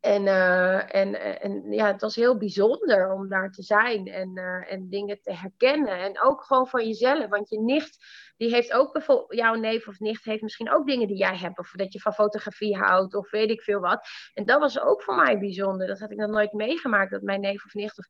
En, 0.00 0.22
uh, 0.22 0.94
en, 0.94 1.40
en 1.40 1.72
ja, 1.72 1.86
het 1.86 2.00
was 2.00 2.16
heel 2.16 2.36
bijzonder 2.36 3.12
om 3.12 3.28
daar 3.28 3.50
te 3.50 3.62
zijn 3.62 4.06
en, 4.06 4.38
uh, 4.38 4.72
en 4.72 4.88
dingen 4.88 5.20
te 5.20 5.32
herkennen. 5.32 5.98
En 5.98 6.22
ook 6.22 6.44
gewoon 6.44 6.66
van 6.66 6.86
jezelf. 6.86 7.28
Want 7.28 7.48
je 7.48 7.60
nicht, 7.60 7.98
die 8.36 8.50
heeft 8.50 8.72
ook 8.72 8.92
bijvoorbeeld, 8.92 9.34
jouw 9.34 9.54
neef 9.54 9.88
of 9.88 9.98
nicht 9.98 10.24
heeft 10.24 10.42
misschien 10.42 10.72
ook 10.72 10.86
dingen 10.86 11.06
die 11.06 11.16
jij 11.16 11.36
hebt. 11.36 11.58
Of 11.58 11.70
dat 11.70 11.92
je 11.92 12.00
van 12.00 12.12
fotografie 12.12 12.76
houdt 12.76 13.14
of 13.14 13.30
weet 13.30 13.50
ik 13.50 13.62
veel 13.62 13.80
wat. 13.80 14.08
En 14.34 14.44
dat 14.44 14.60
was 14.60 14.80
ook 14.80 15.02
voor 15.02 15.16
mij 15.16 15.38
bijzonder. 15.38 15.86
Dat 15.86 15.98
had 15.98 16.10
ik 16.10 16.18
nog 16.18 16.30
nooit 16.30 16.52
meegemaakt. 16.52 17.10
Dat 17.10 17.22
mijn 17.22 17.40
neef 17.40 17.64
of 17.64 17.74
nicht, 17.74 17.98
of 17.98 18.06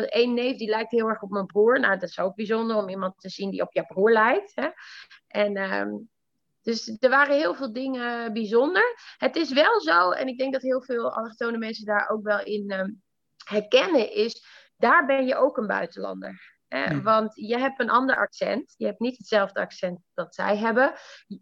één 0.00 0.34
neef 0.34 0.56
die 0.56 0.68
lijkt 0.68 0.90
heel 0.90 1.08
erg 1.08 1.22
op 1.22 1.30
mijn 1.30 1.46
broer. 1.46 1.80
Nou, 1.80 1.98
dat 1.98 2.08
is 2.08 2.18
ook 2.18 2.34
bijzonder 2.34 2.76
om 2.76 2.88
iemand 2.88 3.20
te 3.20 3.28
zien 3.28 3.50
die 3.50 3.62
op 3.62 3.72
jouw 3.72 3.86
broer 3.86 4.12
lijkt. 4.12 4.52
Hè? 4.54 4.68
En 5.28 5.56
um, 5.56 6.08
dus 6.64 6.96
er 6.98 7.10
waren 7.10 7.36
heel 7.36 7.54
veel 7.54 7.72
dingen 7.72 8.32
bijzonder. 8.32 8.94
Het 9.16 9.36
is 9.36 9.52
wel 9.52 9.80
zo, 9.80 10.10
en 10.10 10.26
ik 10.26 10.38
denk 10.38 10.52
dat 10.52 10.62
heel 10.62 10.82
veel 10.82 11.12
allochtone 11.12 11.58
mensen 11.58 11.84
daar 11.84 12.08
ook 12.08 12.22
wel 12.22 12.40
in 12.40 12.72
uh, 12.72 12.84
herkennen, 13.44 14.12
is 14.12 14.44
daar 14.76 15.06
ben 15.06 15.26
je 15.26 15.36
ook 15.36 15.56
een 15.56 15.66
buitenlander. 15.66 16.52
Hè? 16.68 17.02
Want 17.02 17.32
je 17.34 17.58
hebt 17.58 17.80
een 17.80 17.90
ander 17.90 18.16
accent. 18.16 18.74
Je 18.76 18.86
hebt 18.86 19.00
niet 19.00 19.18
hetzelfde 19.18 19.60
accent 19.60 20.00
dat 20.14 20.34
zij 20.34 20.56
hebben. 20.56 20.92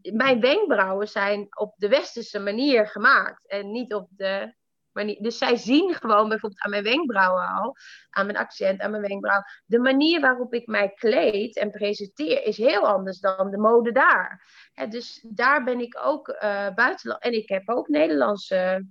Mijn 0.02 0.40
wenkbrauwen 0.40 1.08
zijn 1.08 1.46
op 1.56 1.74
de 1.76 1.88
westerse 1.88 2.38
manier 2.38 2.86
gemaakt 2.86 3.48
en 3.48 3.70
niet 3.70 3.94
op 3.94 4.08
de 4.10 4.54
Dus 4.92 5.38
zij 5.38 5.56
zien 5.56 5.94
gewoon 5.94 6.28
bijvoorbeeld 6.28 6.62
aan 6.62 6.70
mijn 6.70 6.82
wenkbrauwen 6.82 7.48
al, 7.48 7.76
aan 8.10 8.26
mijn 8.26 8.38
accent, 8.38 8.80
aan 8.80 8.90
mijn 8.90 9.02
wenkbrauw. 9.02 9.42
De 9.64 9.78
manier 9.78 10.20
waarop 10.20 10.54
ik 10.54 10.66
mij 10.66 10.92
kleed 10.94 11.56
en 11.56 11.70
presenteer 11.70 12.42
is 12.44 12.56
heel 12.56 12.86
anders 12.86 13.18
dan 13.18 13.50
de 13.50 13.58
mode 13.58 13.92
daar. 13.92 14.46
dus 14.88 15.26
daar 15.28 15.64
ben 15.64 15.80
ik 15.80 16.00
ook 16.02 16.28
uh, 16.28 16.74
buitenland. 16.74 17.22
En 17.22 17.32
ik 17.32 17.48
heb 17.48 17.68
ook 17.68 17.88
Nederlandse 17.88 18.86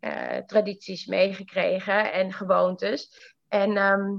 uh, 0.00 0.36
tradities 0.36 1.06
meegekregen 1.06 2.12
en 2.12 2.32
gewoontes. 2.32 3.34
En 3.48 3.76
ehm, 3.76 4.16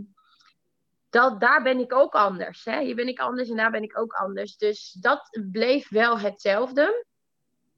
dat, 1.09 1.39
daar 1.39 1.63
ben 1.63 1.79
ik 1.79 1.93
ook 1.93 2.13
anders. 2.13 2.65
Hè? 2.65 2.81
Hier 2.81 2.95
ben 2.95 3.07
ik 3.07 3.19
anders 3.19 3.49
en 3.49 3.55
daar 3.55 3.71
ben 3.71 3.83
ik 3.83 3.99
ook 3.99 4.13
anders. 4.13 4.57
Dus 4.57 4.91
dat 4.91 5.39
bleef 5.51 5.89
wel 5.89 6.19
hetzelfde. 6.19 7.07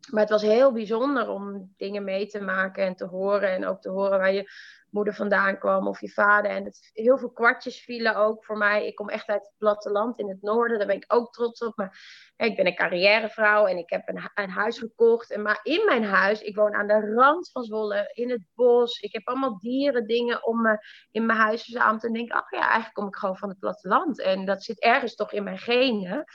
Maar 0.09 0.21
het 0.21 0.29
was 0.29 0.41
heel 0.41 0.71
bijzonder 0.71 1.29
om 1.29 1.73
dingen 1.77 2.03
mee 2.03 2.27
te 2.27 2.41
maken 2.41 2.85
en 2.85 2.95
te 2.95 3.05
horen. 3.05 3.51
En 3.51 3.65
ook 3.65 3.81
te 3.81 3.89
horen 3.89 4.17
waar 4.17 4.33
je 4.33 4.49
moeder 4.91 5.13
vandaan 5.13 5.57
kwam 5.57 5.87
of 5.87 6.01
je 6.01 6.09
vader. 6.09 6.51
En 6.51 6.63
het, 6.63 6.89
heel 6.93 7.17
veel 7.17 7.31
kwartjes 7.31 7.83
vielen 7.83 8.15
ook 8.15 8.45
voor 8.45 8.57
mij. 8.57 8.87
Ik 8.87 8.95
kom 8.95 9.09
echt 9.09 9.27
uit 9.27 9.41
het 9.41 9.53
platteland 9.57 10.19
in 10.19 10.29
het 10.29 10.41
noorden. 10.41 10.77
Daar 10.77 10.87
ben 10.87 10.95
ik 10.95 11.13
ook 11.13 11.33
trots 11.33 11.61
op. 11.61 11.77
Maar 11.77 11.99
ik 12.37 12.55
ben 12.55 12.67
een 12.67 12.75
carrièrevrouw 12.75 13.65
en 13.65 13.77
ik 13.77 13.89
heb 13.89 14.07
een, 14.07 14.29
een 14.33 14.49
huis 14.49 14.77
gekocht. 14.77 15.31
En, 15.31 15.41
maar 15.41 15.59
in 15.63 15.85
mijn 15.85 16.03
huis, 16.03 16.41
ik 16.41 16.55
woon 16.55 16.73
aan 16.73 16.87
de 16.87 17.13
rand 17.13 17.51
van 17.51 17.63
Zwolle, 17.63 18.11
in 18.13 18.29
het 18.29 18.43
bos. 18.53 18.99
Ik 18.99 19.13
heb 19.13 19.27
allemaal 19.27 19.59
dieren, 19.59 20.07
dingen 20.07 20.45
om 20.45 20.61
me 20.61 20.77
in 21.11 21.25
mijn 21.25 21.39
huis 21.39 21.63
verzameld. 21.63 22.03
En 22.03 22.13
denk, 22.13 22.31
ach 22.31 22.51
ja, 22.51 22.61
eigenlijk 22.61 22.93
kom 22.93 23.07
ik 23.07 23.15
gewoon 23.15 23.37
van 23.37 23.49
het 23.49 23.59
platteland. 23.59 24.21
En 24.21 24.45
dat 24.45 24.63
zit 24.63 24.79
ergens 24.79 25.15
toch 25.15 25.31
in 25.31 25.43
mijn 25.43 25.57
genen. 25.57 26.25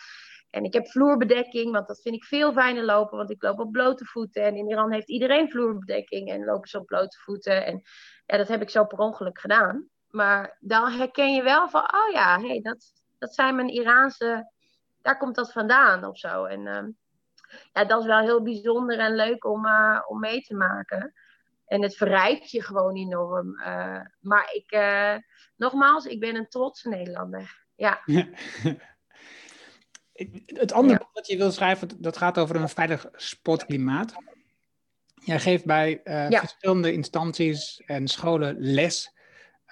En 0.57 0.65
ik 0.65 0.73
heb 0.73 0.89
vloerbedekking, 0.89 1.73
want 1.73 1.87
dat 1.87 2.01
vind 2.01 2.15
ik 2.15 2.25
veel 2.25 2.53
fijner 2.53 2.85
lopen, 2.85 3.17
want 3.17 3.31
ik 3.31 3.43
loop 3.43 3.59
op 3.59 3.73
blote 3.73 4.05
voeten. 4.05 4.43
En 4.43 4.57
in 4.57 4.69
Iran 4.69 4.93
heeft 4.93 5.09
iedereen 5.09 5.51
vloerbedekking 5.51 6.31
en 6.31 6.45
lopen 6.45 6.69
ze 6.69 6.79
op 6.79 6.87
blote 6.87 7.19
voeten. 7.19 7.67
En 7.67 7.83
ja, 8.27 8.37
dat 8.37 8.49
heb 8.49 8.63
ik 8.63 8.71
zo 8.71 8.85
per 8.85 8.99
ongeluk 8.99 9.39
gedaan. 9.39 9.89
Maar 10.11 10.57
dan 10.61 10.91
herken 10.91 11.35
je 11.35 11.43
wel 11.43 11.69
van, 11.69 11.81
oh 11.81 12.13
ja, 12.13 12.41
hey, 12.41 12.61
dat, 12.61 12.93
dat 13.19 13.35
zijn 13.35 13.57
mijn 13.57 13.69
Iraanse, 13.69 14.53
daar 15.03 15.19
komt 15.19 15.35
dat 15.35 15.53
vandaan 15.53 16.05
of 16.05 16.19
zo. 16.19 16.45
En 16.45 16.61
uh, 16.61 16.83
ja, 17.73 17.85
dat 17.85 18.01
is 18.01 18.07
wel 18.07 18.21
heel 18.21 18.43
bijzonder 18.43 18.99
en 18.99 19.15
leuk 19.15 19.45
om, 19.45 19.67
uh, 19.67 20.01
om 20.07 20.19
mee 20.21 20.41
te 20.41 20.55
maken. 20.55 21.13
En 21.67 21.83
het 21.83 21.97
verrijkt 21.97 22.51
je 22.51 22.63
gewoon 22.63 22.97
enorm. 22.97 23.61
Uh, 23.61 24.01
maar 24.21 24.51
ik, 24.53 24.71
eh, 24.71 25.17
nogmaals, 25.57 26.07
ik 26.07 26.21
ben 26.21 26.37
een 26.37 26.49
trotse 26.49 26.89
Nederlander. 26.89 27.65
Ja. 27.75 28.01
Het 30.47 30.73
andere 30.73 30.99
ja. 30.99 31.09
wat 31.13 31.27
je 31.27 31.37
wil 31.37 31.51
schrijven, 31.51 31.89
dat 31.99 32.17
gaat 32.17 32.39
over 32.39 32.57
een 32.57 32.69
veilig 32.69 33.09
sportklimaat. 33.13 34.15
Jij 35.15 35.41
geeft 35.41 35.65
bij 35.65 36.01
uh, 36.05 36.31
ja. 36.31 36.41
verschillende 36.41 36.93
instanties 36.93 37.83
en 37.87 38.09
scholen 38.09 38.57
les. 38.59 39.15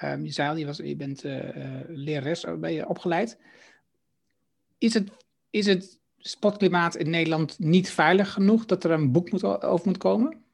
Um, 0.02 0.24
je 0.24 0.32
zei 0.32 0.48
al, 0.48 0.56
je, 0.56 0.66
was, 0.66 0.76
je 0.76 0.96
bent 0.96 1.24
uh, 1.24 1.50
lerares, 1.88 2.44
ben 2.58 2.72
je 2.72 2.88
opgeleid. 2.88 3.38
Is 4.78 4.94
het, 4.94 5.10
is 5.50 5.66
het 5.66 5.98
sportklimaat 6.18 6.94
in 6.94 7.10
Nederland 7.10 7.58
niet 7.58 7.90
veilig 7.90 8.32
genoeg 8.32 8.64
dat 8.64 8.84
er 8.84 8.90
een 8.90 9.12
boek 9.12 9.30
moet, 9.30 9.44
over 9.44 9.86
moet 9.86 9.98
komen? 9.98 10.44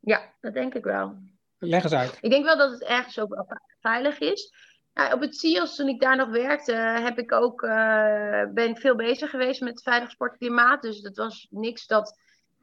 Ja, 0.00 0.34
dat 0.40 0.54
denk 0.54 0.74
ik 0.74 0.84
wel. 0.84 1.16
Leg 1.58 1.82
eens 1.82 1.92
uit. 1.92 2.18
Ik 2.20 2.30
denk 2.30 2.44
wel 2.44 2.56
dat 2.56 2.70
het 2.70 2.82
ergens 2.82 3.18
ook 3.18 3.46
veilig 3.80 4.18
is. 4.18 4.54
Op 4.96 5.20
het 5.20 5.36
CIOS, 5.36 5.76
toen 5.76 5.88
ik 5.88 6.00
daar 6.00 6.16
nog 6.16 6.28
werkte, 6.28 6.72
heb 6.74 7.18
ik 7.18 7.32
ook, 7.32 7.62
uh, 7.62 8.44
ben 8.54 8.68
ik 8.68 8.78
veel 8.78 8.96
bezig 8.96 9.30
geweest 9.30 9.60
met 9.60 9.82
veilig 9.82 10.10
sportklimaat. 10.10 10.82
Dus 10.82 11.00
dat 11.00 11.16
was 11.16 11.46
niks 11.50 11.86
dat 11.86 12.18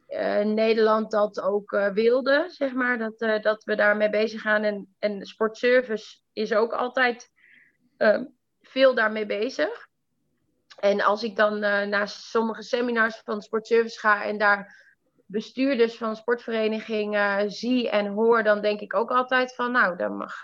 uh, 0.09 0.43
Nederland 0.43 1.11
dat 1.11 1.41
ook 1.41 1.71
uh, 1.71 1.88
wilde, 1.88 2.45
zeg 2.47 2.73
maar. 2.73 2.97
Dat, 2.97 3.43
dat 3.43 3.63
we 3.63 3.75
daarmee 3.75 4.09
bezig 4.09 4.41
gaan. 4.41 4.63
En, 4.63 4.95
en 4.99 5.25
sportservice 5.25 6.19
is 6.34 6.53
ook 6.53 6.73
altijd 6.73 7.29
veel 8.61 8.95
daarmee 8.95 9.25
bezig. 9.25 9.88
En 10.79 11.01
als 11.01 11.23
ik 11.23 11.36
dan 11.36 11.59
naar 11.59 12.07
sommige 12.07 12.61
seminars 12.61 13.21
van 13.23 13.41
sportservice 13.41 13.99
ga 13.99 14.23
en 14.23 14.38
daar 14.38 14.93
bestuurders 15.34 15.97
van 15.97 16.15
sportverenigingen 16.15 17.51
zie 17.51 17.89
en 17.89 18.07
hoor, 18.07 18.43
dan 18.43 18.61
denk 18.61 18.79
ik 18.79 18.93
ook 18.93 19.11
altijd 19.11 19.55
van, 19.55 19.71
nou, 19.71 19.97
daar 19.97 20.11
mag 20.11 20.41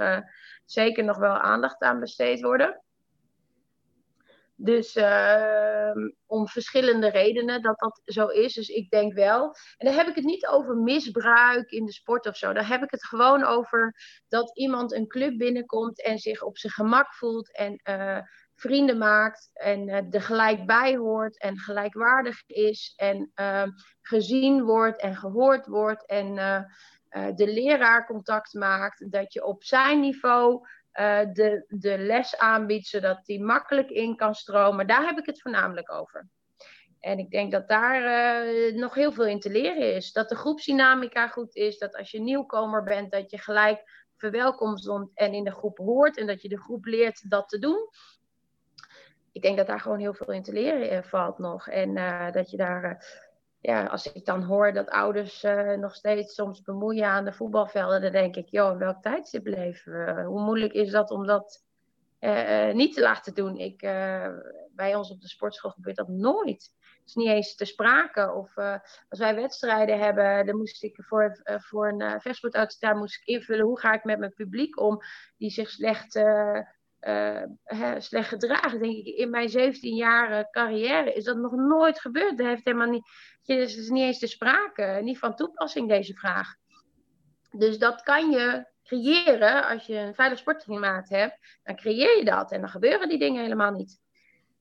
zeker 0.66 1.04
nog 1.04 1.18
wel 1.18 1.38
aandacht 1.38 1.82
aan 1.82 2.00
besteed 2.00 2.42
worden. 2.42 2.82
Dus 4.56 4.96
uh, 4.96 5.92
om 6.26 6.48
verschillende 6.48 7.10
redenen 7.10 7.62
dat 7.62 7.80
dat 7.80 8.02
zo 8.06 8.28
is. 8.28 8.54
Dus 8.54 8.68
ik 8.68 8.90
denk 8.90 9.14
wel. 9.14 9.56
En 9.78 9.86
dan 9.86 9.96
heb 9.96 10.08
ik 10.08 10.16
het 10.16 10.24
niet 10.24 10.48
over 10.48 10.76
misbruik 10.76 11.72
in 11.72 11.86
de 11.86 11.92
sport 11.92 12.28
of 12.28 12.38
zo. 12.38 12.54
Daar 12.54 12.68
heb 12.68 12.84
ik 12.84 12.92
het 12.92 13.06
gewoon 13.06 13.44
over 13.44 13.96
dat 14.28 14.58
iemand 14.58 14.94
een 14.94 15.08
club 15.08 15.38
binnenkomt 15.38 16.04
en 16.04 16.18
zich 16.18 16.42
op 16.42 16.58
zijn 16.58 16.74
gemak 16.74 17.14
voelt 17.14 17.56
en 17.56 17.82
uh, 17.90 18.20
vrienden 18.60 18.98
maakt 18.98 19.50
en 19.54 19.88
uh, 19.88 20.14
er 20.14 20.22
gelijk 20.22 20.66
bij 20.66 20.98
hoort 20.98 21.40
en 21.40 21.58
gelijkwaardig 21.58 22.44
is 22.46 22.94
en 22.96 23.32
ehm, 23.34 23.70
gezien 24.02 24.64
wordt 24.64 25.02
en 25.02 25.16
gehoord 25.16 25.68
wordt 25.68 26.06
en 26.06 26.36
uh, 26.36 26.64
de 27.36 27.48
leraar 27.48 28.06
contact 28.06 28.54
maakt, 28.54 29.12
dat 29.12 29.34
je 29.34 29.46
op 29.46 29.64
zijn 29.64 30.00
niveau 30.00 30.68
de, 31.34 31.64
de 31.68 31.98
les 31.98 32.38
aanbiedt, 32.38 32.88
zodat 32.88 33.26
die 33.26 33.44
makkelijk 33.44 33.90
in 33.90 34.16
kan 34.16 34.36
stromen. 34.36 34.88
Daar 34.88 35.06
heb 35.06 35.18
ik 35.18 35.26
het 35.26 35.42
voornamelijk 35.42 35.92
over. 35.92 36.28
En 37.00 37.20
ik 37.20 37.32
denk 37.32 37.52
dat 37.52 37.68
daar 37.68 38.04
nog 38.74 38.94
heel 38.94 39.12
veel 39.12 39.26
in 39.26 39.40
te 39.40 39.50
leren 39.50 39.96
is. 39.96 40.12
Dat 40.12 40.30
de 40.30 40.36
groepsdynamica 40.36 41.28
goed 41.28 41.56
is, 41.56 41.78
dat 41.78 41.96
als 41.96 42.12
je 42.12 42.22
nieuwkomer 42.22 42.84
bent, 42.84 43.12
dat 43.12 43.32
je 43.32 43.38
gelijk 43.38 43.84
verwelkomd 44.20 45.12
en 45.14 45.34
in 45.34 45.44
de 45.44 45.52
groep 45.52 45.78
hoort 45.78 46.18
en 46.18 46.28
dat 46.28 46.42
je 46.42 46.50
de 46.50 46.62
groep 46.62 46.86
leert 46.86 47.30
dat 47.30 47.50
te 47.50 47.60
doen. 47.60 47.90
Ik 49.40 49.46
denk 49.46 49.58
dat 49.58 49.68
daar 49.68 49.80
gewoon 49.80 50.00
heel 50.00 50.14
veel 50.14 50.34
in 50.34 50.44
te 50.44 50.54
leren 50.54 51.04
valt 51.04 51.38
nog. 51.38 51.68
En 51.68 51.94
dat 52.32 52.52
je 52.52 52.58
daar 52.58 53.04
ja, 53.62 53.86
als 53.86 54.12
ik 54.12 54.26
dan 54.26 54.44
hoor 54.44 54.74
dat 54.74 54.90
ouders 54.90 55.44
uh, 55.44 55.74
nog 55.74 55.96
steeds 55.96 56.34
soms 56.34 56.62
bemoeien 56.62 57.06
aan 57.06 57.26
de 57.26 57.34
voetbalvelden, 57.34 58.02
dan 58.02 58.12
denk 58.12 58.36
ik, 58.36 58.50
joh, 58.50 58.72
in 58.72 58.78
welk 58.78 59.02
tijdstip 59.02 59.46
leven 59.46 59.92
we? 59.92 60.24
Hoe 60.24 60.42
moeilijk 60.42 60.74
is 60.74 60.92
dat 60.92 61.12
om 61.12 61.26
dat 61.26 61.64
uh, 62.20 62.72
niet 62.72 62.94
te 62.94 63.02
laten 63.02 63.34
doen? 63.34 63.58
Ik, 63.58 63.82
uh, 63.82 64.28
bij 64.72 64.96
ons 64.96 65.12
op 65.12 65.22
de 65.22 65.28
sportschool 65.28 65.72
gebeurt 65.72 65.96
dat 65.96 66.08
nooit. 66.08 66.72
Het 66.82 67.08
is 67.08 67.16
niet 67.16 67.28
eens 67.28 67.56
te 67.56 67.66
sprake. 67.66 68.34
Of 68.34 68.58
als 69.10 69.20
wij 69.20 69.36
wedstrijden 69.36 70.00
hebben, 70.00 70.46
dan 70.46 70.58
moest 70.58 70.84
ik 70.84 71.04
voor, 71.04 71.42
voor 71.44 71.88
een 71.88 72.22
vechtsportarts, 72.22 72.80
daar 72.80 72.96
moest 72.96 73.16
ik 73.22 73.28
invullen 73.28 73.66
hoe 73.66 73.80
ga 73.80 73.94
ik 73.94 74.04
met 74.04 74.20
mijn 74.20 74.34
publiek 74.34 74.80
om, 74.80 75.00
die 75.38 75.50
zich 75.50 75.70
slecht 75.70 76.16
uh, 77.02 77.96
slecht 77.98 78.30
gedragen. 78.30 78.82
Denk 78.82 78.96
ik, 78.96 79.16
in 79.16 79.30
mijn 79.30 79.50
17 79.50 79.96
jaar 79.96 80.50
carrière 80.50 81.14
is 81.14 81.24
dat 81.24 81.38
nog 81.38 81.52
nooit 81.52 82.00
gebeurd. 82.00 82.38
Dat 82.38 82.48
heeft 82.48 82.66
helemaal 82.66 82.90
niet, 82.90 83.10
het 83.44 83.58
is 83.58 83.90
niet 83.90 84.04
eens 84.04 84.20
te 84.20 84.28
sprake, 84.28 85.00
niet 85.04 85.20
van 85.20 85.36
toepassing 85.36 85.88
deze 85.90 86.14
vraag. 86.14 86.56
Dus 87.52 87.78
dat 87.78 88.02
kan 88.02 88.30
je 88.30 88.68
creëren 88.84 89.68
als 89.68 89.86
je 89.86 89.96
een 89.96 90.16
veilig 90.16 90.40
sportklimaat 90.40 91.10
hebt. 91.10 91.60
Dan 91.64 91.76
creëer 91.76 92.18
je 92.18 92.26
dat 92.26 92.52
en 92.52 92.60
dan 92.60 92.70
gebeuren 92.70 93.10
die 93.10 93.20
dingen 93.20 93.42
helemaal 93.42 93.72
niet. 93.72 94.00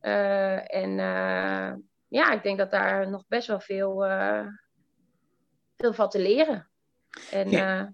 Uh, 0.02 0.74
en 0.74 0.90
uh, 0.90 1.74
ja, 2.08 2.32
ik 2.32 2.42
denk 2.42 2.58
dat 2.58 2.70
daar 2.70 3.10
nog 3.10 3.24
best 3.28 3.46
wel 3.46 3.60
veel, 3.60 4.06
veel 5.76 5.92
van 5.92 6.08
te 6.08 6.18
leren. 6.18 6.70
En 7.30 7.50
ja. 7.50 7.92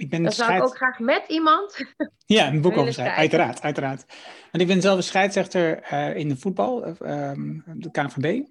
Ik 0.00 0.10
ben 0.10 0.32
zou 0.32 0.54
ik 0.54 0.62
ook 0.62 0.76
graag 0.76 0.98
met 0.98 1.24
iemand. 1.28 1.76
Ja, 2.26 2.48
een 2.48 2.60
boek 2.60 2.76
over 2.76 2.92
schrijven, 2.92 3.16
uiteraard, 3.16 3.62
uiteraard. 3.62 4.04
Want 4.50 4.62
ik 4.62 4.66
ben 4.66 4.80
zelf 4.80 4.96
een 4.96 5.02
scheidsrechter 5.02 5.92
uh, 5.92 6.16
in 6.16 6.28
de 6.28 6.36
voetbal, 6.36 6.88
uh, 6.88 6.94
de 7.74 7.90
KNVB. 7.90 8.46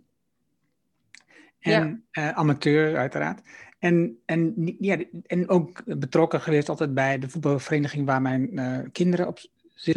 En 1.59 2.05
ja. 2.11 2.23
uh, 2.23 2.37
amateur, 2.37 2.97
uiteraard. 2.97 3.41
En, 3.79 4.19
en, 4.25 4.53
ja, 4.79 4.97
en 5.25 5.49
ook 5.49 5.81
betrokken 5.85 6.41
geweest 6.41 6.69
altijd 6.69 6.93
bij 6.93 7.19
de 7.19 7.29
voetbalvereniging 7.29 8.05
waar 8.05 8.21
mijn 8.21 8.89
kinderen 8.91 9.27
op 9.27 9.39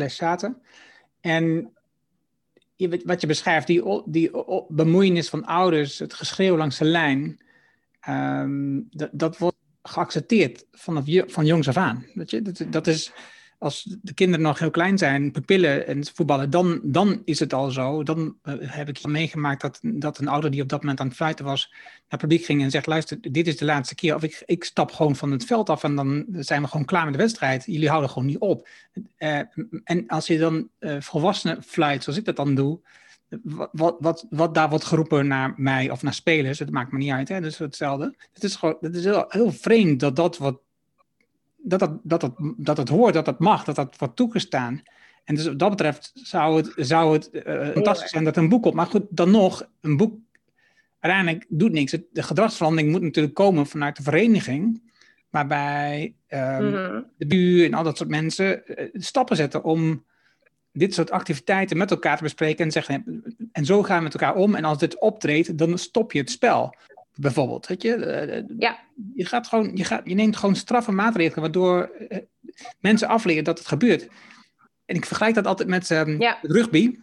zaten. 0.06 0.62
En 1.20 1.72
wat 3.04 3.20
je 3.20 3.26
beschrijft, 3.26 3.66
die, 3.66 4.02
die 4.06 4.30
bemoeienis 4.68 5.28
van 5.28 5.44
ouders, 5.44 5.98
het 5.98 6.14
geschreeuw 6.14 6.56
langs 6.56 6.78
de 6.78 6.84
lijn, 6.84 7.40
um, 8.08 8.86
dat, 8.90 9.10
dat 9.12 9.38
wordt 9.38 9.56
geaccepteerd 9.82 10.66
vanaf 10.72 11.04
van 11.26 11.46
jongs 11.46 11.68
af 11.68 11.76
aan. 11.76 12.06
Weet 12.14 12.30
je? 12.30 12.42
Dat, 12.42 12.64
dat 12.70 12.86
is, 12.86 13.12
als 13.58 13.96
de 14.02 14.14
kinderen 14.14 14.44
nog 14.44 14.58
heel 14.58 14.70
klein 14.70 14.98
zijn, 14.98 15.30
pupillen 15.30 15.86
en 15.86 16.06
voetballen, 16.14 16.50
dan, 16.50 16.80
dan 16.82 17.22
is 17.24 17.38
het 17.38 17.52
al 17.52 17.70
zo. 17.70 18.02
Dan 18.02 18.36
uh, 18.44 18.54
heb 18.60 18.88
ik 18.88 19.06
meegemaakt 19.06 19.60
dat, 19.60 19.78
dat 19.82 20.18
een 20.18 20.28
ouder 20.28 20.50
die 20.50 20.62
op 20.62 20.68
dat 20.68 20.80
moment 20.80 21.00
aan 21.00 21.06
het 21.06 21.16
fluiten 21.16 21.44
was, 21.44 21.72
naar 22.08 22.20
publiek 22.20 22.44
ging 22.44 22.62
en 22.62 22.70
zegt, 22.70 22.86
luister, 22.86 23.18
dit 23.32 23.46
is 23.46 23.56
de 23.56 23.64
laatste 23.64 23.94
keer. 23.94 24.14
Of 24.14 24.22
ik, 24.22 24.42
ik 24.46 24.64
stap 24.64 24.92
gewoon 24.92 25.16
van 25.16 25.30
het 25.30 25.44
veld 25.44 25.70
af 25.70 25.84
en 25.84 25.94
dan 25.94 26.26
zijn 26.30 26.62
we 26.62 26.68
gewoon 26.68 26.86
klaar 26.86 27.04
met 27.04 27.12
de 27.12 27.18
wedstrijd. 27.18 27.64
Jullie 27.66 27.88
houden 27.88 28.10
gewoon 28.10 28.28
niet 28.28 28.38
op. 28.38 28.68
Uh, 29.18 29.40
en 29.84 30.06
als 30.06 30.26
je 30.26 30.38
dan 30.38 30.68
uh, 30.80 31.00
volwassenen 31.00 31.62
fluit, 31.62 32.02
zoals 32.02 32.18
ik 32.18 32.24
dat 32.24 32.36
dan 32.36 32.54
doe, 32.54 32.80
wat, 33.72 33.96
wat, 33.98 34.26
wat 34.30 34.54
daar 34.54 34.68
wordt 34.68 34.84
geroepen 34.84 35.26
naar 35.26 35.54
mij 35.56 35.90
of 35.90 36.02
naar 36.02 36.14
spelers, 36.14 36.58
het 36.58 36.70
maakt 36.70 36.92
me 36.92 36.98
niet 36.98 37.12
uit, 37.12 37.28
hè? 37.28 37.40
dus 37.40 37.58
hetzelfde. 37.58 38.14
Het 38.32 38.44
is 38.44 38.56
gewoon, 38.56 38.76
het 38.80 38.94
is 38.94 39.04
heel, 39.04 39.24
heel 39.28 39.52
vreemd 39.52 40.00
dat 40.00 40.16
dat 40.16 40.38
wat, 40.38 40.60
dat 41.56 41.80
dat, 41.80 41.98
dat, 42.02 42.20
dat, 42.20 42.34
dat 42.56 42.76
het 42.76 42.88
hoort, 42.88 43.14
dat 43.14 43.24
dat 43.24 43.38
mag, 43.38 43.64
dat 43.64 43.76
dat 43.76 43.96
wordt 43.98 44.16
toegestaan. 44.16 44.82
En 45.24 45.34
dus 45.34 45.46
wat 45.46 45.58
dat 45.58 45.70
betreft 45.70 46.10
zou 46.14 46.56
het, 46.56 46.72
zou 46.76 47.12
het 47.12 47.28
uh, 47.32 47.68
fantastisch 47.68 48.10
zijn 48.10 48.24
dat 48.24 48.36
een 48.36 48.48
boek 48.48 48.64
op. 48.64 48.74
Maar 48.74 48.86
goed, 48.86 49.04
dan 49.10 49.30
nog, 49.30 49.68
een 49.80 49.96
boek 49.96 50.14
uiteindelijk 51.00 51.44
doet 51.48 51.72
niks. 51.72 51.96
De 52.12 52.22
gedragsverandering 52.22 52.90
moet 52.90 53.02
natuurlijk 53.02 53.34
komen 53.34 53.66
vanuit 53.66 53.96
de 53.96 54.02
vereniging. 54.02 54.90
Waarbij 55.30 56.14
um, 56.28 56.38
mm-hmm. 56.40 57.06
de 57.16 57.26
buur 57.26 57.64
en 57.64 57.74
al 57.74 57.84
dat 57.84 57.96
soort 57.96 58.08
mensen 58.08 58.62
uh, 58.66 58.88
stappen 58.92 59.36
zetten 59.36 59.64
om 59.64 60.04
dit 60.72 60.94
soort 60.94 61.10
activiteiten 61.10 61.76
met 61.76 61.90
elkaar 61.90 62.16
te 62.16 62.22
bespreken 62.22 62.64
en 62.64 62.70
zeggen, 62.70 63.22
en 63.52 63.64
zo 63.64 63.82
gaan 63.82 63.96
we 63.96 64.02
met 64.02 64.12
elkaar 64.14 64.34
om. 64.34 64.54
En 64.54 64.64
als 64.64 64.78
dit 64.78 65.00
optreedt, 65.00 65.58
dan 65.58 65.78
stop 65.78 66.12
je 66.12 66.18
het 66.18 66.30
spel. 66.30 66.74
Bijvoorbeeld, 67.14 67.66
weet 67.66 67.82
je? 67.82 67.96
Uh, 67.96 68.58
ja. 68.58 68.78
Je, 69.14 69.24
gaat 69.24 69.46
gewoon, 69.46 69.76
je, 69.76 69.84
gaat, 69.84 70.00
je 70.04 70.14
neemt 70.14 70.36
gewoon 70.36 70.56
straffe 70.56 70.92
maatregelen, 70.92 71.40
waardoor 71.40 71.90
mensen 72.80 73.08
afleren 73.08 73.44
dat 73.44 73.58
het 73.58 73.68
gebeurt. 73.68 74.08
En 74.84 74.96
ik 74.96 75.04
vergelijk 75.04 75.34
dat 75.34 75.46
altijd 75.46 75.68
met 75.68 75.90
um, 75.90 76.20
ja. 76.20 76.38
rugby. 76.42 76.98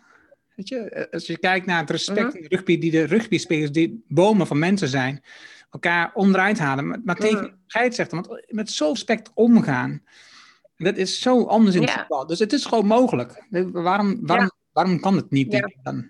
Weet 0.56 0.68
je, 0.68 1.08
als 1.12 1.28
je 1.28 1.38
kijkt 1.38 1.66
naar 1.66 1.80
het 1.80 1.90
respect 1.90 2.20
mm-hmm. 2.20 2.42
in 2.42 2.48
rugby, 2.50 2.78
die 2.78 2.92
de 2.92 3.04
rugby-spelers, 3.04 3.72
die 3.72 4.04
bomen 4.08 4.48
van 4.48 4.60
mensen 4.60 4.88
zijn, 4.88 5.24
elkaar 5.72 6.12
onderuit 6.14 6.60
halen, 6.60 6.88
maar, 6.88 7.00
maar 7.04 7.16
tegen 7.16 7.44
mm. 7.44 7.56
scheidsrechter, 7.68 8.22
want 8.22 8.46
met 8.48 8.70
zo 8.70 8.90
respect 8.90 9.32
omgaan, 9.34 10.02
dat 10.84 10.98
is 10.98 11.22
zo 11.22 11.46
anders 11.46 11.76
in 11.76 11.82
het 11.82 11.90
ja. 11.90 11.98
voetbal. 11.98 12.28
Dus 12.28 12.40
het 12.40 12.54
is 12.54 12.66
gewoon 12.66 12.86
mogelijk. 12.86 13.46
Waarom, 13.72 14.26
waarom, 14.28 14.46
ja. 14.46 14.56
waarom 14.74 15.00
kan 15.00 15.16
het 15.16 15.32
niet, 15.32 15.52
denk 15.52 15.66
ik 15.66 15.78
dan? 15.84 16.10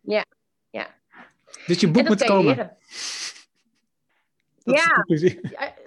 Ja, 0.00 0.24
ja. 0.70 0.94
Dus 1.66 1.80
je 1.80 1.90
boek 1.90 2.08
moet 2.08 2.24
komen. 2.24 2.56
ja, 4.64 5.04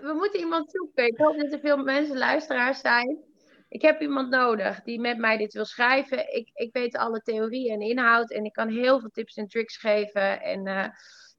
we 0.01 0.13
moeten 0.17 0.39
iemand 0.39 0.71
zoeken. 0.71 1.05
Ik 1.05 1.17
hoop 1.17 1.37
dat 1.37 1.53
er 1.53 1.59
veel 1.59 1.77
mensen 1.77 2.17
luisteraars 2.17 2.79
zijn 2.79 3.25
ik 3.69 3.81
heb 3.81 4.01
iemand 4.01 4.29
nodig 4.29 4.81
die 4.83 4.99
met 4.99 5.17
mij 5.17 5.37
dit 5.37 5.53
wil 5.53 5.65
schrijven. 5.65 6.35
Ik, 6.35 6.49
ik 6.53 6.73
weet 6.73 6.97
alle 6.97 7.21
theorie 7.21 7.71
en 7.71 7.81
inhoud 7.81 8.31
en 8.31 8.45
ik 8.45 8.53
kan 8.53 8.69
heel 8.69 8.99
veel 8.99 9.09
tips 9.09 9.35
en 9.35 9.47
tricks 9.47 9.77
geven. 9.77 10.41
En 10.41 10.67
uh, 10.67 10.87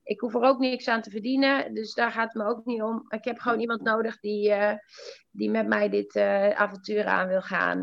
ik 0.09 0.21
hoef 0.21 0.35
er 0.35 0.43
ook 0.43 0.59
niks 0.59 0.89
aan 0.89 1.03
te 1.03 1.11
verdienen, 1.11 1.75
dus 1.75 1.95
daar 1.95 2.11
gaat 2.11 2.33
het 2.33 2.43
me 2.43 2.49
ook 2.49 2.65
niet 2.65 2.83
om. 2.83 3.05
Ik 3.09 3.25
heb 3.25 3.39
gewoon 3.39 3.61
iemand 3.61 3.83
nodig 3.83 4.21
die, 4.21 4.49
uh, 4.51 4.73
die 5.31 5.51
met 5.51 5.67
mij 5.67 5.89
dit 5.89 6.15
uh, 6.15 6.51
avontuur 6.51 7.07
aan 7.07 7.29
wil 7.29 7.43
gaan. 7.43 7.83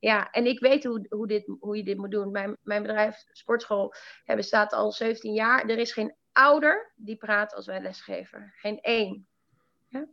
ja, 0.00 0.30
en 0.30 0.46
ik 0.46 0.60
weet 0.60 0.84
hoe, 0.84 1.06
hoe, 1.08 1.26
dit, 1.26 1.52
hoe 1.60 1.76
je 1.76 1.82
dit 1.82 1.96
moet 1.96 2.10
doen. 2.10 2.30
Mijn, 2.30 2.56
mijn 2.62 2.82
bedrijf, 2.82 3.24
Sportschool, 3.32 3.92
bestaat 4.24 4.72
al 4.72 4.92
17 4.92 5.32
jaar. 5.32 5.68
Er 5.68 5.78
is 5.78 5.92
geen 5.92 6.16
ouder 6.32 6.92
die 6.96 7.16
praat 7.16 7.54
als 7.54 7.66
wij 7.66 7.80
lesgeven. 7.80 8.52
Geen 8.56 8.80
één. 8.80 9.28
Ja? 9.88 10.06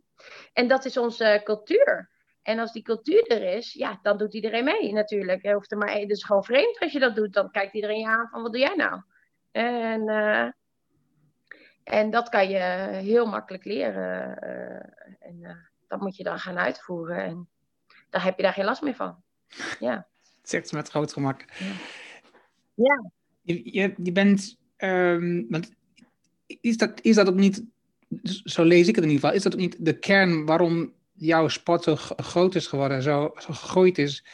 En 0.52 0.68
dat 0.68 0.84
is 0.84 0.96
onze 0.96 1.40
cultuur. 1.44 2.10
En 2.42 2.58
als 2.58 2.72
die 2.72 2.82
cultuur 2.82 3.26
er 3.26 3.56
is, 3.56 3.72
ja, 3.72 3.98
dan 4.02 4.18
doet 4.18 4.34
iedereen 4.34 4.64
mee 4.64 4.92
natuurlijk. 4.92 5.52
Hoeft 5.52 5.72
er 5.72 5.78
maar, 5.78 5.92
het 5.92 6.10
is 6.10 6.24
gewoon 6.24 6.44
vreemd 6.44 6.78
als 6.78 6.92
je 6.92 6.98
dat 6.98 7.16
doet. 7.16 7.32
Dan 7.32 7.50
kijkt 7.50 7.74
iedereen 7.74 8.00
je 8.00 8.06
aan 8.06 8.28
van, 8.28 8.42
wat 8.42 8.52
doe 8.52 8.60
jij 8.60 8.74
nou? 8.74 9.02
En, 9.50 10.08
en 11.90 12.10
dat 12.10 12.28
kan 12.28 12.48
je 12.48 12.58
heel 12.92 13.26
makkelijk 13.26 13.64
leren. 13.64 14.38
Uh, 14.44 15.28
en 15.28 15.36
uh, 15.40 15.50
dat 15.88 16.00
moet 16.00 16.16
je 16.16 16.22
dan 16.22 16.38
gaan 16.38 16.58
uitvoeren. 16.58 17.22
En 17.22 17.48
dan 18.10 18.20
heb 18.20 18.36
je 18.36 18.42
daar 18.42 18.52
geen 18.52 18.64
last 18.64 18.82
meer 18.82 18.94
van. 18.94 19.22
Ja. 19.80 20.06
Zegt 20.42 20.68
ze 20.68 20.74
met 20.74 20.88
groot 20.88 21.12
gemak. 21.12 21.44
Ja. 21.58 21.72
ja. 22.74 23.10
Je, 23.42 23.72
je, 23.72 23.94
je 24.02 24.12
bent, 24.12 24.58
um, 24.76 25.46
want 25.48 25.72
is 26.46 26.76
dat, 26.76 27.00
is 27.02 27.14
dat 27.14 27.28
ook 27.28 27.34
niet, 27.34 27.64
zo 28.44 28.64
lees 28.64 28.88
ik 28.88 28.94
het 28.94 29.04
in 29.04 29.10
ieder 29.10 29.24
geval, 29.24 29.36
is 29.36 29.42
dat 29.42 29.52
ook 29.52 29.60
niet 29.60 29.84
de 29.84 29.98
kern 29.98 30.46
waarom 30.46 30.92
jouw 31.12 31.48
sport 31.48 31.82
zo 31.82 31.96
groot 31.96 32.54
is 32.54 32.66
geworden, 32.66 33.02
zo, 33.02 33.32
zo 33.34 33.52
gegooid 33.52 33.98
is, 33.98 34.24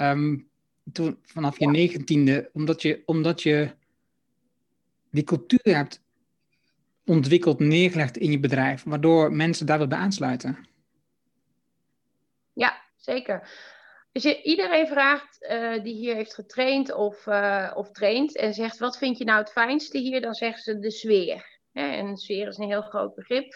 um, 0.00 0.48
toen, 0.92 1.18
vanaf 1.22 1.58
je 1.58 1.66
negentiende, 1.66 2.50
omdat 2.52 2.82
je, 2.82 3.02
omdat 3.04 3.42
je 3.42 3.74
die 5.10 5.24
cultuur 5.24 5.74
hebt 5.76 6.02
ontwikkeld, 7.10 7.58
neergelegd 7.58 8.16
in 8.16 8.30
je 8.30 8.40
bedrijf, 8.40 8.82
waardoor 8.84 9.32
mensen 9.32 9.66
daar 9.66 9.78
willen 9.78 9.92
bij 9.92 10.04
aansluiten. 10.04 10.68
Ja, 12.52 12.82
zeker. 12.96 13.48
Dus 14.12 14.22
je, 14.22 14.42
iedereen 14.42 14.86
vraagt 14.86 15.46
uh, 15.50 15.82
die 15.82 15.94
hier 15.94 16.14
heeft 16.14 16.34
getraind 16.34 16.92
of, 16.92 17.26
uh, 17.26 17.70
of 17.74 17.90
traint 17.90 18.36
en 18.36 18.54
zegt: 18.54 18.78
wat 18.78 18.98
vind 18.98 19.18
je 19.18 19.24
nou 19.24 19.38
het 19.38 19.52
fijnste 19.52 19.98
hier? 19.98 20.20
Dan 20.20 20.34
zeggen 20.34 20.62
ze 20.62 20.78
de 20.78 20.90
sfeer. 20.90 21.58
En 21.72 22.16
sfeer 22.16 22.48
is 22.48 22.58
een 22.58 22.68
heel 22.68 22.82
groot 22.82 23.14
begrip. 23.14 23.54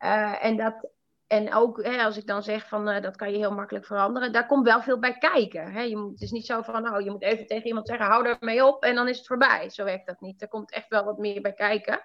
Uh, 0.00 0.44
en 0.44 0.56
dat, 0.56 0.90
en 1.26 1.54
ook 1.54 1.84
hè, 1.84 2.02
als 2.02 2.16
ik 2.16 2.26
dan 2.26 2.42
zeg 2.42 2.68
van 2.68 2.84
dat 2.84 3.16
kan 3.16 3.30
je 3.30 3.38
heel 3.38 3.54
makkelijk 3.54 3.86
veranderen, 3.86 4.32
daar 4.32 4.46
komt 4.46 4.66
wel 4.66 4.82
veel 4.82 4.98
bij 4.98 5.18
kijken. 5.18 5.72
Hè. 5.72 5.82
Je 5.82 5.96
moet, 5.96 6.10
het 6.10 6.20
is 6.20 6.30
niet 6.30 6.46
zo 6.46 6.62
van 6.62 6.82
nou, 6.82 7.04
je 7.04 7.10
moet 7.10 7.22
even 7.22 7.46
tegen 7.46 7.66
iemand 7.66 7.88
zeggen, 7.88 8.06
hou 8.06 8.28
er 8.28 8.36
mee 8.40 8.64
op 8.64 8.82
en 8.82 8.94
dan 8.94 9.08
is 9.08 9.18
het 9.18 9.26
voorbij. 9.26 9.70
Zo 9.70 9.84
werkt 9.84 10.06
dat 10.06 10.20
niet. 10.20 10.42
Er 10.42 10.48
komt 10.48 10.72
echt 10.72 10.88
wel 10.88 11.04
wat 11.04 11.18
meer 11.18 11.40
bij 11.40 11.52
kijken. 11.52 12.00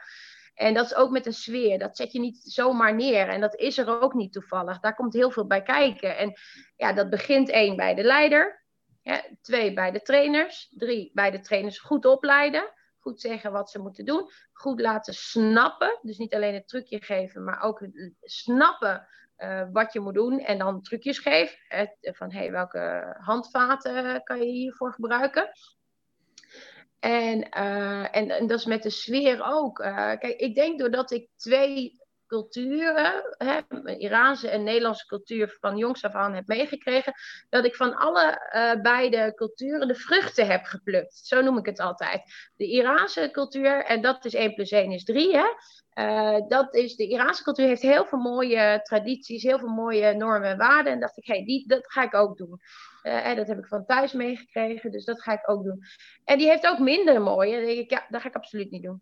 En 0.62 0.74
dat 0.74 0.86
is 0.86 0.96
ook 0.96 1.10
met 1.12 1.24
de 1.24 1.32
sfeer. 1.32 1.80
Dat 1.80 1.98
zet 1.98 2.12
je 2.12 2.20
niet 2.20 2.38
zomaar 2.44 2.96
neer. 2.96 3.28
En 3.28 3.42
dat 3.42 3.56
is 3.56 3.78
er 3.78 4.02
ook 4.02 4.14
niet 4.14 4.34
toevallig. 4.34 4.80
Daar 4.80 4.96
komt 4.96 5.14
heel 5.14 5.32
veel 5.32 5.48
bij 5.48 5.62
kijken. 5.62 6.18
En 6.18 6.34
ja, 6.76 6.94
dat 6.94 7.10
begint 7.10 7.50
één 7.50 7.76
bij 7.76 7.96
de 7.96 8.04
leider. 8.04 8.66
Ja, 9.02 9.24
twee 9.42 9.74
bij 9.74 9.92
de 9.92 10.02
trainers. 10.02 10.74
Drie 10.78 11.12
bij 11.14 11.32
de 11.32 11.40
trainers 11.40 11.80
goed 11.80 12.06
opleiden 12.06 12.74
goed 13.02 13.22
zeggen 13.22 13.52
wat 13.52 13.70
ze 13.70 13.80
moeten 13.80 14.06
doen, 14.06 14.30
goed 14.54 14.82
laten 14.82 15.14
snappen. 15.14 16.00
Dus 16.02 16.18
niet 16.18 16.34
alleen 16.34 16.54
het 16.54 16.68
trucje 16.68 17.02
geven, 17.02 17.44
maar 17.44 17.62
ook 17.62 17.88
snappen 18.22 19.08
uh, 19.38 19.64
wat 19.72 19.94
je 19.94 20.00
moet 20.00 20.14
doen 20.14 20.40
en 20.40 20.58
dan 20.58 20.82
trucjes 20.82 21.20
geven. 21.20 21.58
van 22.02 22.32
hey, 22.32 22.52
welke 22.52 23.16
handvaten 23.20 24.24
kan 24.24 24.40
je 24.40 24.52
hiervoor 24.52 24.94
gebruiken? 24.94 25.52
En, 27.02 27.48
uh, 27.58 28.16
en, 28.16 28.30
en, 28.30 28.48
dat 28.48 28.60
is 28.60 28.66
met 28.66 28.84
de 28.84 28.90
sfeer 28.90 29.44
ook. 29.44 29.80
Uh, 29.80 29.96
kijk, 29.96 30.40
ik 30.40 30.56
denk 30.56 30.80
doordat 30.80 31.12
ik 31.12 31.28
twee 31.36 32.00
culturen, 32.28 33.36
hè, 33.38 33.60
Iraanse 33.98 34.50
en 34.50 34.64
Nederlandse 34.64 35.06
cultuur 35.06 35.58
van 35.60 35.78
jongs 35.78 36.04
af 36.04 36.14
aan 36.14 36.34
heb 36.34 36.48
meegekregen, 36.48 37.14
dat 37.50 37.66
ik 37.66 37.76
van 37.76 37.96
alle 37.96 38.50
uh, 38.56 38.82
beide 38.82 39.34
culturen 39.36 39.88
de 39.88 39.96
vruchten 39.96 40.48
heb 40.48 40.64
geplukt. 40.64 41.22
Zo 41.24 41.42
noem 41.42 41.58
ik 41.58 41.66
het 41.66 41.80
altijd. 41.80 42.22
De 42.56 42.68
Iraanse 42.68 43.30
cultuur, 43.32 43.86
en 43.86 44.02
dat 44.02 44.26
is 44.26 44.34
1 44.34 44.54
plus 44.54 44.72
1 44.72 44.92
is 44.92 45.04
3, 45.04 45.38
hè. 45.38 45.46
Dat 46.48 46.76
is, 46.76 46.96
de 46.96 47.08
Iraanse 47.08 47.44
cultuur 47.44 47.68
heeft 47.68 47.82
heel 47.82 48.06
veel 48.06 48.20
mooie 48.20 48.80
tradities, 48.84 49.44
heel 49.44 49.60
veel 49.60 49.74
mooie 49.74 50.14
normen 50.14 50.50
en 50.50 50.58
waarden. 50.58 50.94
En 50.94 51.00
dacht 51.00 51.18
ik, 51.18 51.26
hey, 51.26 51.46
die, 51.46 51.68
dat 51.68 51.92
ga 51.92 52.04
ik 52.04 52.14
ook 52.14 52.38
doen. 52.38 52.60
Uh, 53.04 53.36
dat 53.36 53.48
heb 53.48 53.58
ik 53.58 53.68
van 53.68 53.86
thuis 53.86 54.14
meegekregen, 54.14 54.92
dus 54.92 55.06
dat 55.06 55.22
ga 55.22 55.34
ik 55.34 55.50
ook 55.50 55.64
doen. 55.64 55.84
En 56.24 56.38
die 56.38 56.48
heeft 56.48 56.68
ook 56.68 56.80
minder 56.80 57.22
mooie. 57.22 57.56
Dan 57.56 57.66
denk 57.66 57.80
ik, 57.80 57.90
ja, 57.90 58.06
dat 58.10 58.22
ga 58.22 58.28
ik 58.28 58.36
absoluut 58.36 58.72
niet 58.72 58.84
doen. 58.84 59.02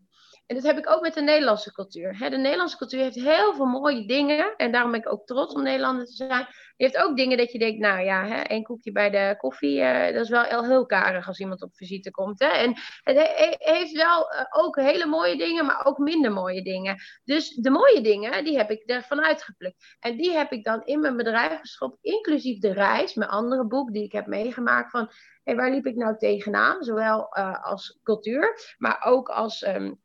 En 0.50 0.56
dat 0.56 0.64
heb 0.64 0.78
ik 0.78 0.90
ook 0.90 1.02
met 1.02 1.14
de 1.14 1.22
Nederlandse 1.22 1.72
cultuur. 1.72 2.30
de 2.30 2.38
Nederlandse 2.38 2.78
cultuur 2.78 3.02
heeft 3.02 3.16
heel 3.16 3.54
veel 3.54 3.66
mooie 3.66 4.06
dingen. 4.06 4.56
En 4.56 4.72
daarom 4.72 4.92
ben 4.92 5.00
ik 5.00 5.12
ook 5.12 5.26
trots 5.26 5.54
om 5.54 5.64
Nederlander 5.64 6.06
te 6.06 6.12
zijn. 6.12 6.46
Die 6.78 6.88
heeft 6.88 6.98
ook 6.98 7.18
dingen 7.18 7.38
dat 7.38 7.52
je 7.52 7.60
denkt, 7.60 7.80
nou 7.80 8.04
ja, 8.04 8.44
één 8.46 8.64
koekje 8.64 8.92
bij 8.92 9.10
de 9.10 9.36
koffie, 9.38 9.80
uh, 9.80 10.06
dat 10.06 10.24
is 10.24 10.30
wel 10.30 10.64
heel 10.64 10.86
karig 10.86 11.28
als 11.28 11.40
iemand 11.40 11.62
op 11.62 11.76
visite 11.76 12.12
komt. 12.12 12.42
En 12.42 12.74
het 13.04 13.18
heeft 13.58 13.92
wel 13.92 14.34
uh, 14.34 14.46
ook 14.50 14.76
hele 14.76 15.06
mooie 15.06 15.38
dingen, 15.38 15.66
maar 15.66 15.86
ook 15.86 15.98
minder 15.98 16.32
mooie 16.32 16.62
dingen. 16.62 16.98
Dus 17.24 17.50
de 17.56 17.70
mooie 17.70 18.02
dingen, 18.02 18.44
die 18.44 18.58
heb 18.58 18.72
ik 18.72 18.84
ervan 18.86 19.22
uitgeplukt. 19.22 19.98
En 20.00 20.18
die 20.18 20.32
heb 20.32 20.52
ik 20.52 20.64
dan 20.64 20.86
in 20.86 21.00
mijn 21.00 21.18
bedrijf 21.18 21.60
geschopt, 21.60 21.98
inclusief 22.02 22.60
de 22.60 22.74
reis, 22.74 23.14
mijn 23.14 23.30
andere 23.30 23.68
boek 23.68 23.94
die 23.94 24.04
ik 24.04 24.12
heb 24.12 24.26
meegemaakt 24.26 24.92
van... 24.92 25.12
Waar 25.44 25.72
liep 25.72 25.86
ik 25.86 25.96
nou 25.96 26.18
tegenaan? 26.18 26.84
Zowel 26.84 27.38
uh, 27.38 27.64
als 27.64 28.00
cultuur, 28.04 28.76
maar 28.78 29.04
ook 29.04 29.30
als 29.30 29.68
um, 29.68 30.00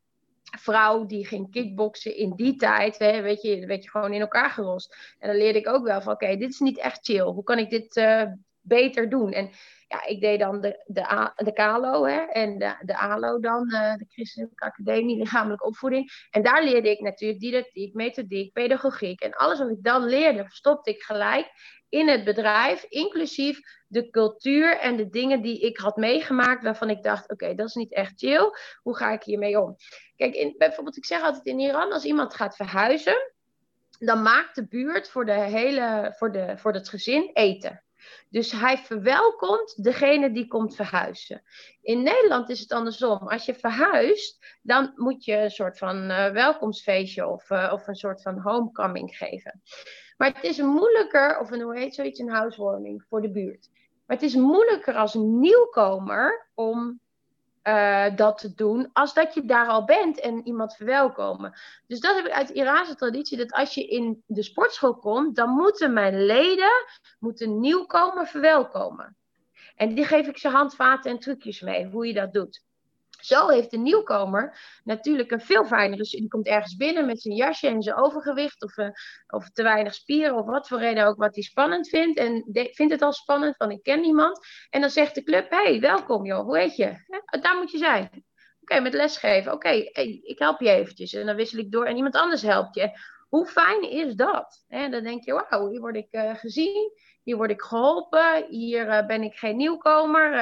vrouw 0.59 1.07
die 1.07 1.27
ging 1.27 1.51
kickboksen 1.51 2.17
in 2.17 2.33
die 2.37 2.57
tijd, 2.57 2.97
weet 2.97 3.43
je, 3.43 3.61
je 3.61 3.91
gewoon 3.91 4.13
in 4.13 4.21
elkaar 4.21 4.51
gerost. 4.51 4.97
En 5.19 5.29
dan 5.29 5.37
leerde 5.37 5.59
ik 5.59 5.69
ook 5.69 5.85
wel 5.85 6.03
van, 6.03 6.13
oké, 6.13 6.37
dit 6.37 6.51
is 6.51 6.59
niet 6.59 6.79
echt 6.79 7.05
chill. 7.05 7.25
Hoe 7.25 7.43
kan 7.43 7.59
ik 7.59 7.71
dit 7.71 7.97
uh, 7.97 8.23
beter 8.61 9.09
doen? 9.09 9.33
En 9.33 9.51
ja, 9.89 10.07
ik 10.07 10.21
deed 10.21 10.39
dan 10.39 10.61
de, 10.61 10.83
de, 10.87 11.33
de 11.45 11.53
KALO 11.53 12.05
hè, 12.05 12.21
en 12.21 12.59
de, 12.59 12.77
de 12.81 12.99
ALO 12.99 13.41
dan, 13.41 13.71
uh, 13.73 13.95
de 13.95 14.05
Christelijke 14.09 14.65
Academie 14.65 15.17
Lichamelijke 15.17 15.65
Opvoeding. 15.65 16.27
En 16.31 16.43
daar 16.43 16.65
leerde 16.65 16.91
ik 16.91 17.01
natuurlijk 17.01 17.41
didactiek, 17.41 17.95
methodiek, 17.95 18.53
pedagogiek. 18.53 19.21
En 19.21 19.35
alles 19.35 19.59
wat 19.59 19.71
ik 19.71 19.83
dan 19.83 20.05
leerde, 20.05 20.45
stopte 20.49 20.91
ik 20.91 21.03
gelijk 21.03 21.51
in 21.89 22.09
het 22.09 22.25
bedrijf, 22.25 22.85
inclusief 22.89 23.61
de 23.95 24.11
cultuur 24.11 24.79
en 24.79 24.97
de 24.97 25.09
dingen 25.09 25.43
die 25.43 25.61
ik 25.61 25.79
had 25.79 25.97
meegemaakt, 25.97 26.63
waarvan 26.63 26.91
ik 26.91 27.03
dacht: 27.03 27.31
oké, 27.31 27.55
dat 27.55 27.69
is 27.69 27.75
niet 27.75 27.93
echt 27.93 28.13
chill. 28.17 28.51
Hoe 28.83 28.97
ga 28.97 29.13
ik 29.13 29.23
hiermee 29.23 29.61
om? 29.61 29.77
Kijk, 30.17 30.35
in, 30.35 30.55
bijvoorbeeld, 30.59 30.97
ik 30.97 31.05
zeg 31.05 31.23
altijd 31.23 31.45
in 31.45 31.61
Iran: 31.61 31.93
als 31.93 32.05
iemand 32.05 32.35
gaat 32.35 32.57
verhuizen, 32.57 33.33
dan 33.99 34.23
maakt 34.23 34.55
de 34.55 34.67
buurt 34.67 35.09
voor, 35.09 35.27
de 35.27 35.33
hele, 35.33 36.15
voor, 36.17 36.33
de, 36.33 36.55
voor 36.57 36.73
het 36.73 36.89
gezin 36.89 37.31
eten. 37.33 37.85
Dus 38.31 38.53
hij 38.53 38.79
verwelkomt 38.79 39.85
degene 39.85 40.33
die 40.33 40.47
komt 40.47 40.75
verhuizen. 40.75 41.43
In 41.83 42.03
Nederland 42.03 42.51
is 42.51 42.61
het 42.61 42.73
andersom. 42.73 43.29
Als 43.29 43.45
je 43.45 43.55
verhuist, 43.55 44.59
dan 44.63 44.93
moet 44.95 45.25
je 45.25 45.37
een 45.37 45.51
soort 45.51 45.79
van 45.79 46.11
uh, 46.11 46.31
welkomstfeestje 46.31 47.27
of, 47.27 47.51
uh, 47.51 47.71
of 47.73 47.87
een 47.87 47.95
soort 47.95 48.23
van 48.23 48.39
homecoming 48.39 49.17
geven. 49.17 49.63
Maar 50.17 50.33
het 50.35 50.45
is 50.45 50.59
moeilijker, 50.59 51.39
of 51.39 51.49
hoe 51.49 51.79
heet 51.79 51.95
zoiets, 51.95 52.19
een 52.19 52.31
housewarming 52.31 53.05
voor 53.09 53.23
de 53.23 53.31
buurt. 53.31 53.71
Maar 54.07 54.17
het 54.17 54.27
is 54.27 54.35
moeilijker 54.35 54.95
als 54.95 55.15
nieuwkomer 55.15 56.49
om 56.55 57.01
uh, 57.65 58.17
dat 58.17 58.39
te 58.39 58.55
doen, 58.55 58.91
als 58.93 59.15
dat 59.15 59.35
je 59.35 59.45
daar 59.45 59.67
al 59.67 59.85
bent 59.85 60.21
en 60.21 60.47
iemand 60.47 60.77
verwelkomen. 60.77 61.53
Dus 61.87 62.01
dat 62.01 62.17
heb 62.17 62.27
ik 62.27 62.33
uit 62.33 62.49
de 62.49 62.55
Iraanse 62.55 62.95
traditie, 62.95 63.37
dat 63.37 63.53
als 63.53 63.75
je 63.75 63.87
in 63.87 64.23
de 64.27 64.43
sportschool 64.43 64.97
komt, 64.97 65.37
dan 65.37 65.51
moeten 65.51 65.93
mijn 65.93 66.25
leden 66.25 66.73
moeten 67.19 67.61
nieuwkomer 67.61 68.27
verwelkomen. 68.27 69.17
En 69.77 69.95
die 69.95 70.05
geef 70.05 70.27
ik 70.27 70.39
ze 70.39 70.49
handvaten 70.49 71.11
en 71.11 71.19
trucjes 71.19 71.61
mee, 71.61 71.87
hoe 71.87 72.07
je 72.07 72.13
dat 72.13 72.33
doet. 72.33 72.63
Zo 73.21 73.49
heeft 73.49 73.71
de 73.71 73.79
nieuwkomer 73.79 74.59
natuurlijk 74.85 75.31
een 75.31 75.41
veel 75.41 75.65
fijnere. 75.65 76.03
Die 76.03 76.29
komt 76.29 76.47
ergens 76.47 76.77
binnen 76.77 77.07
met 77.07 77.21
zijn 77.21 77.35
jasje 77.35 77.69
en 77.69 77.83
zijn 77.83 77.97
overgewicht. 77.97 78.63
Of, 78.63 78.77
uh, 78.77 78.89
of 79.27 79.51
te 79.51 79.63
weinig 79.63 79.95
spieren. 79.95 80.35
Of 80.35 80.47
wat 80.47 80.69
voor 80.69 80.79
reden 80.79 81.07
ook 81.07 81.17
wat 81.17 81.35
hij 81.35 81.45
spannend 81.45 81.89
vindt. 81.89 82.19
En 82.19 82.45
vindt 82.53 82.93
het 82.93 83.03
al 83.03 83.13
spannend, 83.13 83.57
van 83.57 83.71
ik 83.71 83.83
ken 83.83 84.01
niemand. 84.01 84.47
En 84.71 84.81
dan 84.81 84.91
zegt 84.91 85.15
de 85.15 85.23
club: 85.23 85.51
hey, 85.51 85.81
welkom 85.81 86.27
joh, 86.27 86.45
hoe 86.45 86.59
heet 86.59 86.77
je? 86.77 86.85
Ja, 87.07 87.39
daar 87.41 87.57
moet 87.57 87.71
je 87.71 87.79
zijn. 87.79 88.25
Oké, 88.61 88.81
met 88.81 88.95
lesgeven. 88.95 89.53
Oké, 89.53 89.69
hey, 89.69 90.21
ik 90.23 90.39
help 90.39 90.61
je 90.61 90.71
eventjes. 90.71 91.13
En 91.13 91.27
dan 91.27 91.37
wissel 91.37 91.59
ik 91.59 91.73
door 91.73 91.85
en 91.85 91.97
iemand 91.97 92.15
anders 92.15 92.43
helpt 92.43 92.75
je. 92.75 92.99
Hoe 93.35 93.47
fijn 93.47 93.91
is 93.91 94.15
dat? 94.15 94.65
En 94.69 94.91
dan 94.91 95.03
denk 95.03 95.25
je: 95.25 95.33
wauw, 95.33 95.69
hier 95.69 95.81
word 95.81 95.97
ik 95.97 96.09
uh, 96.11 96.35
gezien. 96.35 96.93
Hier 97.23 97.37
word 97.37 97.51
ik 97.51 97.63
geholpen. 97.63 98.47
Hier 98.49 98.87
uh, 98.87 99.07
ben 99.07 99.23
ik 99.23 99.35
geen 99.35 99.57
nieuwkomer 99.57 100.33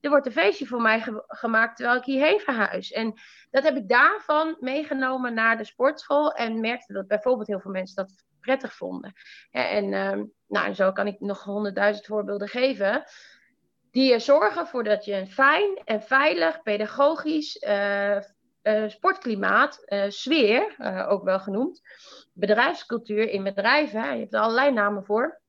er 0.00 0.10
wordt 0.10 0.26
een 0.26 0.32
feestje 0.32 0.66
voor 0.66 0.80
mij 0.80 1.04
gemaakt 1.26 1.76
terwijl 1.76 1.98
ik 1.98 2.04
hierheen 2.04 2.40
verhuis. 2.40 2.92
En 2.92 3.14
dat 3.50 3.62
heb 3.62 3.76
ik 3.76 3.88
daarvan 3.88 4.56
meegenomen 4.60 5.34
naar 5.34 5.56
de 5.56 5.64
sportschool 5.64 6.32
en 6.32 6.60
merkte 6.60 6.92
dat 6.92 7.06
bijvoorbeeld 7.06 7.48
heel 7.48 7.60
veel 7.60 7.70
mensen 7.70 7.96
dat 7.96 8.24
prettig 8.40 8.74
vonden. 8.74 9.12
en, 9.50 9.92
uh, 9.92 10.24
nou, 10.46 10.74
zo 10.74 10.92
kan 10.92 11.06
ik 11.06 11.20
nog 11.20 11.44
honderdduizend 11.44 12.06
voorbeelden 12.06 12.48
geven. 12.48 13.04
Die 13.90 14.18
zorgen 14.18 14.66
voor 14.66 14.84
dat 14.84 15.04
je 15.04 15.14
een 15.14 15.30
fijn 15.30 15.80
en 15.84 16.02
veilig, 16.02 16.62
pedagogisch 16.62 17.56
uh, 18.62 18.88
sportklimaat, 18.88 19.84
eh, 19.84 20.08
sfeer, 20.08 20.76
ook 21.08 21.24
wel 21.24 21.40
genoemd, 21.40 21.82
bedrijfscultuur 22.32 23.30
in 23.30 23.42
bedrijven, 23.42 24.12
je 24.12 24.20
hebt 24.20 24.34
er 24.34 24.40
allerlei 24.40 24.72
namen 24.72 25.04
voor, 25.04 25.40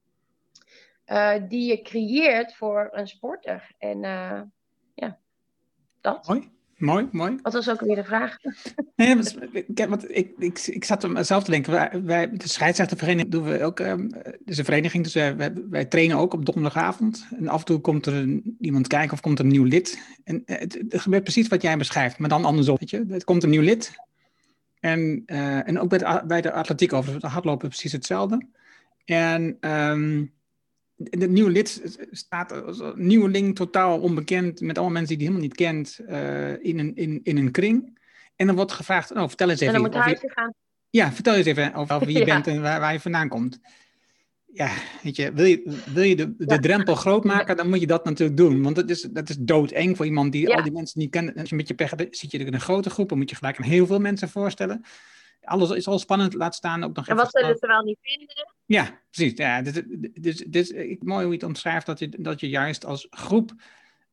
die 1.48 1.66
je 1.68 1.82
creëert 1.82 2.56
voor 2.56 2.90
een 2.92 3.08
sporter. 3.08 3.72
En 3.78 4.00
ja, 4.94 5.20
dat. 6.02 6.40
Mooi, 6.80 7.08
mooi. 7.12 7.36
Wat 7.42 7.54
was 7.54 7.70
ook 7.70 7.82
weer 7.82 7.96
de 7.96 8.04
vraag? 8.04 8.38
Nee, 8.96 9.16
want 9.88 10.16
ik, 10.16 10.32
ik, 10.38 10.60
ik 10.60 10.84
zat 10.84 11.04
er 11.04 11.12
mezelf 11.12 11.44
te 11.44 11.52
denken. 11.52 11.72
Wij, 11.72 12.02
wij, 12.04 12.30
de 12.32 12.48
scheidsrechtervereniging 12.48 13.32
doen 13.32 13.44
we 13.44 13.64
ook. 13.64 13.80
Um, 13.80 14.10
is 14.46 14.58
een 14.58 14.66
vereniging, 14.66 15.04
dus 15.04 15.14
wij, 15.14 15.54
wij, 15.70 15.86
trainen 15.86 16.18
ook 16.18 16.34
op 16.34 16.46
donderdagavond. 16.46 17.28
En 17.38 17.48
af 17.48 17.60
en 17.60 17.66
toe 17.66 17.80
komt 17.80 18.06
er 18.06 18.14
een, 18.14 18.58
iemand 18.60 18.88
kijken 18.88 19.14
of 19.14 19.22
komt 19.22 19.40
er 19.40 19.46
een 19.46 19.52
nieuw 19.52 19.64
lid. 19.64 20.00
En 20.24 20.42
het, 20.46 20.74
het, 20.90 21.02
gebeurt 21.02 21.24
precies 21.24 21.48
wat 21.48 21.62
jij 21.62 21.78
beschrijft, 21.78 22.18
maar 22.18 22.30
dan 22.30 22.46
andersom. 22.46 22.78
Weet 22.80 22.90
je? 22.90 23.06
Het 23.10 23.24
komt 23.24 23.44
een 23.44 23.50
nieuw 23.50 23.62
lid. 23.62 23.92
En, 24.80 25.24
uh, 25.26 25.68
en 25.68 25.80
ook 25.80 25.90
bij 25.90 25.98
de, 25.98 26.24
bij 26.28 26.42
de 26.42 26.52
atletiek 26.52 26.94
over 26.94 27.20
de 27.20 27.28
hardlopen 27.28 27.68
precies 27.68 27.92
hetzelfde. 27.92 28.46
En 29.06 29.58
um, 29.62 30.32
het 31.04 31.30
nieuwe 31.30 31.50
lid 31.50 31.98
staat 32.12 32.64
als 32.64 32.82
nieuweling 32.96 33.56
totaal 33.56 34.00
onbekend, 34.00 34.62
met 34.62 34.78
allemaal 34.78 34.96
mensen 34.96 35.18
die 35.18 35.28
hij 35.28 35.36
helemaal 35.36 35.48
niet 35.48 35.66
kent, 35.66 36.00
uh, 36.10 36.64
in, 36.66 36.80
een, 36.80 36.96
in, 36.96 37.20
in 37.24 37.38
een 37.38 37.52
kring. 37.52 37.98
En 38.36 38.48
dan 38.48 38.56
wordt 38.56 38.72
gevraagd, 38.72 39.12
oh, 39.12 39.28
vertel 39.28 39.50
eens 39.50 39.60
even. 39.60 39.76
En 39.76 39.82
dan 39.82 39.92
moet 39.92 40.04
hij 40.04 40.20
gaan. 40.22 40.54
Ja, 40.90 41.12
vertel 41.12 41.36
eens 41.36 41.46
even 41.46 41.74
over 41.74 42.06
wie 42.08 42.18
je 42.18 42.26
bent 42.26 42.48
en 42.48 42.62
waar, 42.62 42.80
waar, 42.80 42.94
je 42.94 43.00
vandaan 43.00 43.30
komt. 43.30 43.60
Ja, 44.54 44.72
weet 45.04 45.16
je, 45.16 45.34
wil 45.34 45.46
je, 45.46 45.82
wil 45.94 46.04
je 46.04 46.16
de, 46.16 46.36
de 46.38 46.60
drempel 46.60 46.96
groot 46.96 47.24
maken, 47.24 47.58
dan 47.58 47.70
moet 47.70 47.80
je 47.80 47.88
dat 47.88 48.06
natuurlijk 48.06 48.38
doen. 48.38 48.64
Want 48.64 48.76
dat 48.76 48.90
is, 48.90 49.02
dat 49.02 49.30
is 49.30 49.38
doodeng 49.40 49.98
voor 49.98 50.06
iemand 50.06 50.32
die 50.32 50.56
al 50.56 50.64
die 50.64 50.72
mensen 50.72 51.00
niet 51.00 51.10
kent. 51.10 51.38
Als 51.38 51.50
je 51.50 51.56
met 51.56 51.68
je 51.68 51.74
pech 51.74 51.90
hebt, 51.90 52.18
zit 52.18 52.32
je 52.32 52.40
er 52.40 52.48
in 52.48 52.54
een 52.54 52.62
grote 52.62 52.90
groep, 52.90 53.10
dan 53.10 53.18
moet 53.18 53.30
je 53.30 53.36
gelijk 53.36 53.58
een 53.58 53.64
heel 53.64 53.86
veel 53.86 54.00
mensen 54.00 54.30
voorstellen 54.30 54.84
alles 55.50 55.70
is 55.70 55.88
al 55.88 56.00
spannend, 56.00 56.34
laat 56.34 56.56
staan 56.56 56.84
ook 56.84 56.96
nog 56.96 57.08
En 57.08 57.16
wat 57.16 57.32
zullen 57.32 57.58
ze 57.58 57.68
wel 57.68 57.84
niet 57.84 57.98
vinden? 58.02 58.54
Ja, 58.66 59.00
precies. 59.12 59.38
Ja, 59.38 59.62
dus, 59.62 59.82
dus, 60.14 60.38
dus, 60.38 60.74
mooi 61.00 61.24
hoe 61.24 61.34
je 61.34 61.40
het 61.40 61.44
omschrijft, 61.44 61.86
dat 61.86 62.00
je, 62.00 62.10
dat 62.10 62.40
je 62.40 62.50
juist 62.50 62.86
als 62.86 63.08
groep 63.10 63.54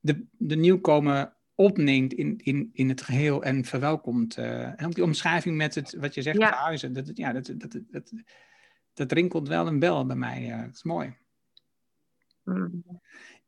de, 0.00 0.24
de 0.30 0.56
nieuwkomer 0.56 1.34
opneemt 1.54 2.12
in, 2.12 2.38
in, 2.42 2.70
in 2.72 2.88
het 2.88 3.02
geheel 3.02 3.42
en 3.42 3.64
verwelkomt. 3.64 4.36
Uh, 4.36 4.82
en 4.82 4.90
die 4.90 5.04
omschrijving 5.04 5.56
met 5.56 5.74
het, 5.74 5.94
wat 5.94 6.14
je 6.14 6.22
zegt, 6.22 6.38
ja. 6.38 6.52
huizen, 6.52 6.92
dat, 6.92 7.10
ja, 7.14 7.32
dat, 7.32 7.52
dat, 7.54 7.78
dat, 7.90 8.12
dat, 8.94 9.12
rinkelt 9.12 9.48
wel 9.48 9.66
een 9.66 9.78
bel 9.78 10.06
bij 10.06 10.16
mij. 10.16 10.48
Uh, 10.48 10.60
dat 10.60 10.74
is 10.74 10.82
mooi. 10.82 11.14
Mm. 12.42 12.84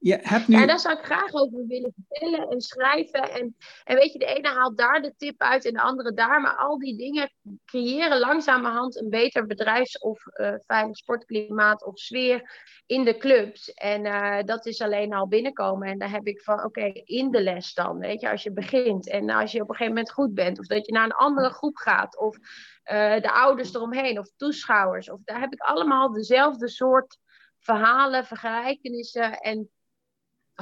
Je 0.01 0.19
hebt 0.23 0.49
nu... 0.49 0.57
Ja, 0.57 0.67
daar 0.67 0.79
zou 0.79 0.99
ik 0.99 1.05
graag 1.05 1.33
over 1.33 1.67
willen 1.67 1.95
vertellen 1.95 2.49
en 2.49 2.61
schrijven. 2.61 3.31
En, 3.31 3.57
en 3.85 3.97
weet 3.97 4.13
je, 4.13 4.19
de 4.19 4.25
ene 4.25 4.49
haalt 4.49 4.79
daar 4.79 5.03
de 5.03 5.15
tip 5.17 5.41
uit 5.43 5.65
en 5.65 5.73
de 5.73 5.81
andere 5.81 6.13
daar. 6.13 6.41
Maar 6.41 6.57
al 6.57 6.79
die 6.79 6.97
dingen 6.97 7.33
creëren 7.65 8.19
langzamerhand 8.19 8.97
een 8.97 9.09
beter 9.09 9.47
bedrijfs- 9.47 9.99
of 9.99 10.23
uh, 10.67 10.89
sportklimaat 10.91 11.85
of 11.85 11.99
sfeer 11.99 12.51
in 12.87 13.05
de 13.05 13.17
clubs. 13.17 13.73
En 13.73 14.05
uh, 14.05 14.43
dat 14.45 14.67
is 14.67 14.81
alleen 14.81 15.15
al 15.15 15.29
binnenkomen. 15.29 15.89
En 15.89 15.99
daar 15.99 16.11
heb 16.11 16.27
ik 16.27 16.43
van, 16.43 16.65
oké, 16.65 16.91
in 17.05 17.31
de 17.31 17.43
les 17.43 17.75
dan, 17.75 17.99
weet 17.99 18.21
je, 18.21 18.31
als 18.31 18.43
je 18.43 18.53
begint. 18.53 19.09
En 19.09 19.31
als 19.31 19.53
je 19.53 19.63
op 19.63 19.69
een 19.69 19.75
gegeven 19.75 19.95
moment 19.95 20.13
goed 20.13 20.35
bent. 20.35 20.59
Of 20.59 20.67
dat 20.67 20.87
je 20.87 20.93
naar 20.93 21.05
een 21.05 21.13
andere 21.13 21.51
groep 21.51 21.77
gaat. 21.77 22.19
Of 22.19 22.37
uh, 22.37 23.21
de 23.21 23.33
ouders 23.33 23.75
eromheen. 23.75 24.19
Of 24.19 24.31
toeschouwers. 24.37 25.11
Of 25.11 25.21
daar 25.25 25.41
heb 25.41 25.53
ik 25.53 25.61
allemaal 25.61 26.13
dezelfde 26.13 26.69
soort 26.69 27.19
verhalen, 27.59 28.25
vergelijkenissen 28.27 29.39
en 29.39 29.71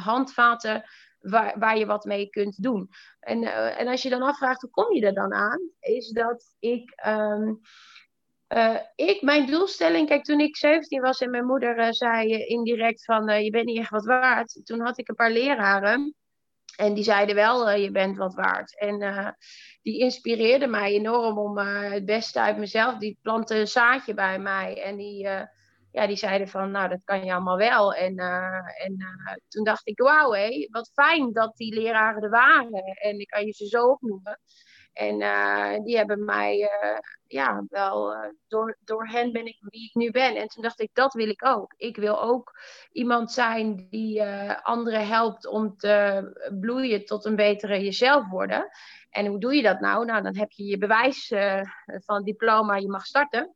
handvaten 0.02 0.84
waar, 1.20 1.58
waar 1.58 1.78
je 1.78 1.86
wat 1.86 2.04
mee 2.04 2.28
kunt 2.30 2.62
doen. 2.62 2.88
En, 3.20 3.42
uh, 3.42 3.80
en 3.80 3.88
als 3.88 4.02
je 4.02 4.08
dan 4.08 4.22
afvraagt, 4.22 4.60
hoe 4.60 4.70
kom 4.70 4.94
je 4.94 5.06
er 5.06 5.14
dan 5.14 5.32
aan? 5.32 5.60
Is 5.80 6.10
dat 6.10 6.54
ik... 6.58 7.02
Um, 7.06 7.60
uh, 8.48 8.76
ik, 8.94 9.22
mijn 9.22 9.46
doelstelling, 9.46 10.08
kijk, 10.08 10.24
toen 10.24 10.40
ik 10.40 10.56
17 10.56 11.00
was 11.00 11.20
en 11.20 11.30
mijn 11.30 11.46
moeder 11.46 11.78
uh, 11.78 11.90
zei 11.90 12.44
indirect 12.44 13.04
van 13.04 13.44
je 13.44 13.50
bent 13.50 13.64
niet 13.64 13.78
echt 13.78 13.90
wat 13.90 14.04
waard. 14.04 14.60
Toen 14.64 14.80
had 14.80 14.98
ik 14.98 15.08
een 15.08 15.14
paar 15.14 15.30
leraren 15.30 16.14
en 16.76 16.94
die 16.94 17.04
zeiden 17.04 17.34
wel, 17.34 17.70
je 17.70 17.90
bent 17.90 18.16
wat 18.16 18.34
waard. 18.34 18.78
En 18.78 19.34
die 19.82 19.98
inspireerden 19.98 20.70
mij 20.70 20.92
enorm 20.92 21.38
om 21.38 21.58
het 21.58 22.04
beste 22.04 22.40
uit 22.40 22.58
mezelf. 22.58 22.98
Die 22.98 23.18
planten 23.22 23.56
een 23.56 23.68
zaadje 23.68 24.14
bij 24.14 24.38
mij 24.38 24.82
en 24.82 24.96
die 24.96 25.28
ja, 25.96 26.06
die 26.06 26.16
zeiden 26.16 26.48
van, 26.48 26.70
nou, 26.70 26.88
dat 26.88 27.04
kan 27.04 27.24
je 27.24 27.32
allemaal 27.32 27.56
wel. 27.56 27.94
En, 27.94 28.20
uh, 28.20 28.84
en 28.84 28.94
uh, 28.98 29.34
toen 29.48 29.64
dacht 29.64 29.86
ik, 29.86 29.98
wauw, 29.98 30.32
hé, 30.32 30.68
wat 30.70 30.90
fijn 30.92 31.32
dat 31.32 31.56
die 31.56 31.74
leraren 31.74 32.22
er 32.22 32.30
waren. 32.30 32.84
En 32.84 33.18
ik 33.18 33.26
kan 33.26 33.44
je 33.44 33.52
ze 33.52 33.66
zo 33.66 33.86
opnoemen. 33.86 34.40
En 34.92 35.20
uh, 35.20 35.84
die 35.84 35.96
hebben 35.96 36.24
mij, 36.24 36.70
ja, 37.26 37.64
wel, 37.68 38.14
door, 38.48 38.78
door 38.84 39.06
hen 39.06 39.32
ben 39.32 39.46
ik 39.46 39.56
wie 39.60 39.84
ik 39.84 39.94
nu 39.94 40.10
ben. 40.10 40.36
En 40.36 40.48
toen 40.48 40.62
dacht 40.62 40.80
ik, 40.80 40.90
dat 40.92 41.12
wil 41.12 41.28
ik 41.28 41.46
ook. 41.46 41.74
Ik 41.76 41.96
wil 41.96 42.22
ook 42.22 42.60
iemand 42.92 43.32
zijn 43.32 43.86
die 43.90 44.22
anderen 44.62 45.06
helpt 45.06 45.46
om 45.46 45.76
te 45.76 46.24
bloeien 46.60 47.04
tot 47.04 47.24
een 47.24 47.36
betere 47.36 47.82
jezelf 47.82 48.28
worden. 48.28 48.68
En 49.10 49.26
hoe 49.26 49.38
doe 49.38 49.54
je 49.54 49.62
dat 49.62 49.80
nou? 49.80 50.04
Nou, 50.04 50.22
dan 50.22 50.36
heb 50.36 50.50
je 50.50 50.64
je 50.64 50.78
bewijs 50.78 51.32
van 51.86 52.24
diploma, 52.24 52.76
je 52.76 52.88
mag 52.88 53.06
starten. 53.06 53.55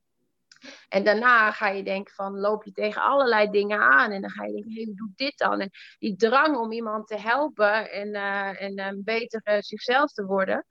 En 0.89 1.05
daarna 1.05 1.53
ga 1.53 1.69
je 1.69 1.83
denken 1.83 2.15
van, 2.15 2.39
loop 2.39 2.65
je 2.65 2.73
tegen 2.73 3.03
allerlei 3.03 3.51
dingen 3.51 3.81
aan. 3.81 4.11
En 4.11 4.21
dan 4.21 4.31
ga 4.31 4.45
je 4.45 4.53
denken, 4.53 4.73
hey, 4.73 4.85
hoe 4.85 4.95
doe 4.95 5.13
dit 5.15 5.39
dan? 5.39 5.61
En 5.61 5.71
die 5.99 6.17
drang 6.17 6.57
om 6.57 6.73
iemand 6.73 7.07
te 7.07 7.17
helpen 7.17 7.91
en, 7.91 8.09
uh, 8.09 8.63
en 8.63 8.79
uh, 8.79 9.03
beter 9.05 9.41
uh, 9.45 9.61
zichzelf 9.61 10.13
te 10.13 10.25
worden, 10.25 10.67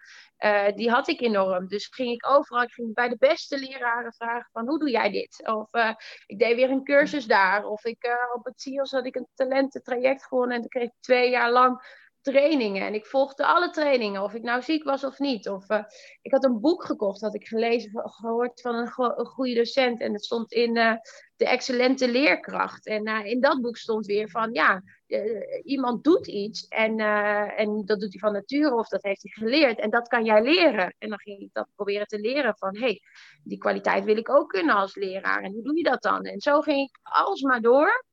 die 0.75 0.89
had 0.89 1.07
ik 1.07 1.21
enorm. 1.21 1.67
Dus 1.67 1.87
ging 1.87 2.11
ik 2.11 2.29
overal, 2.29 2.63
ik 2.63 2.71
ging 2.71 2.93
bij 2.93 3.09
de 3.09 3.17
beste 3.17 3.59
leraren 3.59 4.13
vragen 4.13 4.49
van, 4.51 4.67
hoe 4.67 4.79
doe 4.79 4.89
jij 4.89 5.11
dit? 5.11 5.47
Of 5.47 5.69
ik 6.25 6.39
deed 6.39 6.55
weer 6.55 6.69
een 6.69 6.83
cursus 6.83 7.25
daar. 7.25 7.65
Of 7.65 7.85
ik, 7.85 8.29
op 8.33 8.45
het 8.45 8.61
CIOS 8.61 8.91
had 8.91 9.05
ik 9.05 9.15
een 9.15 9.27
talententraject 9.33 10.25
gewonnen 10.25 10.55
en 10.55 10.59
dan 10.59 10.69
kreeg 10.69 10.87
ik 10.87 10.95
twee 10.99 11.29
jaar 11.29 11.51
lang 11.51 11.81
trainingen. 12.21 12.85
En 12.85 12.93
ik 12.93 13.05
volgde 13.05 13.45
alle 13.45 13.69
trainingen, 13.69 14.23
of 14.23 14.33
ik 14.33 14.43
nou 14.43 14.61
ziek 14.61 14.83
was 14.83 15.03
of 15.03 15.19
niet. 15.19 15.49
Of 15.49 15.69
uh, 15.69 15.83
ik 16.21 16.31
had 16.31 16.43
een 16.43 16.59
boek 16.59 16.85
gekocht, 16.85 17.21
had 17.21 17.35
ik 17.35 17.47
gelezen, 17.47 17.91
gehoord 17.93 18.61
van 18.61 18.75
een, 18.75 18.87
go 18.87 19.13
een 19.15 19.25
goede 19.25 19.53
docent. 19.53 20.01
En 20.01 20.13
het 20.13 20.25
stond 20.25 20.51
in 20.51 20.75
uh, 20.75 20.93
De 21.35 21.45
Excellente 21.45 22.11
Leerkracht. 22.11 22.87
En 22.87 23.07
uh, 23.07 23.25
in 23.25 23.41
dat 23.41 23.61
boek 23.61 23.77
stond 23.77 24.05
weer 24.05 24.29
van, 24.29 24.53
ja, 24.53 24.83
iemand 25.63 26.03
doet 26.03 26.27
iets. 26.27 26.67
En, 26.67 26.99
en 27.55 27.85
dat 27.85 27.99
doet 27.99 28.11
hij 28.11 28.19
van 28.19 28.33
nature, 28.33 28.75
of 28.75 28.87
dat 28.87 29.03
heeft 29.03 29.23
hij 29.23 29.31
geleerd. 29.31 29.79
En 29.79 29.89
dat 29.89 30.07
kan 30.07 30.25
jij 30.25 30.41
leren. 30.41 30.95
En 30.97 31.09
dan 31.09 31.19
ging 31.19 31.39
ik 31.39 31.49
dat 31.53 31.67
proberen 31.75 32.07
te 32.07 32.19
leren 32.19 32.57
van, 32.57 32.75
hé, 32.75 32.81
hey, 32.81 33.01
die 33.43 33.57
kwaliteit 33.57 34.03
wil 34.03 34.17
ik 34.17 34.29
ook 34.29 34.49
kunnen 34.49 34.75
als 34.75 34.95
leraar. 34.95 35.41
En 35.41 35.51
hoe 35.51 35.63
doe 35.63 35.77
je 35.77 35.83
dat 35.83 36.01
dan? 36.01 36.23
En 36.23 36.39
zo 36.39 36.61
ging 36.61 36.89
ik 36.89 36.99
alsmaar 37.01 37.61
door. 37.61 38.07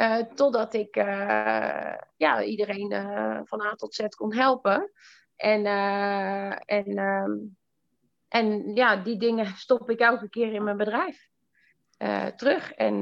Uh, 0.00 0.18
totdat 0.34 0.74
ik 0.74 0.96
uh, 0.96 1.94
ja, 2.16 2.42
iedereen 2.42 2.92
uh, 2.92 3.40
van 3.44 3.60
A 3.60 3.74
tot 3.74 3.94
Z 3.94 4.06
kon 4.08 4.34
helpen. 4.34 4.92
En, 5.36 5.66
en, 6.64 6.98
um, 6.98 7.56
en 8.28 8.74
ja, 8.74 8.96
die 8.96 9.18
dingen 9.18 9.46
stop 9.66 9.90
ik 9.90 10.00
elke 10.00 10.28
keer 10.28 10.52
in 10.52 10.64
mijn 10.64 10.76
bedrijf 10.76 11.28
terug. 12.36 12.72
En 12.72 12.94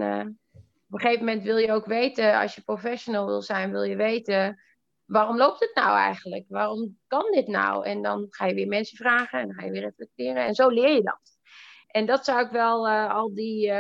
op 0.86 0.92
een 0.92 1.00
gegeven 1.00 1.24
moment 1.24 1.44
wil 1.44 1.56
je 1.56 1.72
ook 1.72 1.86
weten, 1.86 2.38
als 2.38 2.54
je 2.54 2.62
professional 2.62 3.26
wil 3.26 3.42
zijn, 3.42 3.70
wil 3.70 3.82
je 3.82 3.96
weten 3.96 4.60
waarom 5.04 5.36
loopt 5.36 5.60
het 5.60 5.74
nou 5.74 5.96
eigenlijk? 5.96 6.44
Waarom 6.48 6.98
kan 7.06 7.30
dit 7.30 7.46
nou? 7.46 7.86
En 7.86 8.02
dan 8.02 8.26
ga 8.30 8.46
je 8.46 8.54
weer 8.54 8.68
mensen 8.68 8.96
vragen 8.96 9.40
en 9.40 9.46
dan 9.46 9.56
ga 9.56 9.64
je 9.64 9.70
weer 9.70 9.82
reflecteren. 9.82 10.44
En 10.44 10.54
zo 10.54 10.68
leer 10.68 10.94
je 10.94 11.02
dat. 11.02 11.38
En 11.86 12.06
dat 12.06 12.24
zou 12.24 12.44
ik 12.44 12.50
wel, 12.50 12.88
al 12.88 13.34
die 13.34 13.72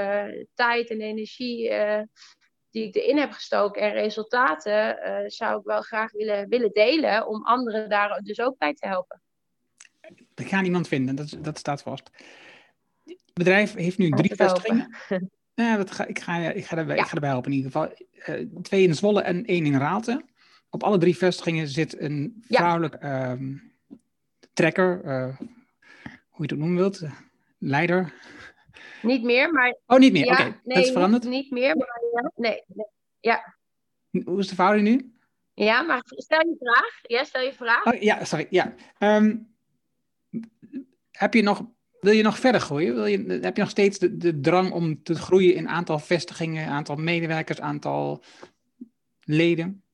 tijd 0.54 0.90
en 0.90 1.00
energie 1.00 1.70
die 2.76 2.86
ik 2.86 2.94
erin 2.94 3.18
heb 3.18 3.32
gestoken 3.32 3.82
en 3.82 3.92
resultaten, 3.92 4.96
zou 5.30 5.58
ik 5.58 5.64
wel 5.64 5.82
graag 5.82 6.12
willen, 6.12 6.48
willen 6.48 6.72
delen 6.72 7.26
om 7.26 7.44
anderen 7.44 7.88
daar 7.88 8.20
dus 8.22 8.40
ook 8.40 8.58
bij 8.58 8.74
te 8.74 8.86
helpen. 8.86 9.20
Ik 10.34 10.48
ga 10.48 10.60
niemand 10.60 10.88
vinden, 10.88 11.16
dat, 11.16 11.36
dat 11.40 11.58
staat 11.58 11.82
vast. 11.82 12.10
Het 13.04 13.32
bedrijf 13.32 13.74
heeft 13.74 13.98
nu 13.98 14.10
drie 14.10 14.34
vestigingen. 14.34 14.96
Ja, 15.54 15.76
dat 15.76 15.90
ga, 15.90 16.04
ik, 16.06 16.18
ga, 16.18 16.36
ik, 16.36 16.66
ga 16.66 16.76
erbij, 16.76 16.96
ja. 16.96 17.02
ik 17.02 17.08
ga 17.08 17.14
erbij 17.14 17.28
helpen 17.28 17.50
in 17.50 17.56
ieder 17.56 17.72
geval. 17.72 17.92
twee 18.62 18.82
in 18.82 18.94
Zwolle 18.94 19.22
en 19.22 19.44
één 19.44 19.66
in 19.66 19.78
Raalte. 19.78 20.24
Op 20.70 20.82
alle 20.82 20.98
drie 20.98 21.16
vestigingen 21.16 21.68
zit 21.68 22.00
een 22.00 22.44
vrouwelijk 22.48 22.96
ja. 23.02 23.30
um, 23.30 23.72
trekker, 24.52 25.00
hoe 26.28 26.36
je 26.36 26.42
het 26.42 26.52
ook 26.52 26.58
noemen 26.58 26.76
wilt, 26.76 27.02
leider? 27.58 28.12
Niet 29.06 29.22
meer, 29.22 29.52
maar... 29.52 29.76
Oh, 29.86 29.98
niet 29.98 30.12
meer, 30.12 30.24
oké. 30.24 30.32
Okay. 30.32 30.60
Nee, 30.64 30.76
dat 30.76 30.86
is 30.86 30.92
veranderd? 30.92 31.24
Niet, 31.24 31.32
niet 31.32 31.50
meer, 31.50 31.76
maar 31.76 32.00
ja, 32.12 32.32
nee, 32.36 32.62
nee, 32.66 32.86
ja. 33.20 33.56
Hoe 34.24 34.38
is 34.38 34.48
de 34.48 34.54
verhouding 34.54 34.88
nu? 34.88 35.14
Ja, 35.54 35.82
maar 35.82 36.00
stel 36.04 36.40
je 36.40 36.56
vraag. 36.58 36.98
Ja, 37.02 37.24
stel 37.24 37.42
je 37.42 37.52
vraag. 37.52 37.84
Oh, 37.84 38.00
ja, 38.02 38.24
sorry, 38.24 38.46
ja. 38.50 38.74
Um, 38.98 39.54
heb 41.10 41.34
je 41.34 41.42
nog, 41.42 41.66
wil 42.00 42.12
je 42.12 42.22
nog 42.22 42.38
verder 42.38 42.60
groeien? 42.60 42.94
Wil 42.94 43.06
je, 43.06 43.38
heb 43.40 43.56
je 43.56 43.62
nog 43.62 43.70
steeds 43.70 43.98
de, 43.98 44.16
de 44.16 44.40
drang 44.40 44.72
om 44.72 45.02
te 45.02 45.14
groeien 45.14 45.54
in 45.54 45.68
aantal 45.68 45.98
vestigingen, 45.98 46.68
aantal 46.68 46.96
medewerkers, 46.96 47.60
aantal 47.60 48.22
leden? 49.20 49.84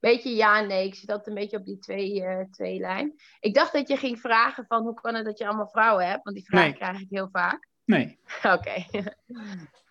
Beetje 0.00 0.34
ja 0.34 0.58
en 0.58 0.66
nee. 0.66 0.86
Ik 0.86 0.94
zit 0.94 1.10
altijd 1.10 1.26
een 1.28 1.34
beetje 1.34 1.56
op 1.56 1.64
die 1.64 1.78
twee, 1.78 2.20
uh, 2.20 2.44
twee 2.50 2.78
lijn. 2.78 3.14
Ik 3.40 3.54
dacht 3.54 3.72
dat 3.72 3.88
je 3.88 3.96
ging 3.96 4.20
vragen 4.20 4.64
van 4.66 4.82
hoe 4.82 4.94
kan 4.94 5.14
het 5.14 5.24
dat 5.24 5.38
je 5.38 5.46
allemaal 5.46 5.68
vrouwen 5.68 6.08
hebt? 6.08 6.24
Want 6.24 6.36
die 6.36 6.44
vraag 6.44 6.64
nee. 6.64 6.74
krijg 6.74 7.00
ik 7.00 7.06
heel 7.10 7.28
vaak. 7.32 7.68
Nee. 7.84 8.18
Oké. 8.56 8.84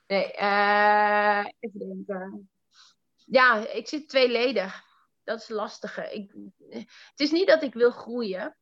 nee, 0.07 0.33
uh, 0.39 1.45
even 1.59 1.79
denken. 1.79 2.49
Ja, 3.25 3.67
ik 3.67 3.87
zit 3.87 4.09
tweeledig. 4.09 4.83
Dat 5.23 5.41
is 5.41 5.49
lastige. 5.49 6.13
Ik, 6.13 6.33
het 7.09 7.19
is 7.19 7.31
niet 7.31 7.47
dat 7.47 7.63
ik 7.63 7.73
wil 7.73 7.91
groeien. 7.91 8.57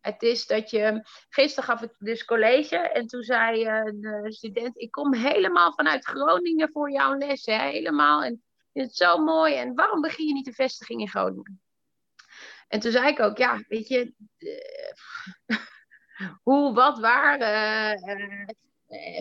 Het 0.00 0.22
is 0.22 0.46
dat 0.46 0.70
je. 0.70 1.06
Gisteren 1.28 1.64
gaf 1.64 1.82
ik 1.82 1.94
dus 1.98 2.24
college 2.24 2.76
en 2.76 3.06
toen 3.06 3.22
zei 3.22 3.66
een 3.66 4.32
student: 4.32 4.78
Ik 4.78 4.90
kom 4.90 5.14
helemaal 5.14 5.72
vanuit 5.72 6.04
Groningen 6.04 6.70
voor 6.72 6.90
jouw 6.90 7.14
les. 7.14 7.46
Hè? 7.46 7.58
Helemaal. 7.58 8.22
En 8.22 8.42
het 8.82 8.96
zo 8.96 9.18
mooi. 9.18 9.54
En 9.54 9.74
waarom 9.74 10.00
begin 10.00 10.26
je 10.26 10.32
niet 10.32 10.46
een 10.46 10.52
vestiging 10.52 11.00
in 11.00 11.08
Groningen? 11.08 11.60
En 12.68 12.80
toen 12.80 12.92
zei 12.92 13.08
ik 13.08 13.20
ook, 13.20 13.38
ja, 13.38 13.62
weet 13.68 13.88
je, 13.88 14.12
hoe, 16.42 16.74
wat, 16.74 16.98
waar. 16.98 17.40
Uh, 17.40 18.44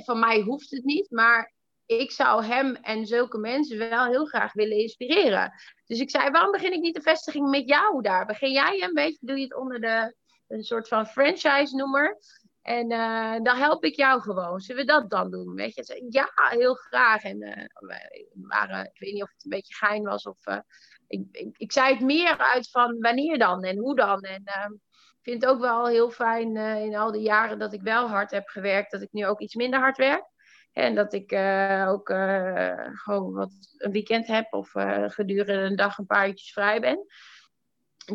van 0.03 0.19
mij 0.19 0.41
hoeft 0.41 0.71
het 0.71 0.83
niet, 0.83 1.11
maar 1.11 1.53
ik 1.85 2.11
zou 2.11 2.43
hem 2.43 2.75
en 2.75 3.05
zulke 3.05 3.37
mensen 3.37 3.77
wel 3.77 4.05
heel 4.05 4.25
graag 4.25 4.53
willen 4.53 4.77
inspireren. 4.77 5.53
Dus 5.85 5.99
ik 5.99 6.09
zei, 6.09 6.29
waarom 6.29 6.51
begin 6.51 6.73
ik 6.73 6.81
niet 6.81 6.95
een 6.95 7.01
vestiging 7.01 7.49
met 7.49 7.67
jou 7.67 8.01
daar? 8.01 8.25
Begin 8.25 8.51
jij 8.51 8.83
een 8.83 8.93
beetje, 8.93 9.17
doe 9.21 9.37
je 9.37 9.43
het 9.43 9.55
onder 9.55 9.81
de, 9.81 10.15
een 10.47 10.63
soort 10.63 10.87
van 10.87 11.05
franchise-noemer? 11.05 12.17
En 12.65 12.91
uh, 12.91 13.35
dan 13.43 13.57
help 13.57 13.83
ik 13.83 13.95
jou 13.95 14.21
gewoon. 14.21 14.59
Zullen 14.59 14.85
we 14.85 14.91
dat 14.91 15.09
dan 15.09 15.31
doen? 15.31 15.53
Weet 15.53 15.75
je? 15.75 16.05
Ja, 16.09 16.31
heel 16.35 16.73
graag. 16.73 17.23
En 17.23 17.41
uh, 17.41 17.53
we 17.73 18.27
waren, 18.33 18.85
ik 18.85 18.99
weet 18.99 19.13
niet 19.13 19.23
of 19.23 19.31
het 19.31 19.43
een 19.43 19.49
beetje 19.49 19.73
gein 19.73 20.03
was 20.03 20.23
of. 20.23 20.47
Uh, 20.47 20.59
ik, 21.07 21.53
ik, 21.57 21.71
zei 21.71 21.93
het 21.93 22.03
meer 22.03 22.37
uit 22.37 22.69
van 22.69 22.99
wanneer 22.99 23.37
dan 23.37 23.63
en 23.63 23.77
hoe 23.77 23.95
dan. 23.95 24.21
En 24.21 24.41
ik 24.43 25.19
vind 25.21 25.41
het 25.41 25.51
ook 25.51 25.59
wel 25.59 25.87
heel 25.87 26.09
fijn 26.09 26.57
in 26.57 26.95
al 26.95 27.11
die 27.11 27.21
jaren 27.21 27.59
dat 27.59 27.73
ik 27.73 27.81
wel 27.81 28.07
hard 28.07 28.31
heb 28.31 28.47
gewerkt, 28.47 28.91
dat 28.91 29.01
ik 29.01 29.11
nu 29.11 29.25
ook 29.25 29.39
iets 29.39 29.55
minder 29.55 29.79
hard 29.79 29.97
werk. 29.97 30.25
En 30.71 30.95
dat 30.95 31.13
ik 31.13 31.33
ook 31.87 32.07
gewoon 32.93 33.33
wat 33.33 33.51
een 33.77 33.91
weekend 33.91 34.27
heb 34.27 34.53
of 34.53 34.71
gedurende 35.05 35.61
een 35.61 35.75
dag 35.75 35.97
een 35.97 36.05
paar 36.05 36.27
uurtjes 36.27 36.51
vrij 36.51 36.81
ben. 36.81 37.05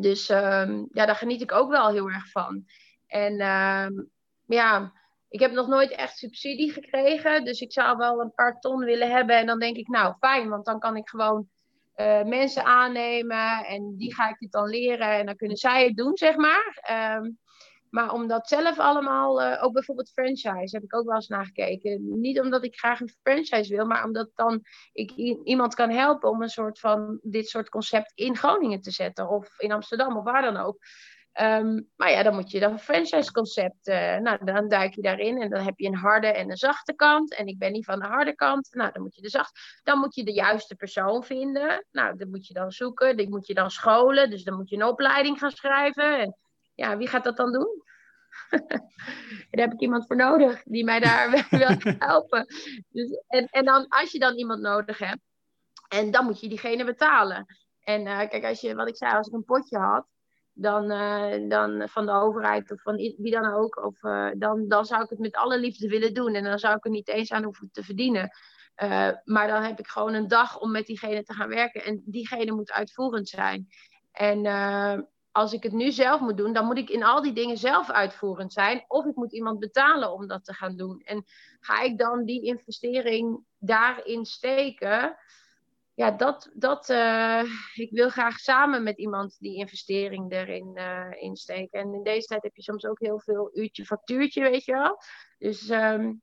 Dus 0.01 0.29
um, 0.29 0.89
ja, 0.93 1.07
daar 1.07 1.17
geniet 1.17 1.43
ik 1.43 1.53
ook 1.53 1.71
wel 1.71 1.91
heel 1.91 2.09
erg 2.09 2.31
van. 2.31 2.65
En 3.07 3.41
um, 3.41 4.11
ja, 4.55 4.93
ik 5.29 5.41
heb 5.41 5.53
nog 5.53 5.67
nooit 5.69 5.91
echt 5.91 6.19
subsidie 6.19 6.73
gekregen. 6.73 7.45
Dus 7.45 7.61
ik 7.61 7.73
zou 7.73 7.97
wel 7.97 8.21
een 8.21 8.35
paar 8.35 8.61
ton 8.61 8.85
willen 8.85 9.11
hebben. 9.11 9.37
En 9.37 9.47
dan 9.47 9.59
denk 9.59 9.77
ik, 9.77 9.89
nou 9.89 10.15
fijn, 10.19 10.49
want 10.49 10.65
dan 10.65 10.79
kan 10.79 10.97
ik 10.97 11.09
gewoon 11.09 11.49
uh, 11.97 12.23
mensen 12.23 12.65
aannemen. 12.65 13.65
En 13.67 13.97
die 13.97 14.15
ga 14.15 14.29
ik 14.29 14.39
dit 14.39 14.53
dan 14.53 14.69
leren. 14.69 15.19
En 15.19 15.27
dan 15.27 15.37
kunnen 15.37 15.57
zij 15.57 15.85
het 15.85 15.97
doen, 15.97 16.17
zeg 16.17 16.37
maar. 16.37 16.83
Um, 17.17 17.39
maar 17.91 18.13
om 18.13 18.29
dat 18.29 18.49
zelf 18.49 18.79
allemaal, 18.79 19.43
uh, 19.43 19.63
ook 19.63 19.73
bijvoorbeeld 19.73 20.11
franchise, 20.11 20.77
heb 20.77 20.83
ik 20.83 20.95
ook 20.95 21.07
wel 21.07 21.15
eens 21.15 21.29
naar 21.29 21.45
gekeken. 21.45 22.21
Niet 22.21 22.41
omdat 22.41 22.65
ik 22.65 22.79
graag 22.79 23.01
een 23.01 23.15
franchise 23.23 23.77
wil, 23.77 23.87
maar 23.87 24.05
omdat 24.05 24.31
dan 24.35 24.63
ik 24.93 25.11
iemand 25.45 25.75
kan 25.75 25.91
helpen 25.91 26.31
om 26.31 26.43
een 26.43 26.49
soort 26.49 26.79
van 26.79 27.19
dit 27.23 27.49
soort 27.49 27.69
concept 27.69 28.13
in 28.15 28.37
Groningen 28.37 28.81
te 28.81 28.91
zetten. 28.91 29.29
Of 29.29 29.59
in 29.59 29.73
Amsterdam 29.73 30.17
of 30.17 30.25
waar 30.25 30.43
dan 30.43 30.57
ook. 30.57 30.79
Um, 31.35 31.91
maar 31.97 32.11
ja, 32.11 32.23
dan 32.23 32.35
moet 32.35 32.51
je 32.51 32.61
dan 32.61 32.73
een 32.73 32.79
franchise 32.79 33.33
concept, 33.33 33.89
uh, 33.89 34.17
nou 34.17 34.45
dan 34.45 34.69
duik 34.69 34.95
je 34.95 35.03
daarin 35.03 35.41
en 35.41 35.51
dan 35.51 35.65
heb 35.65 35.79
je 35.79 35.87
een 35.87 35.95
harde 35.95 36.27
en 36.27 36.51
een 36.51 36.57
zachte 36.57 36.93
kant. 36.93 37.35
En 37.35 37.47
ik 37.47 37.59
ben 37.59 37.73
niet 37.73 37.85
van 37.85 37.99
de 37.99 38.07
harde 38.07 38.35
kant, 38.35 38.69
nou 38.71 38.93
dan 38.93 39.03
moet 39.03 39.15
je 39.15 39.23
de 39.23 39.29
zacht, 39.29 39.81
dan 39.83 39.99
moet 39.99 40.15
je 40.15 40.25
de 40.25 40.33
juiste 40.33 40.75
persoon 40.75 41.25
vinden. 41.25 41.87
Nou, 41.91 42.17
dat 42.17 42.29
moet 42.29 42.47
je 42.47 42.55
dan 42.55 42.71
zoeken, 42.71 43.17
die 43.17 43.29
moet 43.29 43.47
je 43.47 43.55
dan 43.55 43.71
scholen, 43.71 44.31
dus 44.31 44.45
dan 44.45 44.57
moet 44.57 44.69
je 44.69 44.77
een 44.77 44.85
opleiding 44.85 45.39
gaan 45.39 45.51
schrijven. 45.51 46.19
En 46.19 46.37
ja, 46.75 46.97
wie 46.97 47.09
gaat 47.09 47.25
dat 47.25 47.37
dan 47.37 47.53
doen? 47.53 47.83
daar 49.51 49.61
heb 49.67 49.73
ik 49.73 49.81
iemand 49.81 50.07
voor 50.07 50.17
nodig 50.17 50.63
die 50.63 50.85
mij 50.85 51.01
daar 51.01 51.31
wil 51.51 51.95
helpen. 51.99 52.47
Dus, 52.89 53.23
en, 53.27 53.47
en 53.47 53.65
dan, 53.65 53.89
als 53.89 54.13
je 54.13 54.19
dan 54.19 54.37
iemand 54.37 54.61
nodig 54.61 54.99
hebt, 54.99 55.21
en 55.89 56.11
dan 56.11 56.25
moet 56.25 56.41
je 56.41 56.49
diegene 56.49 56.85
betalen. 56.85 57.47
En 57.81 58.07
uh, 58.07 58.19
kijk, 58.19 58.45
als 58.45 58.61
je, 58.61 58.75
wat 58.75 58.89
ik 58.89 58.97
zei, 58.97 59.15
als 59.15 59.27
ik 59.27 59.33
een 59.33 59.45
potje 59.45 59.79
had, 59.79 60.07
dan, 60.61 60.91
uh, 60.91 61.49
dan 61.49 61.89
van 61.89 62.07
de 62.07 62.13
overheid 62.13 62.71
of 62.71 62.83
van 62.83 62.97
wie 62.97 63.31
dan 63.31 63.53
ook. 63.53 63.85
Of, 63.85 64.03
uh, 64.03 64.31
dan, 64.37 64.69
dan 64.69 64.85
zou 64.85 65.03
ik 65.03 65.11
het 65.11 65.19
met 65.19 65.37
alle 65.37 65.59
liefde 65.59 65.89
willen 65.89 66.15
doen. 66.15 66.35
En 66.35 66.45
dan 66.45 66.59
zou 66.59 66.77
ik 66.77 66.85
er 66.85 66.91
niet 66.91 67.09
eens 67.09 67.33
aan 67.33 67.45
hoeven 67.45 67.69
te 67.73 67.85
verdienen. 67.85 68.31
Uh, 68.83 69.11
maar 69.25 69.49
dan 69.49 69.63
heb 69.63 69.79
ik 69.79 69.87
gewoon 69.87 70.15
een 70.15 70.29
dag 70.29 70.61
om 70.61 70.71
met 70.71 70.87
diegene 70.87 71.23
te 71.23 71.35
gaan 71.35 71.49
werken. 71.49 71.85
En 71.85 72.03
diegene 72.05 72.53
moet 72.53 72.73
uitvoerend 72.73 73.29
zijn. 73.29 73.69
En 74.13 74.47
als 75.33 75.53
ik 75.53 75.63
het 75.63 75.73
nu 75.73 75.91
zelf 75.91 76.21
moet 76.21 76.37
doen, 76.37 76.53
dan 76.53 76.67
moet 76.67 76.79
ik 76.79 76.91
in 76.91 77.05
al 77.05 77.23
die 77.23 77.33
dingen 77.33 77.57
zelf 77.59 77.91
uitvoerend 77.91 78.53
zijn. 78.53 78.85
Of 78.89 79.05
ik 79.05 79.15
moet 79.15 79.33
iemand 79.33 79.59
betalen 79.59 80.13
om 80.13 80.27
dat 80.27 80.45
te 80.45 80.55
gaan 80.55 80.77
doen. 80.77 81.01
En 81.01 81.25
ga 81.61 81.83
ik 81.83 81.99
dan 81.99 82.25
die 82.25 82.43
investering 82.43 83.45
daarin 83.59 84.25
steken? 84.25 85.17
Ja, 86.01 86.11
dat, 86.11 86.51
dat 86.55 86.89
uh, 86.89 87.43
ik 87.75 87.91
wil 87.91 88.09
graag 88.09 88.39
samen 88.39 88.83
met 88.83 88.99
iemand 88.99 89.37
die 89.39 89.57
investering 89.57 90.33
erin 90.33 90.71
uh, 90.75 91.07
insteken. 91.19 91.81
En 91.81 91.95
in 91.95 92.03
deze 92.03 92.27
tijd 92.27 92.43
heb 92.43 92.57
je 92.57 92.63
soms 92.63 92.87
ook 92.87 93.01
heel 93.01 93.21
veel 93.21 93.51
uurtje 93.53 93.85
factuurtje, 93.85 94.43
weet 94.43 94.65
je 94.65 94.73
wel. 94.73 95.03
Dus 95.39 95.71
um, 95.71 96.23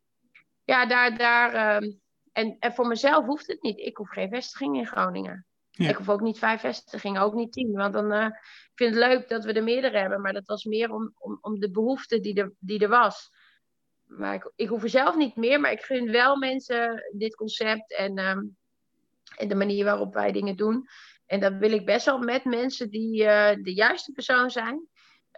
ja, 0.63 0.85
daar, 0.85 1.17
daar 1.17 1.75
um, 1.83 2.01
en, 2.31 2.55
en 2.59 2.73
voor 2.73 2.87
mezelf 2.87 3.25
hoeft 3.25 3.47
het 3.47 3.61
niet. 3.61 3.79
Ik 3.79 3.97
hoef 3.97 4.09
geen 4.09 4.29
vestiging 4.29 4.77
in 4.77 4.87
Groningen. 4.87 5.45
Ja. 5.69 5.89
Ik 5.89 5.95
hoef 5.95 6.09
ook 6.09 6.21
niet 6.21 6.39
vijf 6.39 6.61
vestigingen, 6.61 7.21
ook 7.21 7.33
niet 7.33 7.51
tien. 7.51 7.71
Want 7.71 7.93
dan 7.93 8.13
uh, 8.13 8.25
ik 8.25 8.71
vind 8.75 8.95
het 8.95 9.03
leuk 9.03 9.29
dat 9.29 9.43
we 9.43 9.53
er 9.53 9.63
meerdere 9.63 9.97
hebben, 9.97 10.21
maar 10.21 10.33
dat 10.33 10.47
was 10.47 10.63
meer 10.63 10.93
om, 10.93 11.13
om, 11.17 11.37
om 11.41 11.59
de 11.59 11.71
behoefte 11.71 12.19
die 12.19 12.35
er, 12.35 12.53
die 12.59 12.79
er 12.79 12.89
was. 12.89 13.29
Maar 14.03 14.33
ik, 14.33 14.51
ik 14.55 14.67
hoef 14.67 14.83
er 14.83 14.89
zelf 14.89 15.15
niet 15.15 15.35
meer, 15.35 15.59
maar 15.59 15.71
ik 15.71 15.81
gun 15.81 16.11
wel 16.11 16.37
mensen 16.37 17.03
dit 17.17 17.35
concept 17.35 17.95
en 17.95 18.19
um, 18.19 18.57
en 19.35 19.47
de 19.47 19.55
manier 19.55 19.85
waarop 19.85 20.13
wij 20.13 20.31
dingen 20.31 20.55
doen. 20.55 20.87
En 21.25 21.39
dat 21.39 21.53
wil 21.53 21.71
ik 21.71 21.85
best 21.85 22.05
wel 22.05 22.19
met 22.19 22.45
mensen 22.45 22.89
die 22.89 23.23
uh, 23.23 23.49
de 23.61 23.73
juiste 23.73 24.11
persoon 24.11 24.49
zijn. 24.49 24.87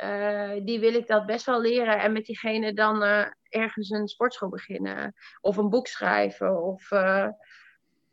Uh, 0.03 0.65
die 0.65 0.79
wil 0.79 0.93
ik 0.93 1.07
dat 1.07 1.25
best 1.25 1.45
wel 1.45 1.61
leren. 1.61 1.99
En 1.99 2.11
met 2.11 2.25
diegene 2.25 2.73
dan 2.73 3.03
uh, 3.03 3.25
ergens 3.49 3.89
een 3.89 4.07
sportschool 4.07 4.49
beginnen. 4.49 5.13
Of 5.41 5.57
een 5.57 5.69
boek 5.69 5.87
schrijven. 5.87 6.63
Of, 6.63 6.87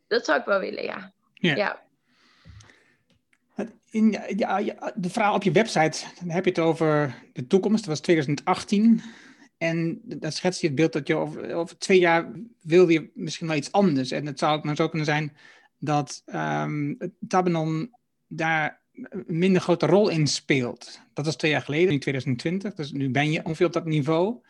dat 0.07 0.25
zou 0.25 0.41
ik 0.41 0.45
wel 0.45 0.61
willen, 0.61 0.83
ja. 0.83 1.13
ja. 1.35 1.55
ja. 1.55 1.85
In, 3.91 4.17
ja, 4.37 4.61
de 4.95 5.11
vraag 5.11 5.35
op 5.35 5.43
je 5.43 5.53
website, 5.53 6.05
dan 6.21 6.31
heb 6.31 6.45
je 6.45 6.51
het 6.51 6.59
over 6.59 7.23
de 7.33 7.47
toekomst. 7.47 7.79
Dat 7.79 7.87
was 7.87 8.01
2018. 8.01 9.03
En 9.59 10.01
dan 10.05 10.33
schets 10.33 10.61
je 10.61 10.67
het 10.67 10.77
beeld 10.77 10.93
dat 10.93 11.07
je 11.07 11.15
over, 11.15 11.55
over 11.55 11.79
twee 11.79 11.99
jaar 11.99 12.31
wilde 12.63 12.93
je 12.93 13.11
misschien 13.15 13.47
wel 13.47 13.57
iets 13.57 13.73
anders. 13.73 14.11
En 14.11 14.27
het 14.27 14.39
zou 14.39 14.57
ook 14.57 14.65
maar 14.65 14.77
zo 14.77 14.89
kunnen 14.89 15.07
zijn 15.07 15.37
dat 15.87 16.23
um, 16.27 16.97
Tabanon 17.29 17.95
daar 18.27 18.83
een 18.93 19.25
minder 19.27 19.61
grote 19.61 19.87
rol 19.87 20.09
in 20.09 20.27
speelt. 20.27 21.01
Dat 21.13 21.25
was 21.25 21.37
twee 21.37 21.51
jaar 21.51 21.63
geleden, 21.63 21.93
in 21.93 22.01
2020. 22.01 22.75
Dus 22.75 22.93
nu 22.93 23.11
ben 23.11 23.31
je 23.31 23.45
ongeveer 23.45 23.67
op 23.67 23.73
dat 23.73 23.85
niveau. 23.85 24.41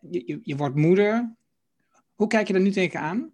Je, 0.00 0.22
je, 0.26 0.40
je 0.42 0.56
wordt 0.56 0.76
moeder. 0.76 1.36
Hoe 2.14 2.26
kijk 2.26 2.48
je 2.48 2.54
er 2.54 2.60
nu 2.60 2.70
tegenaan? 2.70 3.32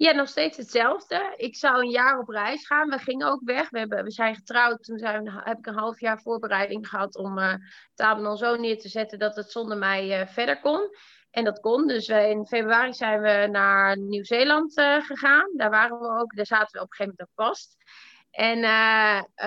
Ja, 0.00 0.12
nog 0.12 0.28
steeds 0.28 0.56
hetzelfde. 0.56 1.32
Ik 1.36 1.56
zou 1.56 1.80
een 1.80 1.90
jaar 1.90 2.18
op 2.18 2.28
reis 2.28 2.66
gaan. 2.66 2.88
We 2.88 2.98
gingen 2.98 3.26
ook 3.26 3.40
weg. 3.44 3.70
We, 3.70 3.78
hebben, 3.78 4.04
we 4.04 4.10
zijn 4.10 4.34
getrouwd. 4.34 4.82
Toen 4.82 5.04
heb 5.04 5.58
ik 5.58 5.66
een 5.66 5.74
half 5.74 6.00
jaar 6.00 6.20
voorbereiding 6.20 6.88
gehad 6.88 7.16
om 7.16 7.38
uh, 7.38 7.54
Tabenol 7.94 8.36
zo 8.36 8.56
neer 8.56 8.78
te 8.78 8.88
zetten 8.88 9.18
dat 9.18 9.36
het 9.36 9.50
zonder 9.50 9.76
mij 9.76 10.20
uh, 10.20 10.26
verder 10.26 10.60
kon. 10.60 10.80
En 11.30 11.44
dat 11.44 11.60
kon. 11.60 11.86
Dus 11.86 12.08
in 12.08 12.46
februari 12.46 12.92
zijn 12.92 13.20
we 13.20 13.48
naar 13.50 13.98
Nieuw-Zeeland 13.98 14.78
uh, 14.78 15.04
gegaan. 15.04 15.50
Daar 15.56 15.70
waren 15.70 16.00
we 16.00 16.20
ook. 16.20 16.36
Daar 16.36 16.46
zaten 16.46 16.72
we 16.72 16.84
op 16.84 16.90
een 16.90 16.96
gegeven 16.96 17.14
moment 17.18 17.20
ook 17.20 17.46
vast. 17.46 17.76
En 18.30 18.64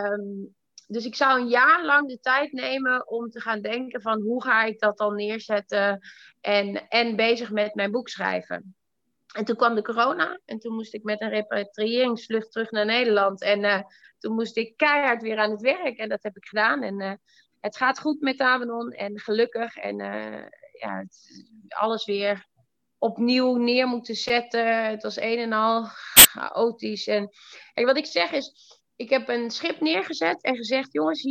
um, 0.03 0.55
dus 0.87 1.05
ik 1.05 1.15
zou 1.15 1.39
een 1.39 1.47
jaar 1.47 1.85
lang 1.85 2.07
de 2.07 2.19
tijd 2.19 2.51
nemen 2.51 3.07
om 3.07 3.29
te 3.29 3.41
gaan 3.41 3.61
denken 3.61 4.01
van 4.01 4.21
hoe 4.21 4.43
ga 4.43 4.63
ik 4.63 4.79
dat 4.79 4.97
dan 4.97 5.15
neerzetten. 5.15 5.99
En, 6.41 6.87
en 6.87 7.15
bezig 7.15 7.51
met 7.51 7.75
mijn 7.75 7.91
boek 7.91 8.09
schrijven. 8.09 8.75
En 9.33 9.45
toen 9.45 9.55
kwam 9.55 9.75
de 9.75 9.81
corona 9.81 10.39
en 10.45 10.59
toen 10.59 10.75
moest 10.75 10.93
ik 10.93 11.03
met 11.03 11.21
een 11.21 11.29
repatriëringsvlucht 11.29 12.51
terug 12.51 12.71
naar 12.71 12.85
Nederland. 12.85 13.41
En 13.41 13.63
uh, 13.63 13.81
toen 14.19 14.35
moest 14.35 14.57
ik 14.57 14.77
keihard 14.77 15.21
weer 15.21 15.37
aan 15.37 15.51
het 15.51 15.61
werk 15.61 15.97
en 15.97 16.09
dat 16.09 16.23
heb 16.23 16.35
ik 16.35 16.45
gedaan. 16.45 16.81
En 16.81 17.01
uh, 17.01 17.11
het 17.59 17.77
gaat 17.77 17.99
goed 17.99 18.21
met 18.21 18.37
Tabenon 18.37 18.91
en 18.91 19.19
gelukkig. 19.19 19.75
En 19.75 19.99
uh, 19.99 20.45
ja, 20.79 21.05
alles 21.67 22.05
weer 22.05 22.47
opnieuw 22.97 23.55
neer 23.55 23.87
moeten 23.87 24.15
zetten. 24.15 24.85
Het 24.85 25.03
was 25.03 25.17
een 25.17 25.37
en 25.37 25.53
al 25.53 25.85
chaotisch. 26.13 27.07
En 27.07 27.29
kijk, 27.73 27.87
wat 27.87 27.97
ik 27.97 28.05
zeg 28.05 28.31
is, 28.31 28.79
ik 28.95 29.09
heb 29.09 29.29
een 29.29 29.51
schip 29.51 29.81
neergezet 29.81 30.43
en 30.43 30.55
gezegd: 30.55 30.93
jongens, 30.93 31.21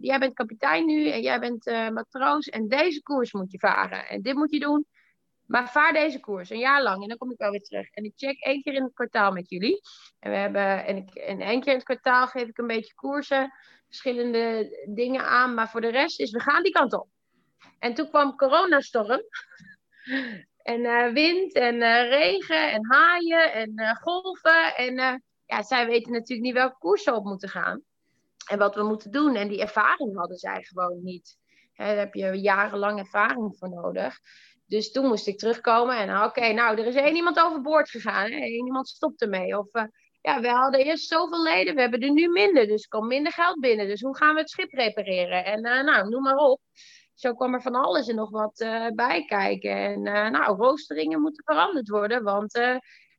jij 0.00 0.18
bent 0.18 0.34
kapitein 0.34 0.86
nu 0.86 1.08
en 1.08 1.22
jij 1.22 1.40
bent 1.40 1.64
matroos. 1.92 2.48
En 2.48 2.68
deze 2.68 3.02
koers 3.02 3.32
moet 3.32 3.52
je 3.52 3.58
varen. 3.58 4.08
En 4.08 4.22
dit 4.22 4.34
moet 4.34 4.50
je 4.50 4.60
doen. 4.60 4.86
Maar 5.52 5.70
vaar 5.70 5.92
deze 5.92 6.20
koers 6.20 6.50
een 6.50 6.58
jaar 6.58 6.82
lang 6.82 7.02
en 7.02 7.08
dan 7.08 7.18
kom 7.18 7.30
ik 7.30 7.38
wel 7.38 7.50
weer 7.50 7.62
terug. 7.62 7.90
En 7.90 8.04
ik 8.04 8.12
check 8.16 8.40
één 8.40 8.62
keer 8.62 8.74
in 8.74 8.82
het 8.82 8.92
kwartaal 8.92 9.32
met 9.32 9.50
jullie. 9.50 9.80
En, 10.18 10.30
we 10.30 10.36
hebben, 10.36 10.84
en, 10.84 10.96
ik, 10.96 11.14
en 11.14 11.40
één 11.40 11.60
keer 11.60 11.70
in 11.70 11.78
het 11.78 11.84
kwartaal 11.84 12.26
geef 12.26 12.48
ik 12.48 12.58
een 12.58 12.66
beetje 12.66 12.94
koersen, 12.94 13.52
verschillende 13.86 14.68
dingen 14.94 15.24
aan. 15.24 15.54
Maar 15.54 15.70
voor 15.70 15.80
de 15.80 15.90
rest 15.90 16.20
is, 16.20 16.30
we 16.30 16.40
gaan 16.40 16.62
die 16.62 16.72
kant 16.72 16.92
op. 16.92 17.08
En 17.78 17.94
toen 17.94 18.08
kwam 18.08 18.36
coronastorm. 18.36 19.22
en 20.72 20.80
uh, 20.80 21.12
wind 21.12 21.54
en 21.54 21.74
uh, 21.74 22.08
regen 22.08 22.72
en 22.72 22.86
haaien 22.92 23.52
en 23.52 23.72
uh, 23.74 23.94
golven. 23.94 24.76
En 24.76 25.22
ja, 25.46 25.62
zij 25.62 25.86
weten 25.86 26.12
natuurlijk 26.12 26.46
niet 26.46 26.54
welke 26.54 26.78
koers 26.78 27.02
ze 27.02 27.14
op 27.14 27.24
moeten 27.24 27.48
gaan. 27.48 27.82
En 28.46 28.58
wat 28.58 28.74
we 28.74 28.82
moeten 28.82 29.10
doen. 29.10 29.34
En 29.34 29.48
die 29.48 29.60
ervaring 29.60 30.16
hadden 30.16 30.36
zij 30.36 30.62
gewoon 30.62 31.02
niet. 31.02 31.38
daar 31.74 31.96
heb 31.96 32.14
je 32.14 32.40
jarenlang 32.40 32.98
ervaring 32.98 33.56
voor 33.58 33.68
nodig. 33.68 34.18
Dus 34.72 34.90
toen 34.90 35.06
moest 35.06 35.26
ik 35.26 35.38
terugkomen 35.38 35.96
en 35.96 36.22
oké, 36.24 36.52
nou, 36.52 36.78
er 36.78 36.86
is 36.86 36.94
één 36.94 37.14
iemand 37.14 37.40
overboord 37.40 37.90
gegaan. 37.90 38.30
Hè? 38.30 38.36
Eén 38.36 38.66
iemand 38.66 38.88
stopt 38.88 39.22
ermee. 39.22 39.58
Of 39.58 39.74
uh, 39.74 39.82
ja, 40.20 40.40
we 40.40 40.48
hadden 40.48 40.80
eerst 40.80 41.08
zoveel 41.08 41.42
leden, 41.42 41.74
we 41.74 41.80
hebben 41.80 42.00
er 42.00 42.10
nu 42.10 42.28
minder. 42.28 42.66
Dus 42.66 42.82
er 42.82 42.88
komt 42.88 43.06
minder 43.06 43.32
geld 43.32 43.60
binnen. 43.60 43.86
Dus 43.86 44.00
hoe 44.00 44.16
gaan 44.16 44.34
we 44.34 44.40
het 44.40 44.50
schip 44.50 44.72
repareren? 44.72 45.44
En 45.44 45.66
uh, 45.66 45.82
nou, 45.82 46.08
noem 46.08 46.22
maar 46.22 46.36
op. 46.36 46.60
Zo 47.14 47.34
kwam 47.34 47.54
er 47.54 47.62
van 47.62 47.74
alles 47.74 48.08
en 48.08 48.14
nog 48.14 48.30
wat 48.30 48.60
uh, 48.60 48.86
bij 48.94 49.24
kijken. 49.24 49.76
En 49.76 50.02
nou, 50.32 50.56
roosteringen 50.56 51.20
moeten 51.20 51.44
veranderd 51.44 51.88
worden. 51.88 52.22
Want 52.22 52.52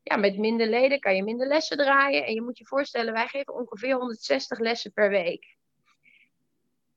ja, 0.03 0.15
met 0.15 0.37
minder 0.37 0.67
leden 0.67 0.99
kan 0.99 1.15
je 1.15 1.23
minder 1.23 1.47
lessen 1.47 1.77
draaien. 1.77 2.25
En 2.25 2.33
je 2.33 2.41
moet 2.41 2.57
je 2.57 2.65
voorstellen, 2.65 3.13
wij 3.13 3.27
geven 3.27 3.53
ongeveer 3.53 3.95
160 3.95 4.59
lessen 4.59 4.91
per 4.91 5.09
week. 5.09 5.52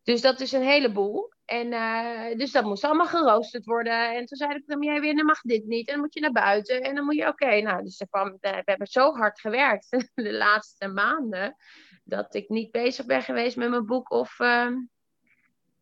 Dus 0.06 0.20
dat 0.20 0.40
is 0.40 0.52
een 0.52 0.62
heleboel. 0.62 1.32
En 1.44 1.72
uh, 1.72 2.38
dus 2.38 2.52
dat 2.52 2.64
moest 2.64 2.84
allemaal 2.84 3.06
geroosterd 3.06 3.64
worden. 3.64 4.14
En 4.14 4.26
toen 4.26 4.36
zei 4.36 4.62
dan 4.66 4.82
jij 4.82 5.00
weer, 5.00 5.16
dan 5.16 5.24
mag 5.24 5.40
dit 5.40 5.66
niet. 5.66 5.86
En 5.86 5.92
dan 5.92 6.02
moet 6.02 6.14
je 6.14 6.20
naar 6.20 6.32
buiten. 6.32 6.82
En 6.82 6.94
dan 6.94 7.04
moet 7.04 7.14
je, 7.14 7.28
oké, 7.28 7.60
nou, 7.60 7.82
dus 7.82 8.04
kwam, 8.10 8.36
we 8.40 8.62
hebben 8.64 8.86
zo 8.86 9.12
hard 9.12 9.40
gewerkt 9.40 9.90
de 10.14 10.32
laatste 10.32 10.88
maanden. 10.88 11.56
Dat 12.04 12.34
ik 12.34 12.48
niet 12.48 12.70
bezig 12.70 13.06
ben 13.06 13.22
geweest 13.22 13.56
met 13.56 13.70
mijn 13.70 13.86
boek 13.86 14.10
of 14.10 14.38
uh, 14.38 14.76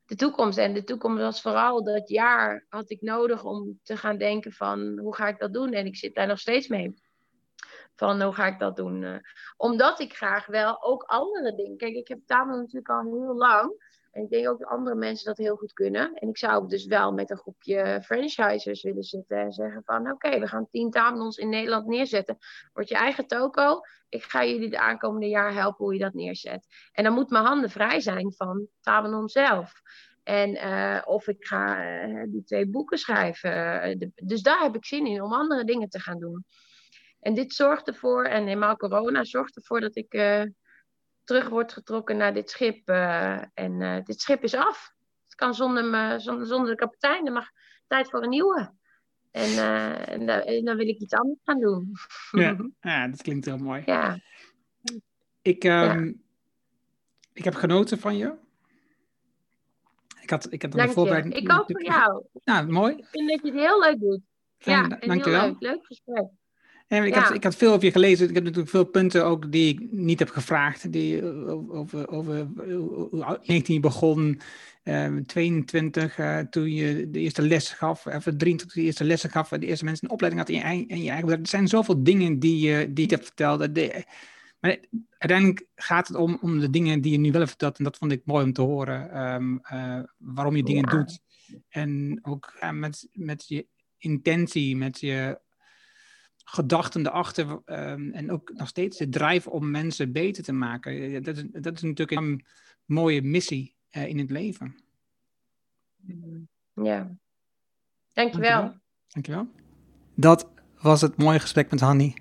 de 0.06 0.16
toekomst. 0.16 0.58
En 0.58 0.74
de 0.74 0.84
toekomst 0.84 1.22
was 1.22 1.42
vooral 1.42 1.84
dat 1.84 2.08
jaar 2.08 2.66
had 2.68 2.90
ik 2.90 3.00
nodig 3.00 3.44
om 3.44 3.80
te 3.82 3.96
gaan 3.96 4.18
denken 4.18 4.52
van, 4.52 4.98
hoe 4.98 5.14
ga 5.14 5.28
ik 5.28 5.38
dat 5.38 5.52
doen? 5.52 5.72
En 5.72 5.86
ik 5.86 5.96
zit 5.96 6.14
daar 6.14 6.26
nog 6.26 6.40
steeds 6.40 6.68
mee. 6.68 7.02
Van 7.94 8.22
hoe 8.22 8.34
ga 8.34 8.46
ik 8.46 8.58
dat 8.58 8.76
doen? 8.76 9.02
Uh, 9.02 9.16
omdat 9.56 10.00
ik 10.00 10.16
graag 10.16 10.46
wel 10.46 10.82
ook 10.82 11.02
andere 11.02 11.54
dingen. 11.54 11.76
Kijk, 11.76 11.94
ik 11.94 12.08
heb 12.08 12.18
Tamel 12.26 12.56
natuurlijk 12.56 12.88
al 12.88 13.04
heel 13.04 13.34
lang. 13.34 13.92
En 14.14 14.22
ik 14.22 14.30
denk 14.30 14.48
ook 14.48 14.58
dat 14.58 14.68
andere 14.68 14.96
mensen 14.96 15.26
dat 15.26 15.36
heel 15.36 15.56
goed 15.56 15.72
kunnen. 15.72 16.14
En 16.14 16.28
ik 16.28 16.38
zou 16.38 16.68
dus 16.68 16.86
wel 16.86 17.12
met 17.12 17.30
een 17.30 17.36
groepje 17.36 18.02
franchisers 18.04 18.82
willen 18.82 19.02
zitten 19.02 19.38
en 19.38 19.52
zeggen 19.52 19.82
van 19.84 20.10
oké, 20.10 20.38
we 20.38 20.46
gaan 20.46 20.68
tien 20.70 20.90
tablons 20.90 21.36
in 21.36 21.48
Nederland 21.48 21.86
neerzetten. 21.86 22.38
Word 22.72 22.88
je 22.88 22.94
eigen 22.94 23.26
toko. 23.26 23.80
Ik 24.08 24.22
ga 24.22 24.44
jullie 24.44 24.70
de 24.70 24.78
aankomende 24.78 25.28
jaar 25.28 25.54
helpen 25.54 25.84
hoe 25.84 25.94
je 25.94 26.00
dat 26.00 26.14
neerzet. 26.14 26.66
En 26.92 27.04
dan 27.04 27.12
moet 27.12 27.30
mijn 27.30 27.44
handen 27.44 27.70
vrij 27.70 28.00
zijn 28.00 28.32
van 28.32 28.66
Tabenon 28.80 29.28
zelf. 29.28 29.72
En 30.22 30.50
uh, 30.50 31.00
of 31.04 31.28
ik 31.28 31.46
ga 31.46 31.84
uh, 32.06 32.24
die 32.28 32.44
twee 32.44 32.66
boeken 32.66 32.98
schrijven. 32.98 33.50
Uh, 34.00 34.08
dus 34.14 34.42
daar 34.42 34.62
heb 34.62 34.74
ik 34.74 34.84
zin 34.84 35.06
in 35.06 35.22
om 35.22 35.32
andere 35.32 35.64
dingen 35.64 35.88
te 35.88 36.00
gaan 36.00 36.18
doen. 36.18 36.44
En 37.20 37.34
dit 37.34 37.52
zorgt 37.52 37.88
ervoor, 37.88 38.24
en 38.24 38.44
helemaal 38.44 38.76
corona 38.76 39.24
zorgt 39.24 39.56
ervoor 39.56 39.80
dat 39.80 39.96
ik 39.96 40.12
terug 41.24 41.48
wordt 41.48 41.72
getrokken 41.72 42.16
naar 42.16 42.34
dit 42.34 42.50
schip. 42.50 42.88
Uh, 42.88 43.42
en 43.54 43.80
uh, 43.80 44.02
dit 44.04 44.20
schip 44.20 44.42
is 44.42 44.54
af. 44.54 44.92
Het 45.24 45.34
kan 45.34 45.54
zonder, 45.54 45.84
me, 45.84 46.18
zonder, 46.18 46.46
zonder 46.46 46.70
de 46.70 46.76
kapitein. 46.76 47.26
Er 47.26 47.32
mag 47.32 47.48
tijd 47.86 48.10
voor 48.10 48.22
een 48.22 48.28
nieuwe. 48.28 48.72
En, 49.30 49.50
uh, 49.50 50.08
en, 50.08 50.28
en, 50.28 50.64
dan 50.64 50.76
wil 50.76 50.88
ik 50.88 50.98
iets 50.98 51.14
anders 51.14 51.40
gaan 51.44 51.60
doen. 51.60 51.92
Ja, 52.30 52.56
ja 52.80 53.08
dat 53.08 53.22
klinkt 53.22 53.44
heel 53.44 53.58
mooi. 53.58 53.82
Ja. 53.86 54.18
Ik, 55.42 55.64
um, 55.64 55.70
ja. 55.70 56.12
ik 57.32 57.44
heb 57.44 57.54
genoten 57.54 57.98
van 57.98 58.16
je. 58.16 58.34
Ik 60.20 60.30
had, 60.30 60.52
ik 60.52 60.62
had 60.62 60.72
Dank 60.72 60.92
voorbereiding. 60.92 61.34
Ik 61.34 61.52
ook 61.52 61.70
voor 61.70 61.84
jou. 61.84 62.24
Nou, 62.44 62.66
mooi. 62.66 62.96
Ik 62.96 63.06
vind 63.06 63.30
dat 63.30 63.40
je 63.42 63.50
het 63.50 63.60
heel 63.60 63.80
leuk 63.80 64.00
doet. 64.00 64.20
Ja, 64.58 64.86
ja 64.88 65.06
dank 65.06 65.24
je 65.24 65.30
wel. 65.30 65.46
Leuk, 65.46 65.60
leuk 65.60 65.86
gesprek. 65.86 66.26
En 66.86 67.04
ik, 67.04 67.14
ja. 67.14 67.20
had, 67.20 67.34
ik 67.34 67.44
had 67.44 67.56
veel 67.56 67.72
over 67.72 67.84
je 67.84 67.90
gelezen. 67.90 68.28
Ik 68.28 68.34
heb 68.34 68.44
natuurlijk 68.44 68.70
veel 68.70 68.84
punten 68.84 69.24
ook 69.24 69.52
die 69.52 69.74
ik 69.74 69.92
niet 69.92 70.18
heb 70.18 70.30
gevraagd. 70.30 70.92
Die, 70.92 71.22
over, 71.70 72.08
over 72.08 72.48
hoe 72.56 73.40
19 73.42 73.80
begon, 73.80 74.40
uh, 74.84 75.16
22 75.26 76.18
uh, 76.18 76.38
toen 76.38 76.72
je 76.72 77.10
de 77.10 77.18
eerste 77.18 77.42
les 77.42 77.70
gaf, 77.70 78.06
even 78.06 78.38
23 78.38 78.76
de 78.76 78.82
eerste 78.82 79.04
lessen 79.04 79.30
gaf, 79.30 79.48
de 79.48 79.66
eerste 79.66 79.84
mensen 79.84 80.04
een 80.04 80.12
opleiding 80.12 80.42
had 80.46 80.54
in 80.54 80.60
je 80.60 80.66
eigen, 80.66 80.88
in 80.88 81.02
je 81.02 81.10
eigen 81.10 81.30
Er 81.30 81.38
zijn 81.42 81.68
zoveel 81.68 82.02
dingen 82.02 82.38
die, 82.38 82.58
je, 82.58 82.92
die 82.92 83.04
ik 83.04 83.10
heb 83.10 83.24
verteld. 83.24 83.74
De, 83.74 84.04
maar 84.60 84.78
uiteindelijk 85.18 85.66
gaat 85.74 86.08
het 86.08 86.16
om, 86.16 86.38
om 86.40 86.60
de 86.60 86.70
dingen 86.70 87.00
die 87.00 87.12
je 87.12 87.18
nu 87.18 87.30
wel 87.30 87.40
hebt 87.40 87.50
verteld. 87.50 87.78
En 87.78 87.84
dat 87.84 87.96
vond 87.96 88.12
ik 88.12 88.22
mooi 88.24 88.44
om 88.44 88.52
te 88.52 88.62
horen. 88.62 89.32
Um, 89.34 89.60
uh, 89.72 89.98
waarom 90.18 90.56
je 90.56 90.62
dingen 90.62 90.88
ja. 90.90 90.96
doet. 90.96 91.20
En 91.68 92.18
ook 92.22 92.52
uh, 92.62 92.70
met, 92.70 93.08
met 93.12 93.48
je 93.48 93.66
intentie, 93.98 94.76
met 94.76 95.00
je 95.00 95.38
gedachten 96.44 97.06
erachter 97.06 97.62
um, 97.66 98.12
en 98.12 98.30
ook 98.30 98.52
nog 98.54 98.68
steeds 98.68 98.98
de 98.98 99.08
drive 99.08 99.50
om 99.50 99.70
mensen 99.70 100.12
beter 100.12 100.42
te 100.42 100.52
maken. 100.52 101.22
Dat 101.22 101.36
is, 101.36 101.44
dat 101.52 101.74
is 101.74 101.82
natuurlijk 101.82 102.20
een 102.20 102.44
mooie 102.84 103.22
missie 103.22 103.76
uh, 103.90 104.06
in 104.06 104.18
het 104.18 104.30
leven. 104.30 104.74
Ja, 106.72 107.16
dankjewel. 108.12 108.74
Dankjewel. 109.08 109.48
Dat 110.14 110.48
was 110.80 111.00
het 111.00 111.16
mooie 111.16 111.40
gesprek 111.40 111.70
met 111.70 111.80
Hanny. 111.80 112.16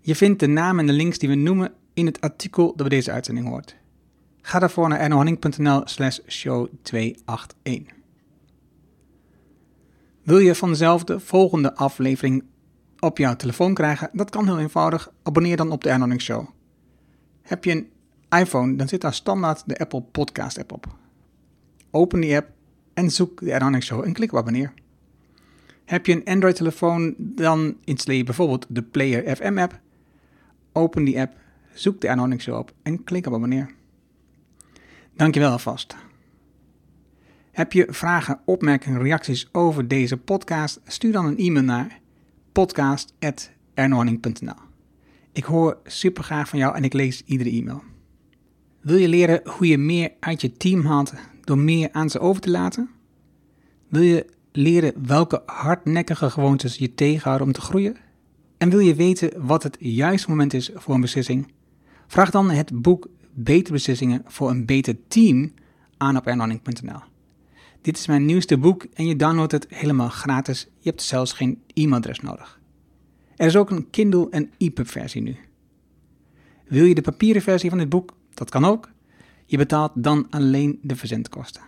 Je 0.00 0.14
vindt 0.14 0.40
de 0.40 0.46
namen 0.46 0.80
en 0.80 0.86
de 0.86 0.92
links 0.92 1.18
die 1.18 1.28
we 1.28 1.34
noemen 1.34 1.74
in 1.94 2.06
het 2.06 2.20
artikel 2.20 2.66
dat 2.66 2.76
bij 2.76 2.88
deze 2.88 3.12
uitzending 3.12 3.46
hoort. 3.46 3.76
Ga 4.40 4.58
daarvoor 4.58 4.88
naar 4.88 4.98
ernohanning.nl 4.98 5.80
slash 5.84 6.18
show 6.26 6.68
281. 6.82 7.96
Wil 10.22 10.38
je 10.38 10.54
vanzelf 10.54 11.04
de 11.04 11.20
volgende 11.20 11.74
aflevering 11.74 12.44
op 13.00 13.18
jouw 13.18 13.36
telefoon 13.36 13.74
krijgen? 13.74 14.10
Dat 14.12 14.30
kan 14.30 14.44
heel 14.44 14.58
eenvoudig. 14.58 15.12
Abonneer 15.22 15.56
dan 15.56 15.70
op 15.70 15.82
de 15.82 15.88
Ernoning 15.88 16.20
Show. 16.20 16.46
Heb 17.42 17.64
je 17.64 17.70
een 17.70 17.90
iPhone, 18.40 18.76
dan 18.76 18.88
zit 18.88 19.00
daar 19.00 19.14
standaard 19.14 19.62
de 19.66 19.78
Apple 19.78 20.02
Podcast 20.02 20.58
app 20.58 20.72
op. 20.72 20.86
Open 21.90 22.20
die 22.20 22.36
app 22.36 22.50
en 22.94 23.10
zoek 23.10 23.40
de 23.40 23.52
Ernoning 23.52 23.82
Show 23.82 24.04
en 24.04 24.12
klik 24.12 24.32
op 24.32 24.38
abonneer. 24.38 24.72
Heb 25.84 26.06
je 26.06 26.12
een 26.12 26.24
Android 26.24 26.56
telefoon, 26.56 27.14
dan 27.18 27.76
installeer 27.84 28.18
je 28.18 28.24
bijvoorbeeld 28.24 28.66
de 28.68 28.82
Player 28.82 29.36
FM 29.36 29.58
app. 29.58 29.80
Open 30.72 31.04
die 31.04 31.20
app, 31.20 31.36
zoek 31.74 32.00
de 32.00 32.08
Ernoning 32.08 32.42
Show 32.42 32.58
op 32.58 32.72
en 32.82 33.04
klik 33.04 33.26
op 33.26 33.34
abonneer. 33.34 33.74
Dankjewel 35.16 35.50
alvast. 35.50 35.96
Heb 37.50 37.72
je 37.72 37.86
vragen, 37.90 38.40
opmerkingen, 38.44 39.02
reacties 39.02 39.48
over 39.52 39.88
deze 39.88 40.16
podcast? 40.16 40.80
Stuur 40.84 41.12
dan 41.12 41.24
een 41.24 41.38
e-mail 41.38 41.64
naar 41.64 42.00
podcast.ernorning.nl 42.58 44.54
Ik 45.32 45.44
hoor 45.44 45.78
super 45.84 46.24
graag 46.24 46.48
van 46.48 46.58
jou 46.58 46.76
en 46.76 46.84
ik 46.84 46.92
lees 46.92 47.22
iedere 47.24 47.50
e-mail. 47.50 47.82
Wil 48.80 48.96
je 48.96 49.08
leren 49.08 49.40
hoe 49.44 49.66
je 49.66 49.78
meer 49.78 50.12
uit 50.20 50.40
je 50.40 50.52
team 50.52 50.84
haalt 50.84 51.12
door 51.44 51.58
meer 51.58 51.88
aan 51.92 52.10
ze 52.10 52.18
over 52.18 52.42
te 52.42 52.50
laten? 52.50 52.90
Wil 53.88 54.02
je 54.02 54.26
leren 54.52 55.06
welke 55.06 55.42
hardnekkige 55.46 56.30
gewoontes 56.30 56.76
je 56.76 56.94
tegenhouden 56.94 57.46
om 57.46 57.52
te 57.52 57.60
groeien? 57.60 57.96
En 58.56 58.70
wil 58.70 58.80
je 58.80 58.94
weten 58.94 59.46
wat 59.46 59.62
het 59.62 59.76
juiste 59.80 60.30
moment 60.30 60.54
is 60.54 60.70
voor 60.74 60.94
een 60.94 61.00
beslissing? 61.00 61.52
Vraag 62.06 62.30
dan 62.30 62.50
het 62.50 62.82
boek 62.82 63.08
Betere 63.34 63.72
Beslissingen 63.72 64.22
voor 64.26 64.50
een 64.50 64.66
Beter 64.66 64.96
Team 65.08 65.52
aan 65.96 66.16
op 66.16 66.26
ernonning.nl. 66.26 67.00
Dit 67.80 67.96
is 67.96 68.06
mijn 68.06 68.24
nieuwste 68.24 68.58
boek 68.58 68.86
en 68.94 69.06
je 69.06 69.16
downloadt 69.16 69.52
het 69.52 69.66
helemaal 69.68 70.08
gratis. 70.08 70.68
Je 70.78 70.88
hebt 70.88 71.02
zelfs 71.02 71.32
geen 71.32 71.62
e-mailadres 71.74 72.20
nodig. 72.20 72.60
Er 73.36 73.46
is 73.46 73.56
ook 73.56 73.70
een 73.70 73.90
Kindle 73.90 74.30
en 74.30 74.50
EPUB 74.56 74.88
versie 74.88 75.22
nu. 75.22 75.36
Wil 76.66 76.84
je 76.84 76.94
de 76.94 77.00
papieren 77.00 77.42
versie 77.42 77.68
van 77.68 77.78
dit 77.78 77.88
boek? 77.88 78.16
Dat 78.34 78.50
kan 78.50 78.64
ook. 78.64 78.90
Je 79.46 79.56
betaalt 79.56 79.92
dan 79.94 80.26
alleen 80.30 80.78
de 80.82 80.96
verzendkosten. 80.96 81.62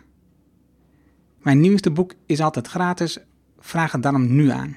Mijn 1.38 1.60
nieuwste 1.60 1.90
boek 1.90 2.14
is 2.26 2.40
altijd 2.40 2.66
gratis. 2.66 3.18
Vraag 3.58 3.92
het 3.92 4.02
daarom 4.02 4.34
nu 4.34 4.48
aan. 4.48 4.76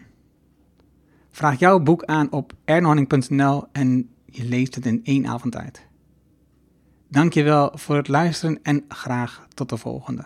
Vraag 1.32 1.60
jouw 1.60 1.80
boek 1.80 2.04
aan 2.04 2.32
op 2.32 2.54
ernhorning.nl 2.66 3.66
en 3.72 4.10
je 4.26 4.46
leest 4.46 4.76
het 4.76 4.86
in 4.86 5.02
één 5.04 5.28
avond 5.28 5.54
tijd. 5.54 5.88
Dankjewel 7.08 7.72
voor 7.74 7.96
het 7.96 8.08
luisteren 8.08 8.60
en 8.64 8.86
graag 8.88 9.48
tot 9.54 9.70
de 9.70 9.78
volgende. 9.78 10.26